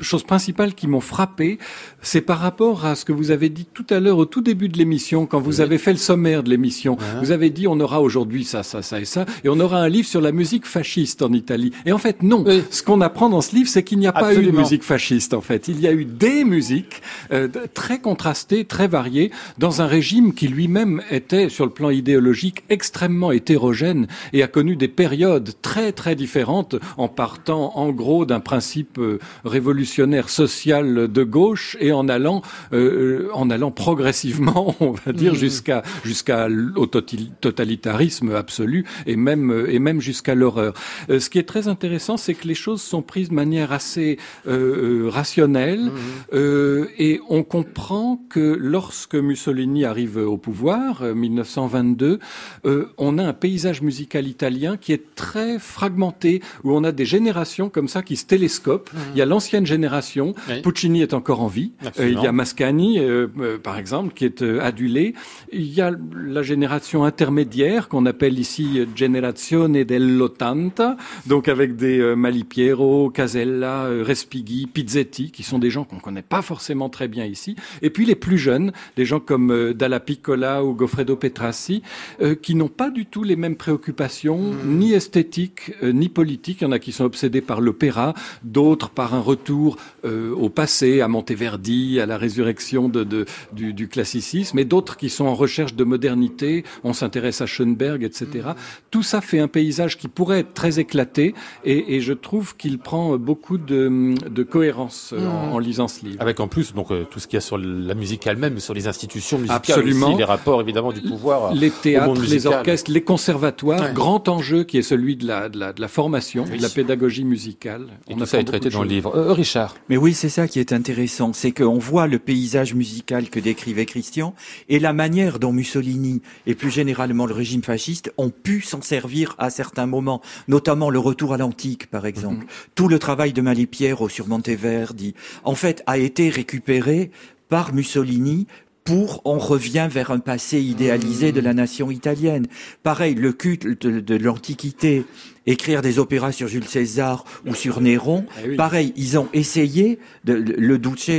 choses 0.00 0.24
principales 0.24 0.74
qui 0.74 0.86
m'ont 0.86 1.00
frappé, 1.00 1.58
c'est 2.04 2.20
par 2.20 2.38
rapport 2.38 2.84
à 2.84 2.94
ce 2.94 3.04
que 3.04 3.12
vous 3.12 3.30
avez 3.30 3.48
dit 3.48 3.66
tout 3.72 3.86
à 3.90 3.98
l'heure 3.98 4.18
au 4.18 4.26
tout 4.26 4.42
début 4.42 4.68
de 4.68 4.78
l'émission, 4.78 5.26
quand 5.26 5.40
vous 5.40 5.60
avez 5.60 5.78
fait 5.78 5.92
le 5.92 5.98
sommaire 5.98 6.42
de 6.42 6.50
l'émission. 6.50 6.96
Vous 7.20 7.32
avez 7.32 7.50
dit 7.50 7.66
on 7.66 7.80
aura 7.80 8.00
aujourd'hui 8.00 8.44
ça, 8.44 8.62
ça, 8.62 8.82
ça 8.82 9.00
et 9.00 9.04
ça, 9.04 9.24
et 9.42 9.48
on 9.48 9.58
aura 9.58 9.78
un 9.78 9.88
livre 9.88 10.06
sur 10.06 10.20
la 10.20 10.30
musique 10.30 10.66
fasciste 10.66 11.22
en 11.22 11.32
Italie. 11.32 11.72
Et 11.86 11.92
en 11.92 11.98
fait, 11.98 12.22
non. 12.22 12.44
Oui. 12.46 12.62
Ce 12.70 12.82
qu'on 12.82 13.00
apprend 13.00 13.28
dans 13.28 13.40
ce 13.40 13.54
livre, 13.56 13.68
c'est 13.68 13.82
qu'il 13.82 13.98
n'y 13.98 14.06
a 14.06 14.12
pas 14.12 14.34
eu 14.34 14.44
de 14.44 14.50
musique 14.50 14.82
fasciste. 14.82 15.34
En 15.34 15.40
fait, 15.40 15.68
il 15.68 15.80
y 15.80 15.88
a 15.88 15.92
eu 15.92 16.04
des 16.04 16.44
musiques 16.44 17.02
euh, 17.32 17.48
très 17.72 17.98
contrastées, 17.98 18.64
très 18.64 18.86
variées, 18.86 19.30
dans 19.58 19.80
un 19.80 19.86
régime 19.86 20.34
qui 20.34 20.48
lui-même 20.48 21.02
était, 21.10 21.48
sur 21.48 21.64
le 21.64 21.70
plan 21.70 21.90
idéologique, 21.90 22.64
extrêmement 22.68 23.32
hétérogène 23.32 24.06
et 24.32 24.42
a 24.42 24.46
connu 24.46 24.76
des 24.76 24.88
périodes 24.88 25.52
très 25.62 25.92
très 25.92 26.14
différentes, 26.14 26.76
en 26.98 27.08
partant 27.08 27.72
en 27.76 27.90
gros 27.90 28.26
d'un 28.26 28.40
principe 28.40 28.98
euh, 28.98 29.18
révolutionnaire 29.44 30.28
social 30.28 31.10
de 31.10 31.22
gauche 31.22 31.76
et 31.80 31.93
en 31.94 32.08
allant 32.08 32.42
euh, 32.72 33.28
en 33.32 33.50
allant 33.50 33.70
progressivement, 33.70 34.74
on 34.80 34.92
va 34.92 35.12
dire 35.12 35.34
jusqu'à 35.34 35.82
jusqu'à 36.04 36.48
au 36.76 36.86
totalitarisme 36.86 38.34
absolu 38.34 38.84
et 39.06 39.16
même 39.16 39.50
euh, 39.50 39.72
et 39.72 39.78
même 39.78 40.00
jusqu'à 40.00 40.34
l'horreur. 40.34 40.74
Euh, 41.10 41.20
ce 41.20 41.30
qui 41.30 41.38
est 41.38 41.44
très 41.48 41.68
intéressant, 41.68 42.16
c'est 42.16 42.34
que 42.34 42.46
les 42.46 42.54
choses 42.54 42.82
sont 42.82 43.02
prises 43.02 43.28
de 43.30 43.34
manière 43.34 43.72
assez 43.72 44.18
euh, 44.46 45.04
euh, 45.06 45.08
rationnelle 45.08 45.90
euh, 46.32 46.86
et 46.98 47.20
on 47.28 47.42
comprend 47.42 48.20
que 48.28 48.56
lorsque 48.60 49.14
Mussolini 49.14 49.84
arrive 49.84 50.16
au 50.16 50.36
pouvoir, 50.36 51.02
euh, 51.02 51.14
1922, 51.14 52.18
euh, 52.66 52.86
on 52.98 53.18
a 53.18 53.24
un 53.24 53.32
paysage 53.32 53.82
musical 53.82 54.26
italien 54.26 54.76
qui 54.76 54.92
est 54.92 55.14
très 55.14 55.58
fragmenté, 55.58 56.42
où 56.64 56.72
on 56.72 56.84
a 56.84 56.92
des 56.92 57.04
générations 57.04 57.68
comme 57.68 57.88
ça 57.88 58.02
qui 58.02 58.16
se 58.16 58.24
télescopent. 58.26 58.90
Il 59.12 59.18
y 59.18 59.22
a 59.22 59.26
l'ancienne 59.26 59.66
génération, 59.66 60.34
Oui. 60.48 60.62
Puccini 60.62 61.02
est 61.02 61.14
encore 61.14 61.40
en 61.42 61.46
vie, 61.48 61.72
Euh. 61.83 61.83
Il 61.98 62.20
y 62.20 62.26
a 62.26 62.32
Mascagni, 62.32 62.98
euh, 62.98 63.28
euh, 63.38 63.58
par 63.58 63.78
exemple, 63.78 64.14
qui 64.14 64.24
est 64.24 64.42
euh, 64.42 64.60
adulé. 64.60 65.14
Il 65.52 65.72
y 65.72 65.80
a 65.80 65.92
la 66.16 66.42
génération 66.42 67.04
intermédiaire 67.04 67.88
qu'on 67.88 68.06
appelle 68.06 68.38
ici 68.38 68.80
euh, 68.80 68.86
Generazione 68.94 69.84
dell'Ottanta, 69.84 70.96
donc 71.26 71.48
avec 71.48 71.76
des 71.76 71.98
euh, 71.98 72.14
Malipiero, 72.14 73.10
Casella, 73.10 73.84
euh, 73.84 74.02
Respighi, 74.04 74.66
Pizzetti, 74.66 75.30
qui 75.30 75.42
sont 75.42 75.58
des 75.58 75.70
gens 75.70 75.84
qu'on 75.84 75.98
connaît 75.98 76.22
pas 76.22 76.42
forcément 76.42 76.88
très 76.88 77.08
bien 77.08 77.24
ici. 77.24 77.56
Et 77.82 77.90
puis 77.90 78.04
les 78.04 78.14
plus 78.14 78.38
jeunes, 78.38 78.72
des 78.96 79.04
gens 79.04 79.20
comme 79.20 79.50
euh, 79.50 79.74
Dalla 79.74 80.00
Piccola 80.00 80.64
ou 80.64 80.74
Goffredo 80.74 81.16
Petrassi, 81.16 81.82
euh, 82.20 82.34
qui 82.34 82.54
n'ont 82.54 82.68
pas 82.68 82.90
du 82.90 83.06
tout 83.06 83.22
les 83.22 83.36
mêmes 83.36 83.56
préoccupations, 83.56 84.52
ni 84.64 84.92
esthétiques, 84.92 85.72
euh, 85.82 85.92
ni 85.92 86.08
politiques. 86.08 86.60
Il 86.60 86.64
y 86.64 86.66
en 86.66 86.72
a 86.72 86.78
qui 86.78 86.92
sont 86.92 87.04
obsédés 87.04 87.40
par 87.40 87.60
l'opéra, 87.60 88.14
d'autres 88.42 88.90
par 88.90 89.14
un 89.14 89.20
retour 89.20 89.76
euh, 90.04 90.32
au 90.34 90.48
passé, 90.48 91.00
à 91.00 91.08
Monteverdi, 91.08 91.73
à 92.00 92.06
la 92.06 92.16
résurrection 92.18 92.88
de, 92.88 93.04
de- 93.04 93.24
du, 93.52 93.72
du 93.72 93.88
classicisme, 93.88 94.58
et 94.58 94.64
d'autres 94.64 94.96
qui 94.96 95.10
sont 95.10 95.26
en 95.26 95.34
recherche 95.34 95.74
de 95.74 95.84
modernité. 95.84 96.64
On 96.84 96.92
s'intéresse 96.92 97.40
à 97.40 97.46
Schoenberg, 97.46 98.02
etc. 98.02 98.48
Tout 98.90 99.02
ça 99.02 99.20
fait 99.20 99.38
un 99.40 99.48
paysage 99.48 99.98
qui 99.98 100.08
pourrait 100.08 100.40
être 100.40 100.54
très 100.54 100.78
éclaté, 100.80 101.34
et, 101.64 101.96
et 101.96 102.00
je 102.00 102.12
trouve 102.12 102.56
qu'il 102.56 102.78
prend 102.78 103.16
beaucoup 103.16 103.58
de, 103.58 104.14
de 104.28 104.42
cohérence 104.42 105.12
euh, 105.12 105.26
en, 105.26 105.52
en 105.54 105.58
lisant 105.58 105.88
ce 105.88 106.04
livre. 106.04 106.20
Avec 106.20 106.40
en 106.40 106.48
plus 106.48 106.72
donc 106.74 106.90
euh, 106.90 107.04
tout 107.10 107.18
ce 107.20 107.26
qu'il 107.26 107.36
y 107.36 107.38
a 107.38 107.40
sur 107.40 107.58
la 107.58 107.94
musique 107.94 108.26
elle-même, 108.26 108.58
sur 108.60 108.74
les 108.74 108.86
institutions 108.88 109.38
musicales 109.38 109.56
Absolument. 109.56 110.08
aussi, 110.08 110.18
les 110.18 110.24
rapports 110.24 110.60
évidemment 110.60 110.92
du 110.92 111.00
pouvoir. 111.00 111.52
les 111.54 111.68
au 111.68 111.72
théâtres, 111.82 112.06
monde 112.06 112.22
les 112.22 112.34
musical. 112.34 112.52
orchestres, 112.54 112.90
les 112.90 113.02
conservatoires, 113.02 113.80
Ouais. 113.80 113.92
grand 113.94 114.28
enjeu 114.28 114.64
qui 114.64 114.78
est 114.78 114.82
celui 114.82 115.16
de 115.16 115.26
la, 115.26 115.48
de 115.48 115.58
la, 115.58 115.72
de 115.72 115.80
la 115.80 115.88
formation, 115.88 116.44
Oui. 116.50 116.58
de 116.58 116.62
la 116.62 116.68
pédagogie 116.68 117.24
musicale. 117.24 117.86
Et 118.08 118.14
On 118.14 118.18
tout 118.18 118.26
ça 118.26 118.38
est 118.40 118.44
traité 118.44 118.68
dans 118.70 118.82
le 118.82 118.88
livre. 118.88 119.12
Euh, 119.16 119.32
Richard. 119.32 119.74
Mais 119.88 119.96
oui, 119.96 120.12
c'est 120.14 120.28
ça 120.28 120.46
qui 120.48 120.60
est 120.60 120.72
intéressant, 120.72 121.32
c'est 121.32 121.52
qu'on 121.54 121.78
voit 121.78 122.06
le 122.06 122.18
paysage 122.18 122.74
musical 122.74 123.30
que 123.30 123.40
décrivait 123.40 123.86
Christian 123.86 124.34
et 124.68 124.78
la 124.78 124.92
manière 124.92 125.38
dont 125.38 125.52
Mussolini 125.52 126.20
et 126.46 126.54
plus 126.54 126.70
généralement 126.70 127.26
le 127.26 127.34
régime 127.34 127.62
fasciste 127.62 128.12
ont 128.18 128.30
pu 128.30 128.60
s'en 128.60 128.82
servir 128.82 129.34
à 129.38 129.50
certains 129.50 129.86
moments, 129.86 130.20
notamment 130.48 130.90
le 130.90 130.98
retour 130.98 131.32
à 131.32 131.38
l'antique 131.38 131.86
par 131.86 132.06
exemple. 132.06 132.46
Tout 132.74 132.88
le 132.88 132.98
travail 132.98 133.32
de 133.32 133.40
Malipiero 133.40 134.08
sur 134.08 134.28
Monteverdi, 134.28 135.14
en 135.44 135.54
fait, 135.54 135.82
a 135.86 135.98
été 135.98 136.28
récupéré 136.28 137.10
par 137.48 137.72
Mussolini 137.72 138.46
pour 138.84 139.22
on 139.24 139.38
revient 139.38 139.88
vers 139.90 140.10
un 140.10 140.18
passé 140.18 140.60
idéalisé 140.60 141.32
de 141.32 141.40
la 141.40 141.54
nation 141.54 141.90
italienne. 141.90 142.46
Pareil, 142.82 143.14
le 143.14 143.32
culte 143.32 143.66
de, 143.66 144.00
de 144.00 144.16
l'Antiquité, 144.16 145.04
écrire 145.46 145.82
des 145.82 145.98
opéras 145.98 146.32
sur 146.32 146.48
Jules 146.48 146.66
César 146.68 147.24
ou 147.46 147.54
sur 147.54 147.80
Néron, 147.80 148.26
Eh 148.44 148.50
oui. 148.50 148.56
pareil, 148.56 148.92
ils 148.96 149.18
ont 149.18 149.28
essayé, 149.32 149.98
de, 150.24 150.32
le 150.34 150.78
Duce, 150.78 151.10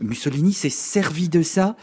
Mussolini 0.00 0.52
s'est 0.52 0.70
servi 0.70 1.28
de 1.28 1.42
ça 1.42 1.76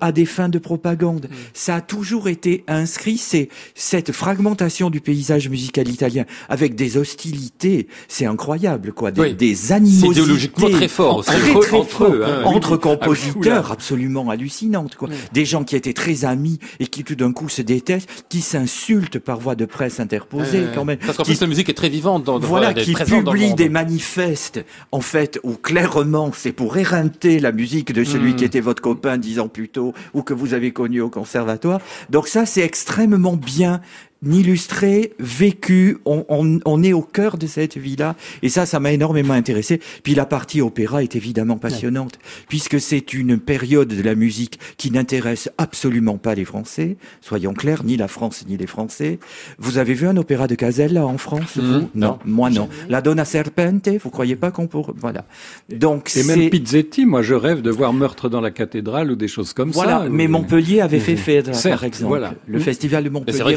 à 0.00 0.12
des 0.12 0.26
fins 0.26 0.48
de 0.48 0.58
propagande. 0.58 1.28
Ça 1.54 1.76
a 1.76 1.80
toujours 1.80 2.28
été 2.28 2.64
inscrit, 2.68 3.18
c'est 3.18 3.48
cette 3.74 4.12
fragmentation 4.12 4.90
du 4.90 5.00
paysage 5.00 5.48
musical 5.48 5.88
italien 5.88 6.24
avec 6.48 6.74
des 6.74 6.96
hostilités, 6.96 7.88
c'est 8.08 8.26
incroyable 8.26 8.92
quoi, 8.92 9.10
des, 9.10 9.20
Oui. 9.20 9.34
des 9.34 9.72
animosités 9.72 10.08
idéologiquement 10.08 10.70
très 10.70 10.88
fort. 10.88 11.24
Très, 11.24 11.50
Entre- 11.50 11.60
très 11.60 11.76
entre 11.76 11.88
fort. 11.90 12.12
eux, 12.12 12.24
hein. 12.24 12.42
entre 12.44 12.72
Oui, 12.72 12.80
compositeurs 12.80 13.62
Ah, 13.64 13.64
oula. 13.66 13.72
absolument 13.72 14.30
hallucinantes 14.30 14.94
quoi. 14.96 15.08
Des 15.32 15.44
gens 15.44 15.64
qui 15.64 15.76
étaient 15.76 15.92
très 15.92 16.24
amis 16.24 16.58
et 16.80 16.86
qui 16.86 17.04
tout 17.04 17.14
d'un 17.14 17.32
coup 17.32 17.48
se 17.48 17.62
détestent, 17.62 18.08
qui 18.28 18.40
s'insultent 18.40 19.18
par 19.18 19.38
voie 19.40 19.54
de 19.54 19.64
presse 19.64 20.00
interposée 20.00 20.64
quand 20.74 20.84
même. 20.84 20.98
Parce 20.98 21.16
qu'en 21.16 21.24
plus 21.24 21.40
la 21.40 21.46
musique 21.46 21.68
est 21.68 21.74
très 21.74 21.88
vivante 21.88 22.24
dans, 22.24 22.38
dans 22.38 22.46
voilà, 22.46 22.74
qui 22.74 22.92
publie 22.94 23.54
des 23.54 23.68
manifestes, 23.68 24.64
en 24.92 25.00
fait, 25.00 25.38
où 25.42 25.52
clairement 25.54 26.30
c'est 26.34 26.52
pour 26.52 26.76
éreinter 26.76 27.38
la 27.40 27.52
musique 27.52 27.92
de 27.92 28.04
celui 28.04 28.32
Mm. 28.32 28.36
qui 28.36 28.44
était 28.44 28.60
votre 28.60 28.82
copain 28.82 29.16
dix 29.16 29.38
ans 29.38 29.48
plus 29.48 29.68
tôt, 29.68 29.77
ou 29.78 30.22
que 30.22 30.34
vous 30.34 30.54
avez 30.54 30.72
connu 30.72 31.00
au 31.00 31.10
conservatoire. 31.10 31.80
Donc 32.10 32.28
ça, 32.28 32.46
c'est 32.46 32.62
extrêmement 32.62 33.36
bien 33.36 33.80
illustré, 34.24 35.12
vécu, 35.18 35.98
on, 36.04 36.24
on, 36.28 36.58
on 36.64 36.82
est 36.82 36.92
au 36.92 37.02
cœur 37.02 37.38
de 37.38 37.46
cette 37.46 37.76
vie-là, 37.76 38.16
et 38.42 38.48
ça, 38.48 38.66
ça 38.66 38.80
m'a 38.80 38.92
énormément 38.92 39.34
intéressé. 39.34 39.80
Puis 40.02 40.14
la 40.14 40.26
partie 40.26 40.60
opéra 40.60 41.02
est 41.02 41.16
évidemment 41.16 41.56
passionnante, 41.56 42.18
puisque 42.48 42.80
c'est 42.80 43.12
une 43.12 43.38
période 43.38 43.88
de 43.88 44.02
la 44.02 44.14
musique 44.14 44.58
qui 44.76 44.90
n'intéresse 44.90 45.50
absolument 45.58 46.18
pas 46.18 46.34
les 46.34 46.44
Français, 46.44 46.96
soyons 47.20 47.54
clairs, 47.54 47.84
ni 47.84 47.96
la 47.96 48.08
France 48.08 48.44
ni 48.48 48.56
les 48.56 48.66
Français. 48.66 49.18
Vous 49.58 49.78
avez 49.78 49.94
vu 49.94 50.06
un 50.06 50.16
opéra 50.16 50.46
de 50.46 50.54
Casella 50.54 51.06
en 51.06 51.18
France, 51.18 51.56
Mhm. 51.56 51.64
vous? 51.64 51.88
Non. 51.94 52.08
Non, 52.08 52.18
moi 52.24 52.50
non. 52.50 52.68
La 52.88 53.02
Donna 53.02 53.24
Serpente, 53.24 53.88
vous 54.02 54.10
croyez 54.10 54.36
pas 54.36 54.50
qu'on 54.50 54.66
pourrait... 54.66 54.92
Voilà. 54.96 55.24
Donc 55.72 56.10
Et 56.16 56.22
même. 56.22 56.48
Pizzetti, 56.50 57.04
moi 57.06 57.22
je 57.22 57.34
rêve 57.34 57.60
de 57.62 57.70
voir 57.70 57.92
Meurtre 57.92 58.28
dans 58.28 58.40
la 58.40 58.50
cathédrale 58.50 59.10
ou 59.10 59.16
des 59.16 59.28
choses 59.28 59.52
comme 59.52 59.70
Voilà, 59.70 60.00
ça. 60.04 60.08
mais 60.10 60.26
Ou- 60.26 60.30
Montpellier 60.30 60.80
avait 60.80 61.00
fait 61.00 61.16
Phèdre, 61.28 61.50
par 61.62 61.84
exemple. 61.84 62.08
voilà. 62.08 62.34
Le 62.46 62.58
festival 62.58 63.04
de 63.04 63.08
c'est 63.08 63.12
Montpellier, 63.12 63.56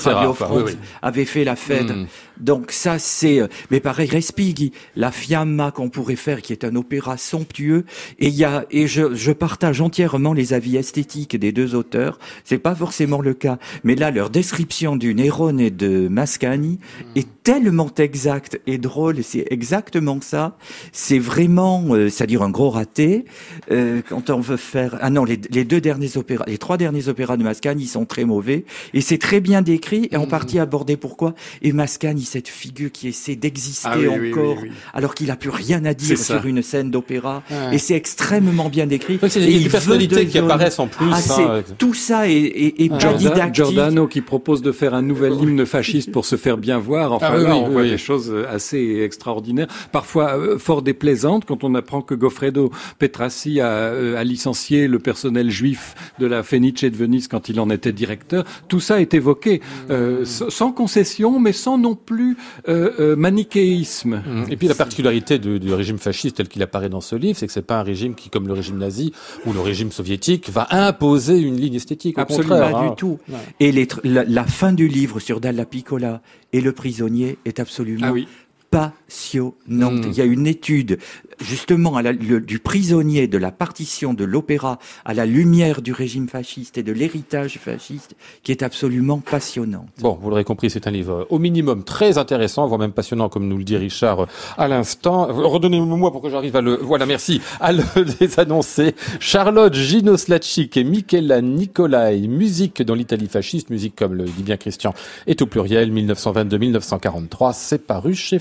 oui. 0.52 0.78
avait 1.02 1.26
fait 1.26 1.44
la 1.44 1.56
fête. 1.56 1.90
Mm. 1.90 2.08
Donc 2.42 2.72
ça, 2.72 3.00
c'est... 3.00 3.40
euh, 3.40 3.48
Mais 3.70 3.80
pareil, 3.80 4.10
Respighi, 4.10 4.72
la 4.96 5.12
Fiamma 5.12 5.72
qu'on 5.72 5.90
pourrait 5.90 6.16
faire, 6.16 6.42
qui 6.42 6.52
est 6.52 6.64
un 6.64 6.76
opéra 6.76 7.18
somptueux. 7.18 7.86
Et 8.20 8.28
il 8.28 8.36
y 8.36 8.44
a 8.44 8.66
et 8.72 8.88
je, 8.88 9.14
je 9.16 9.32
partage 9.32 9.80
entièrement 9.82 10.34
les 10.34 10.54
avis 10.54 10.78
esthétiques 10.78 11.38
des 11.38 11.52
deux 11.52 11.76
auteurs. 11.76 12.20
C'est 12.44 12.58
pas 12.58 12.76
forcément 12.76 13.22
le 13.22 13.34
cas, 13.34 13.58
mais 13.84 13.96
là, 13.96 14.12
leur 14.12 14.30
description 14.30 14.96
du 14.96 15.14
Nérone 15.14 15.60
et 15.60 15.72
de 15.72 16.08
Mascagni 16.08 16.80
est 17.16 17.28
tellement 17.44 17.90
exacte 17.98 18.60
et 18.68 18.78
drôle. 18.78 19.24
C'est 19.24 19.46
exactement 19.50 20.20
ça. 20.22 20.58
C'est 20.92 21.20
vraiment, 21.20 21.86
euh, 21.90 22.10
c'est-à-dire 22.10 22.42
un 22.42 22.50
gros 22.50 22.70
raté. 22.70 23.26
Euh, 23.72 24.02
quand 24.08 24.30
on 24.30 24.40
veut 24.40 24.58
faire... 24.58 24.98
Ah 25.02 25.10
non, 25.10 25.24
les, 25.24 25.40
les 25.50 25.64
deux 25.64 25.82
derniers 25.82 26.18
opéras, 26.18 26.46
les 26.48 26.58
trois 26.58 26.78
derniers 26.78 27.08
opéras 27.08 27.38
de 27.38 27.44
Mascagni, 27.44 27.84
ils 27.84 27.88
sont 27.88 28.06
très 28.06 28.26
mauvais. 28.26 28.66
Et 28.94 29.02
c'est 29.02 29.18
très 29.18 29.40
bien 29.40 29.62
décrit 29.62 30.08
et 30.12 30.18
en 30.18 30.28
partie 30.28 30.60
abordé 30.60 30.98
pourquoi? 30.98 31.34
Et 31.62 31.72
Mascagni, 31.72 32.24
cette 32.32 32.48
figure 32.48 32.92
qui 32.92 33.08
essaie 33.10 33.36
d'exister 33.36 33.88
Ah 33.92 33.98
oui, 34.00 34.30
encore, 34.32 34.58
oui, 34.62 34.70
oui. 34.70 34.72
alors 34.94 35.14
qu'il 35.16 35.30
a 35.32 35.36
plus 35.36 35.50
rien 35.50 35.84
à 35.86 35.94
dire 35.94 36.18
sur 36.18 36.46
une 36.46 36.62
scène 36.62 36.90
d'opéra. 36.92 37.44
Ouais. 37.52 37.76
Et 37.76 37.78
c'est 37.78 37.94
extrêmement 37.96 38.70
bien 38.70 38.88
décrit. 38.88 39.20
A 39.22 39.26
Et 39.28 39.30
des 39.30 39.52
il 39.52 39.64
veut 39.66 39.70
personnalités 39.70 40.26
de 40.26 40.30
qui 40.32 40.38
apparaissent 40.38 40.80
en 40.80 40.88
plus, 40.88 41.08
Ah, 41.12 41.20
hein, 41.40 41.62
tout 41.78 41.94
ça 41.94 42.30
est, 42.30 42.34
est, 42.34 42.82
est 42.82 42.90
didactique. 43.18 43.54
Giordano 43.56 44.08
qui 44.08 44.22
propose 44.22 44.62
de 44.62 44.72
faire 44.72 44.94
un 44.94 45.02
nouvel 45.02 45.34
hymne 45.34 45.66
fasciste 45.66 46.12
pour 46.12 46.26
se 46.26 46.36
faire 46.38 46.58
bien 46.58 46.80
voir. 46.80 47.12
Enfin 47.14 47.28
Ah 47.32 47.38
oui, 47.38 47.44
là, 47.44 47.54
oui, 47.56 47.62
on 47.66 47.70
voit 47.70 47.82
oui. 47.84 47.90
des 47.90 47.98
choses 47.98 48.34
assez 48.50 49.02
extraordinaires, 49.04 49.68
parfois 49.92 50.38
euh, 50.38 50.58
fort 50.58 50.82
déplaisantes 50.82 51.46
quand 51.46 51.64
on 51.64 51.76
apprend 51.76 52.02
que 52.02 52.16
Goffredo 52.16 52.72
Petrassi 53.00 53.60
a, 53.60 53.68
euh, 53.68 54.18
a 54.18 54.24
licencié 54.24 54.88
le 54.88 55.00
personnel 55.00 55.50
juif 55.50 55.96
de 56.20 56.26
la 56.28 56.44
Fenice 56.44 56.72
de 56.72 56.96
Venise 56.96 57.28
quand 57.28 57.50
il 57.50 57.60
en 57.60 57.70
était 57.70 57.92
directeur. 57.92 58.44
Tout 58.70 58.80
ça 58.80 59.02
est 59.02 59.14
évoqué 59.14 59.62
euh, 59.90 60.22
s- 60.22 60.44
sans 60.50 60.72
concession, 60.72 61.40
mais 61.40 61.52
sans 61.52 61.78
non 61.78 61.96
plus 61.96 62.21
euh, 62.68 62.92
euh, 63.00 63.16
manichéisme. 63.16 64.22
Et 64.50 64.58
puis 64.58 64.68
la 64.68 64.76
particularité 64.76 65.40
du, 65.40 65.60
du 65.60 65.74
régime 65.74 65.98
fasciste 65.98 66.38
tel 66.38 66.48
qu'il 66.48 66.62
apparaît 66.64 66.90
dans 66.90 67.02
ce 67.02 67.16
livre, 67.16 67.38
c'est 67.38 67.48
que 67.48 67.54
c'est 67.54 67.62
pas 67.62 67.80
un 67.80 67.84
régime 67.84 68.16
qui, 68.16 68.30
comme 68.30 68.48
le 68.48 68.54
régime 68.54 68.78
nazi 68.78 69.14
ou 69.46 69.54
le 69.54 69.60
régime 69.62 69.92
soviétique, 69.92 70.50
va 70.50 70.68
imposer 70.72 71.40
une 71.40 71.58
ligne 71.58 71.76
esthétique. 71.76 72.18
Au 72.18 72.22
Absolument, 72.22 72.56
contraire, 72.56 72.72
Pas 72.72 72.80
hein. 72.80 72.90
du 72.90 72.96
tout. 72.96 73.20
Et 73.60 73.72
les 73.72 73.88
la, 74.04 74.24
la 74.24 74.46
fin 74.46 74.74
du 74.74 74.88
livre 74.88 75.20
sur 75.20 75.40
Dalla 75.40 75.66
Piccola 75.66 76.22
et 76.54 76.62
le 76.62 76.72
prisonnier 76.72 77.38
est 77.46 77.60
absolument 77.60 78.08
Ah 78.10 78.12
oui. 78.14 78.28
Passionnante. 78.72 80.06
Mm. 80.06 80.10
Il 80.12 80.18
y 80.18 80.22
a 80.22 80.26
une 80.26 80.48
étude 80.48 80.98
justement 81.40 81.96
à 81.96 82.02
la- 82.04 82.12
le- 82.12 82.40
du 82.40 82.60
prisonnier, 82.60 83.28
de 83.28 83.38
la 83.40 83.52
partition 83.52 84.14
de 84.14 84.24
l'opéra 84.24 84.78
à 85.06 85.14
la 85.16 85.26
lumière 85.26 85.82
du 85.82 85.92
régime 85.92 86.28
fasciste 86.30 86.78
et 86.78 86.84
de 86.84 86.92
l'héritage 86.92 87.58
fasciste 87.58 88.16
qui 88.44 88.52
est 88.52 88.62
absolument 88.64 89.18
passionnante. 89.20 89.88
Bon, 90.00 90.18
vous 90.22 90.30
l'aurez 90.30 90.44
compris, 90.44 90.70
c'est 90.70 90.86
un 90.88 90.92
livre 90.92 91.26
au 91.32 91.40
minimum 91.40 91.84
très 91.84 92.18
intéressant, 92.20 92.68
voire 92.68 92.80
même 92.80 92.92
passionnant, 92.92 93.28
comme 93.28 93.48
nous 93.48 93.58
le 93.58 93.64
dit 93.64 93.76
Richard 93.78 94.28
à 94.58 94.68
l'instant. 94.68 95.28
Redonnez-moi 95.32 96.12
pour 96.12 96.22
que 96.22 96.30
j'arrive 96.30 96.56
à 96.56 96.62
le, 96.62 96.76
voilà, 96.78 97.06
merci, 97.08 97.42
à 97.60 97.72
le 97.72 97.84
les 98.20 98.40
annoncer. 98.40 98.96
Charlotte 99.20 99.74
Ginoslachik 99.74 100.78
et 100.78 100.84
Michela 100.84 101.42
Nicolai, 101.42 102.20
musique 102.28 102.84
dans 102.84 102.96
l'Italie 102.96 103.28
fasciste, 103.28 103.70
musique 103.72 103.96
comme 103.96 104.14
le 104.14 104.26
dit 104.26 104.44
bien 104.44 104.58
Christian, 104.58 104.94
est 105.28 105.42
au 105.42 105.48
pluriel, 105.48 105.92
1922-1943, 105.92 107.54
c'est 107.54 107.86
paru 107.88 108.14
chez 108.14 108.40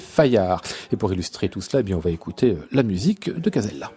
Et 0.93 0.97
pour 0.97 1.13
illustrer 1.13 1.49
tout 1.49 1.61
cela, 1.61 1.81
eh 1.81 1.83
bien, 1.83 1.97
on 1.97 2.01
va 2.01 2.11
écouter 2.11 2.53
euh, 2.53 2.69
la 2.73 2.83
musique 2.83 3.31
de 3.31 3.51
Casella. 3.51 3.93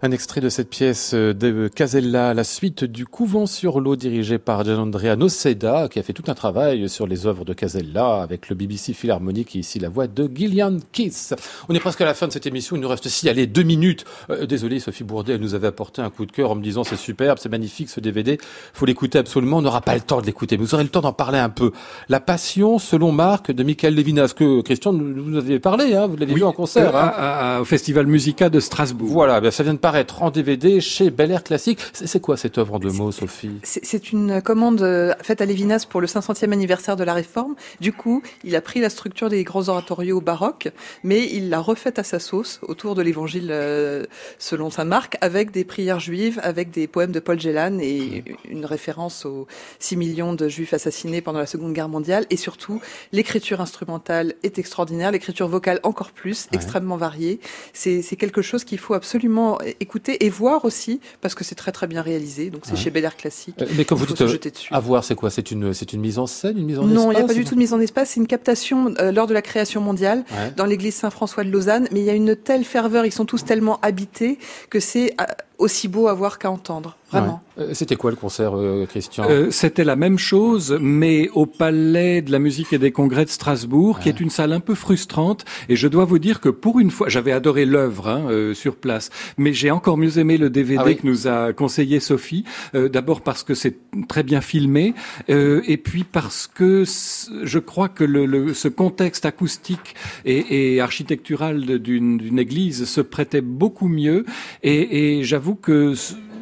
Un 0.00 0.12
extrait 0.12 0.40
de 0.40 0.48
cette 0.48 0.70
pièce 0.70 1.12
de 1.12 1.66
Casella, 1.66 2.32
la 2.32 2.44
suite 2.44 2.84
du 2.84 3.04
couvent 3.04 3.46
sur 3.46 3.80
l'eau 3.80 3.96
dirigé 3.96 4.38
par 4.38 4.64
Gianandrea 4.64 5.16
Noceda, 5.16 5.88
qui 5.90 5.98
a 5.98 6.04
fait 6.04 6.12
tout 6.12 6.22
un 6.28 6.34
travail 6.34 6.88
sur 6.88 7.08
les 7.08 7.26
œuvres 7.26 7.44
de 7.44 7.52
Casella 7.52 8.22
avec 8.22 8.48
le 8.48 8.54
BBC 8.54 8.92
Philharmonic 8.92 9.56
et 9.56 9.58
ici 9.58 9.80
la 9.80 9.88
voix 9.88 10.06
de 10.06 10.30
Gillian 10.32 10.76
Kiss. 10.92 11.34
On 11.68 11.74
est 11.74 11.80
presque 11.80 12.00
à 12.00 12.04
la 12.04 12.14
fin 12.14 12.28
de 12.28 12.32
cette 12.32 12.46
émission, 12.46 12.76
il 12.76 12.82
nous 12.82 12.88
reste 12.88 13.08
si, 13.08 13.28
allez, 13.28 13.48
deux 13.48 13.64
minutes. 13.64 14.04
Euh, 14.30 14.46
désolé, 14.46 14.78
Sophie 14.78 15.02
Bourdet, 15.02 15.32
elle 15.32 15.40
nous 15.40 15.56
avait 15.56 15.66
apporté 15.66 16.00
un 16.00 16.10
coup 16.10 16.26
de 16.26 16.30
cœur 16.30 16.52
en 16.52 16.54
me 16.54 16.62
disant 16.62 16.84
c'est 16.84 16.94
superbe, 16.94 17.38
c'est 17.40 17.48
magnifique 17.48 17.90
ce 17.90 17.98
DVD, 17.98 18.38
faut 18.74 18.86
l'écouter 18.86 19.18
absolument, 19.18 19.56
on 19.56 19.62
n'aura 19.62 19.80
pas 19.80 19.96
le 19.96 20.00
temps 20.00 20.20
de 20.20 20.26
l'écouter, 20.26 20.58
mais 20.58 20.64
vous 20.64 20.74
aurez 20.74 20.84
le 20.84 20.90
temps 20.90 21.00
d'en 21.00 21.12
parler 21.12 21.40
un 21.40 21.50
peu. 21.50 21.72
La 22.08 22.20
Passion, 22.20 22.78
selon 22.78 23.10
Marc, 23.10 23.50
de 23.50 23.64
Michael 23.64 23.96
Levinas, 23.96 24.32
que 24.36 24.60
Christian, 24.60 24.92
vous 24.92 25.36
avez 25.38 25.58
parlé, 25.58 25.96
hein, 25.96 26.06
vous 26.06 26.14
l'avez 26.14 26.34
vu 26.34 26.44
en 26.44 26.52
concert. 26.52 26.94
Euh, 26.94 27.00
hein. 27.02 27.58
au 27.62 27.64
Festival 27.64 28.06
Musica 28.06 28.48
de 28.48 28.60
Strasbourg. 28.60 29.10
Voilà, 29.10 29.40
ben, 29.40 29.50
ça 29.50 29.64
vient 29.64 29.74
de 29.74 29.78
paraître 29.88 30.22
en 30.22 30.30
DVD 30.30 30.82
chez 30.82 31.08
Bel 31.08 31.30
Air 31.30 31.42
Classique. 31.42 31.78
C'est 31.94 32.20
quoi 32.20 32.36
cette 32.36 32.58
œuvre 32.58 32.74
en 32.74 32.78
deux 32.78 32.90
mots, 32.90 33.10
Sophie? 33.10 33.52
C'est 33.62 34.12
une 34.12 34.42
commande 34.42 34.82
euh, 34.82 35.14
faite 35.22 35.40
à 35.40 35.46
Lévinas 35.46 35.86
pour 35.88 36.02
le 36.02 36.06
500e 36.06 36.52
anniversaire 36.52 36.94
de 36.94 37.04
la 37.04 37.14
Réforme. 37.14 37.54
Du 37.80 37.94
coup, 37.94 38.22
il 38.44 38.54
a 38.54 38.60
pris 38.60 38.80
la 38.80 38.90
structure 38.90 39.30
des 39.30 39.42
grands 39.44 39.70
oratorios 39.70 40.20
baroques, 40.20 40.68
mais 41.04 41.24
il 41.32 41.48
l'a 41.48 41.60
refaite 41.60 41.98
à 41.98 42.02
sa 42.02 42.18
sauce 42.18 42.60
autour 42.68 42.96
de 42.96 43.00
l'Évangile 43.00 43.48
euh, 43.50 44.04
selon 44.38 44.68
saint 44.68 44.84
Marc, 44.84 45.16
avec 45.22 45.52
des 45.52 45.64
prières 45.64 46.00
juives, 46.00 46.38
avec 46.42 46.70
des 46.70 46.86
poèmes 46.86 47.12
de 47.12 47.20
Paul 47.20 47.40
Gélan 47.40 47.78
et 47.80 48.24
une 48.46 48.66
référence 48.66 49.24
aux 49.24 49.46
6 49.78 49.96
millions 49.96 50.34
de 50.34 50.50
Juifs 50.50 50.74
assassinés 50.74 51.22
pendant 51.22 51.38
la 51.38 51.46
Seconde 51.46 51.72
Guerre 51.72 51.88
mondiale. 51.88 52.26
Et 52.28 52.36
surtout, 52.36 52.82
l'écriture 53.12 53.62
instrumentale 53.62 54.34
est 54.42 54.58
extraordinaire, 54.58 55.12
l'écriture 55.12 55.48
vocale 55.48 55.80
encore 55.82 56.10
plus, 56.10 56.46
extrêmement 56.52 56.98
variée. 56.98 57.40
C'est 57.72 58.02
quelque 58.16 58.42
chose 58.42 58.64
qu'il 58.64 58.78
faut 58.78 58.92
absolument 58.92 59.58
écouter 59.80 60.24
et 60.24 60.30
voir 60.30 60.64
aussi, 60.64 61.00
parce 61.20 61.34
que 61.34 61.44
c'est 61.44 61.54
très 61.54 61.72
très 61.72 61.86
bien 61.86 62.02
réalisé. 62.02 62.50
Donc 62.50 62.62
c'est 62.64 62.76
chez 62.76 62.90
Bel 62.90 63.04
Air 63.04 63.16
Classique. 63.16 63.56
Euh, 63.60 63.66
mais 63.76 63.84
comme 63.84 63.98
vous 63.98 64.06
dites, 64.06 64.68
à 64.70 64.80
voir, 64.80 65.04
c'est 65.04 65.14
quoi? 65.14 65.30
C'est 65.30 65.50
une, 65.50 65.74
c'est 65.74 65.92
une 65.92 66.00
mise 66.00 66.18
en 66.18 66.26
scène, 66.26 66.58
une 66.58 66.66
mise 66.66 66.78
en 66.78 66.84
Non, 66.84 67.10
il 67.12 67.16
n'y 67.16 67.22
a 67.22 67.26
pas 67.26 67.34
du 67.34 67.44
tout 67.44 67.54
de 67.54 67.60
mise 67.60 67.72
en 67.72 67.80
espace. 67.80 68.10
C'est 68.10 68.20
une 68.20 68.26
captation 68.26 68.94
euh, 68.98 69.12
lors 69.12 69.26
de 69.26 69.34
la 69.34 69.42
création 69.42 69.80
mondiale 69.80 70.24
dans 70.56 70.64
l'église 70.64 70.94
Saint-François 70.94 71.44
de 71.44 71.50
Lausanne. 71.50 71.88
Mais 71.92 72.00
il 72.00 72.06
y 72.06 72.10
a 72.10 72.14
une 72.14 72.36
telle 72.36 72.64
ferveur, 72.64 73.06
ils 73.06 73.12
sont 73.12 73.24
tous 73.24 73.44
tellement 73.44 73.78
habités 73.82 74.38
que 74.70 74.80
c'est 74.80 75.14
euh, 75.20 75.24
aussi 75.58 75.88
beau 75.88 76.08
à 76.08 76.14
voir 76.14 76.38
qu'à 76.38 76.50
entendre. 76.50 76.96
Vraiment. 77.10 77.40
Euh, 77.58 77.70
c'était 77.72 77.96
quoi 77.96 78.10
le 78.10 78.16
concert, 78.16 78.54
euh, 78.54 78.84
Christian 78.86 79.24
euh, 79.28 79.50
C'était 79.50 79.84
la 79.84 79.96
même 79.96 80.18
chose, 80.18 80.78
mais 80.80 81.30
au 81.32 81.46
Palais 81.46 82.20
de 82.20 82.30
la 82.30 82.38
musique 82.38 82.72
et 82.74 82.78
des 82.78 82.92
congrès 82.92 83.24
de 83.24 83.30
Strasbourg, 83.30 83.98
qui 83.98 84.10
est 84.10 84.20
une 84.20 84.28
salle 84.28 84.52
un 84.52 84.60
peu 84.60 84.74
frustrante. 84.74 85.46
Et 85.70 85.76
je 85.76 85.88
dois 85.88 86.04
vous 86.04 86.18
dire 86.18 86.40
que 86.40 86.50
pour 86.50 86.80
une 86.80 86.90
fois, 86.90 87.08
j'avais 87.08 87.32
adoré 87.32 87.64
l'œuvre 87.64 88.08
hein, 88.08 88.52
sur 88.54 88.76
place, 88.76 89.08
mais 89.38 89.54
j'ai 89.54 89.70
encore 89.70 89.96
mieux 89.96 90.18
aimé 90.18 90.36
le 90.36 90.50
DVD 90.50 90.82
ah 90.84 90.94
que 90.94 91.06
nous 91.06 91.26
a 91.26 91.52
conseillé 91.52 91.98
Sophie. 91.98 92.44
D'abord 92.74 93.22
parce 93.22 93.42
que 93.42 93.54
c'est 93.54 93.78
très 94.06 94.22
bien 94.22 94.40
filmé, 94.40 94.94
et 95.28 95.76
puis 95.78 96.04
parce 96.04 96.46
que 96.46 96.84
je 96.84 97.58
crois 97.58 97.88
que 97.88 98.04
le, 98.04 98.52
ce 98.52 98.68
contexte 98.68 99.24
acoustique 99.24 99.94
et, 100.24 100.74
et 100.74 100.80
architectural 100.80 101.78
d'une 101.78 102.38
église 102.38 102.84
se 102.84 103.00
prêtait 103.00 103.40
beaucoup 103.40 103.88
mieux. 103.88 104.26
Et, 104.62 105.18
et 105.18 105.24
j'avoue 105.24 105.47
que 105.54 105.94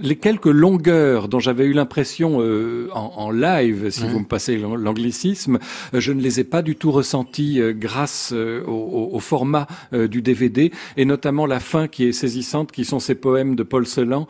les 0.02 0.16
quelques 0.16 0.46
longueurs 0.46 1.28
dont 1.28 1.40
j'avais 1.40 1.64
eu 1.64 1.72
l'impression 1.72 2.38
euh, 2.40 2.88
en, 2.92 3.30
live, 3.30 3.90
si 3.90 4.06
vous 4.06 4.20
me 4.20 4.24
passez 4.24 4.56
l'anglicisme, 4.58 5.58
euh, 5.94 6.00
je 6.00 6.12
ne 6.12 6.20
les 6.20 6.40
ai 6.40 6.44
pas 6.44 6.62
du 6.62 6.76
tout 6.76 6.92
ressenties 6.92 7.60
euh, 7.60 7.72
grâce 7.72 8.32
au, 8.32 9.18
format 9.20 9.66
du 9.92 10.22
DVD 10.22 10.70
et 10.96 11.04
notamment 11.04 11.46
la 11.46 11.58
fin 11.58 11.88
qui 11.88 12.04
est 12.04 12.12
saisissante, 12.12 12.70
qui 12.70 12.84
sont 12.84 13.00
ces 13.00 13.14
poèmes 13.14 13.56
de 13.56 13.62
Paul 13.62 13.86
Celan 13.86 14.28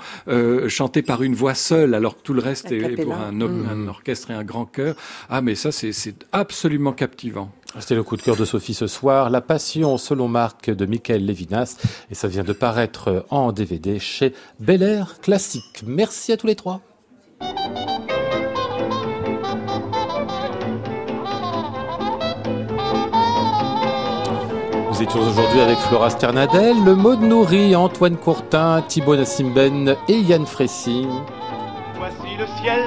chantés 0.68 1.03
par 1.03 1.22
une 1.22 1.35
voix 1.35 1.55
seule, 1.55 1.95
alors 1.95 2.16
que 2.16 2.22
tout 2.22 2.33
le 2.33 2.41
reste 2.41 2.70
est, 2.72 3.03
pour 3.03 3.14
un, 3.14 3.41
un, 3.41 3.89
orchestre 3.89 4.31
et 4.31 4.35
un 4.35 4.45
grand 4.45 4.64
chœur. 4.64 4.95
Ah, 5.29 5.43
mais 5.43 5.55
ça, 5.55 5.72
c'est 5.72 6.14
absolument 6.33 6.93
captivant. 6.93 7.51
C'était 7.79 7.95
le 7.95 8.03
coup 8.03 8.16
de 8.16 8.22
cœur 8.22 8.37
de 8.37 8.45
Sophie 8.45 8.74
ce 8.74 8.87
soir, 8.87 9.31
La 9.31 9.41
Passion 9.41 9.99
selon 9.99 10.29
Marc 10.29 10.70
de 10.70 10.87
Michael 10.87 11.27
Levinas, 11.27 11.77
et 12.11 12.14
ça 12.14 12.27
vient 12.27 12.43
de 12.43 12.53
paraître 12.53 13.27
en 13.31 13.53
DVD 13.53 13.99
chez 13.99 14.33
Bel 14.59 14.83
Air 14.83 15.20
Classique. 15.20 15.83
Merci 15.87 16.33
à 16.33 16.37
tous 16.37 16.47
les 16.47 16.57
trois. 16.57 16.81
Nous 24.91 25.03
étions 25.03 25.20
aujourd'hui 25.20 25.61
avec 25.61 25.77
Flora 25.77 26.09
Sternadel, 26.09 26.83
le 26.83 26.95
mode 26.95 27.20
nourri, 27.20 27.77
Antoine 27.77 28.16
Courtin, 28.16 28.83
Thibaut 28.89 29.14
Nassimben 29.14 29.95
et 30.09 30.18
Yann 30.20 30.47
Fressing. 30.47 31.09
Voici 32.37 32.53
le 32.53 32.62
ciel 32.62 32.82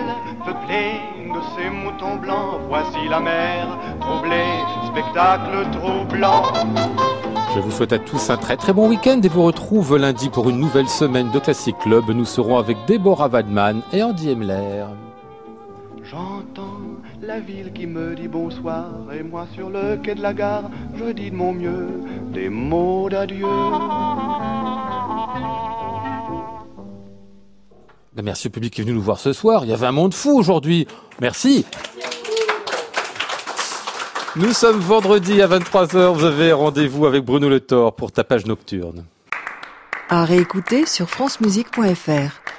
peuplé 0.45 0.99
de 1.33 1.39
ces 1.55 1.69
moutons 1.69 2.15
blancs, 2.17 2.59
voici 2.67 3.07
la 3.09 3.19
mer 3.19 3.67
troublée, 3.99 4.59
spectacle 4.87 5.69
troublant. 5.71 6.43
Je 7.55 7.59
vous 7.59 7.71
souhaite 7.71 7.93
à 7.93 7.99
tous 7.99 8.29
un 8.29 8.37
très 8.37 8.57
très 8.57 8.73
bon 8.73 8.89
week-end 8.89 9.19
et 9.23 9.27
vous 9.27 9.43
retrouve 9.43 9.97
lundi 9.97 10.29
pour 10.29 10.49
une 10.49 10.59
nouvelle 10.59 10.87
semaine 10.87 11.31
de 11.31 11.39
Classic 11.39 11.77
Club. 11.79 12.09
Nous 12.09 12.25
serons 12.25 12.57
avec 12.57 12.77
Deborah 12.87 13.27
Wadman 13.27 13.81
et 13.91 14.03
Andy 14.03 14.31
Emler. 14.31 14.85
J'entends 16.03 16.79
la 17.21 17.39
ville 17.39 17.71
qui 17.73 17.87
me 17.87 18.15
dit 18.15 18.27
bonsoir 18.27 18.85
et 19.17 19.23
moi 19.23 19.47
sur 19.53 19.69
le 19.69 19.97
quai 19.97 20.15
de 20.15 20.21
la 20.21 20.33
gare, 20.33 20.69
je 20.95 21.11
dis 21.11 21.31
de 21.31 21.35
mon 21.35 21.53
mieux 21.53 21.87
des 22.33 22.49
mots 22.49 23.09
d'adieu. 23.09 23.47
Merci 28.15 28.47
au 28.47 28.49
public 28.51 28.73
qui 28.73 28.81
est 28.81 28.83
venu 28.83 28.95
nous 28.95 29.01
voir 29.01 29.19
ce 29.19 29.33
soir. 29.33 29.63
Il 29.63 29.69
y 29.69 29.73
avait 29.73 29.87
un 29.87 29.91
monde 29.91 30.13
fou 30.13 30.37
aujourd'hui. 30.37 30.87
Merci. 31.21 31.65
Nous 34.35 34.53
sommes 34.53 34.79
vendredi 34.79 35.41
à 35.41 35.47
23h. 35.47 36.13
Vous 36.13 36.25
avez 36.25 36.51
rendez-vous 36.51 37.05
avec 37.05 37.23
Bruno 37.23 37.49
Le 37.49 37.59
Thor 37.59 37.95
pour 37.95 38.11
Tapage 38.11 38.45
Nocturne. 38.45 39.05
À 40.09 40.25
réécouter 40.25 40.85
sur 40.85 41.09
francemusique.fr. 41.09 42.58